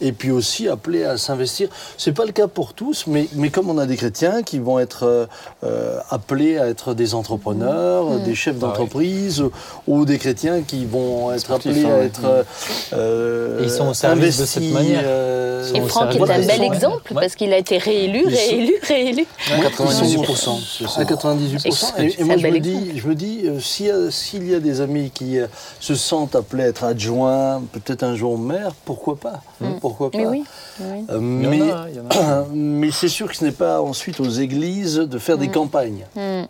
[0.00, 1.68] Et puis aussi appelés à s'investir.
[1.96, 4.78] C'est pas le cas pour tous, mais, mais comme on a des chrétiens qui vont
[4.78, 5.26] être euh,
[5.64, 9.50] euh, appelés à être des entrepreneurs, des chefs d'entreprise, ou,
[9.86, 12.44] ou des chrétiens qui vont être Sportifs, appelés hein, à être
[12.92, 15.02] euh, Et ils sont au service de cette investis, manière.
[15.04, 17.22] euh, Et Franck est un bel exemple Ouais.
[17.22, 19.26] parce qu'il a été réélu, réélu, réélu.
[19.52, 20.58] à 98%.
[20.78, 21.00] c'est ça.
[21.00, 22.18] À 98%.
[22.18, 24.80] Et, moi, je me dis, je me dis s'il y, a- s'il y a des
[24.80, 25.38] amis qui
[25.80, 29.40] se sentent appelés à être adjoints, peut-être un jour maire, pourquoi pas?
[29.88, 30.44] Pourquoi pas Mais oui.
[30.80, 31.04] oui.
[31.10, 36.04] Euh, mais c'est sûr que ce n'est pas ensuite aux églises de faire des campagnes.
[36.16, 36.42] Mm.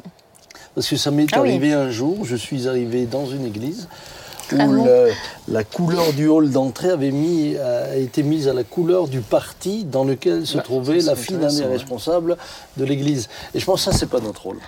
[0.74, 1.51] Parce que ça m'est Ah oui.
[1.51, 3.89] arrivé un jour, je suis arrivé dans une église
[4.53, 5.11] où Ah le-
[5.49, 9.84] la couleur du hall d'entrée avait mis, a été mise à la couleur du parti
[9.84, 12.37] dans lequel se Bah, trouvait la fille d'un des responsables
[12.76, 13.28] de l'église.
[13.55, 14.59] Et je pense que ça, c'est pas notre rôle.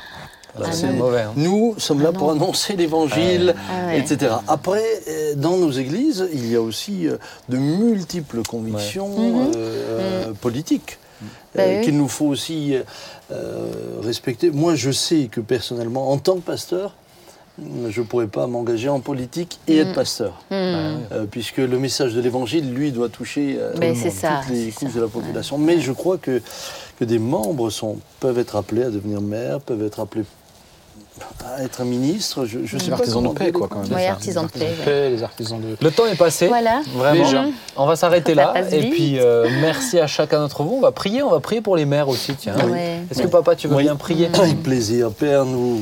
[0.60, 0.92] Ah c'est non.
[0.94, 1.20] mauvais.
[1.22, 1.32] hein.
[1.36, 2.42] Nous sommes là Ah pour non.
[2.42, 3.98] annoncer l'évangile, Ah ouais.
[4.00, 4.32] etc.
[4.48, 7.16] Après, euh, dans nos églises, il y a aussi euh,
[7.48, 10.98] de multiples convictions euh, euh, politiques
[11.54, 11.84] Bah euh, oui.
[11.84, 12.74] qu'il nous faut aussi
[13.30, 13.70] euh,
[14.02, 14.50] respecter.
[14.50, 16.94] Moi, je sais que personnellement, en tant que pasteur,
[17.88, 20.32] je ne pourrais pas m'engager en politique et être pasteur.
[20.50, 20.54] Mm.
[20.54, 20.98] Euh,
[21.30, 24.40] puisque le message de l'évangile, lui, doit toucher euh, Mais tout le c'est monde, ça,
[24.46, 24.96] toutes les couches ça.
[24.96, 25.58] de la population.
[25.58, 26.40] Mais je crois que,
[27.00, 30.24] que des membres sont, peuvent être appelés à devenir maire, peuvent être appelés
[31.44, 32.44] à être ministre.
[32.46, 33.98] Je, je sais Les pas artisans de paix, quoi, quand même.
[33.98, 35.76] Les artisans de paix, paix, Les artisans de.
[35.80, 36.48] Le temps est passé.
[36.48, 36.82] Voilà.
[36.94, 37.24] Vraiment.
[37.24, 37.44] Déjà.
[37.76, 38.54] On va s'arrêter là.
[38.70, 38.92] Et vite.
[38.94, 40.74] puis, euh, merci à chacun d'entre vous.
[40.76, 41.22] On va prier.
[41.22, 42.34] On va prier pour les mères aussi.
[42.34, 42.56] Tiens.
[42.68, 43.00] Ouais.
[43.10, 43.82] Est-ce que papa, tu veux Oui.
[43.84, 45.10] bien prier Avec plaisir.
[45.12, 45.80] Père, nous,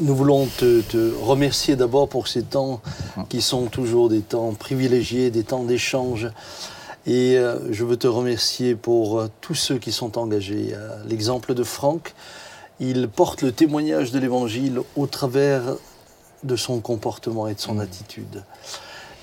[0.00, 2.80] nous voulons te, te remercier d'abord pour ces temps
[3.28, 6.28] qui sont toujours des temps privilégiés, des temps d'échange.
[7.06, 10.72] Et euh, je veux te remercier pour euh, tous ceux qui sont engagés.
[10.74, 12.14] Euh, L'exemple de Franck,
[12.80, 15.62] il porte le témoignage de l'Évangile au travers
[16.42, 18.42] de son comportement et de son attitude.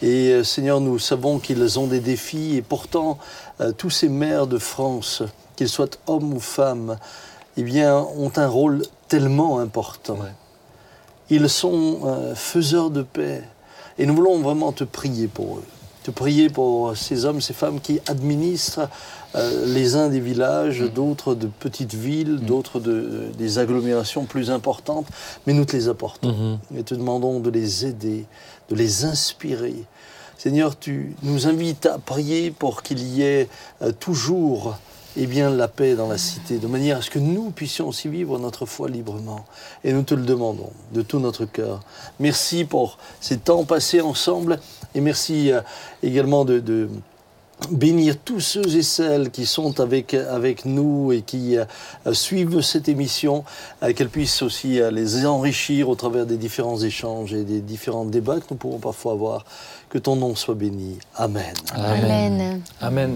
[0.03, 3.17] Et euh, Seigneur, nous savons qu'ils ont des défis et pourtant,
[3.59, 5.23] euh, tous ces maires de France,
[5.55, 6.97] qu'ils soient hommes ou femmes,
[7.57, 10.13] eh bien, ont un rôle tellement important.
[10.13, 10.35] Ouais.
[11.31, 13.41] Ils sont euh, faiseurs de paix.
[13.97, 15.63] Et nous voulons vraiment te prier pour eux.
[16.07, 18.88] Te prier pour ces hommes, ces femmes qui administrent
[19.35, 25.05] euh, les uns des villages, d'autres de petites villes, d'autres de, des agglomérations plus importantes,
[25.45, 26.31] mais nous te les apportons.
[26.31, 26.79] Mhm.
[26.79, 28.23] Et te demandons de les aider,
[28.69, 29.75] de les inspirer.
[30.38, 33.49] Seigneur, tu nous invites à prier pour qu'il y ait
[33.81, 34.77] euh, toujours
[35.19, 38.07] eh bien, la paix dans la cité, de manière à ce que nous puissions aussi
[38.07, 39.45] vivre notre foi librement.
[39.84, 41.81] Et nous te le demandons de tout notre cœur.
[42.19, 44.60] Merci pour ces temps passés ensemble
[44.94, 45.61] et merci euh,
[46.03, 46.88] également de,
[47.72, 51.65] bénir tous ceux et celles qui sont avec, avec nous et qui euh,
[52.14, 53.44] suivent cette émission,
[53.84, 58.06] euh, qu'elle puisse aussi euh, les enrichir au travers des différents échanges et des différents
[58.06, 59.45] débats que nous pourrons parfois avoir.
[59.97, 60.99] Que ton nom soit béni.
[61.15, 61.55] Amen.
[61.75, 62.61] Amen.
[62.79, 63.15] Amen.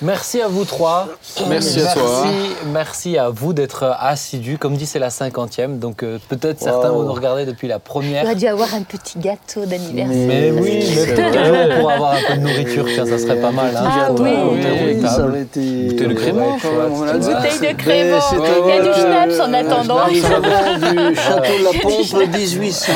[0.00, 1.08] Merci à vous trois.
[1.48, 2.24] Merci à toi.
[2.72, 4.56] Merci à vous d'être assidus.
[4.56, 8.22] Comme dit, c'est la cinquantième, donc euh, peut-être certains vont nous regarder depuis la première.
[8.26, 10.14] aurait dû avoir un petit gâteau d'anniversaire.
[10.28, 13.76] Mais oui, mais pour avoir un peu de nourriture, tiens, ça serait pas mal.
[13.76, 13.82] hein.
[13.84, 15.02] Ah oui.
[15.04, 15.88] Ça aurait été.
[15.88, 17.18] Bouteille de on chouette.
[17.18, 17.28] dit.
[17.28, 20.06] Bouteille de c'était, Il y a du schnapps en attendant.
[20.06, 22.92] Du château de la Pompe 1800.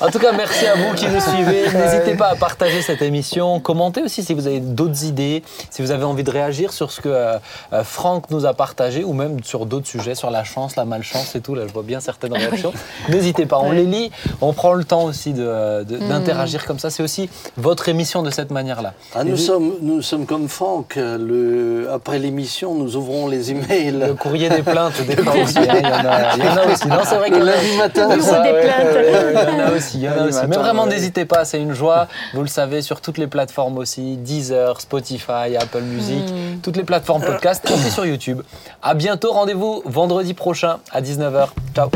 [0.00, 1.64] En tout cas, merci à vous qui nous suivez.
[1.92, 3.60] N'hésitez pas à partager cette émission.
[3.60, 7.00] Commentez aussi si vous avez d'autres idées, si vous avez envie de réagir sur ce
[7.00, 7.38] que euh,
[7.72, 11.34] euh, Franck nous a partagé ou même sur d'autres sujets, sur la chance, la malchance
[11.34, 11.54] et tout.
[11.54, 12.72] Là, je vois bien certaines réactions.
[13.08, 14.10] N'hésitez pas, on les lit.
[14.40, 16.90] On prend le temps aussi de- de- d'interagir comme ça.
[16.90, 18.94] C'est aussi votre émission de cette manière-là.
[19.14, 20.94] Ah, nous, sommes, nous sommes comme Franck.
[20.96, 23.90] Le, après l'émission, nous ouvrons les emails.
[23.92, 25.58] Le courrier des plaintes, des fois aussi.
[25.58, 26.88] hein, Il y, en a- il y en a aussi.
[26.88, 28.08] Non, c'est vrai Le a- lundi matin.
[28.08, 28.96] Plaintes.
[29.02, 30.38] Il y en a aussi, il y en a aussi.
[30.48, 30.90] Mais vraiment, ouais.
[30.90, 32.08] n'hésitez pas, c'est une joie.
[32.34, 36.22] Vous le savez, sur toutes les plateformes aussi Deezer, Spotify, Apple Music,
[36.62, 38.42] toutes les plateformes podcast et sur YouTube.
[38.82, 41.48] À bientôt, rendez-vous vendredi prochain à 19h.
[41.74, 41.90] Ciao.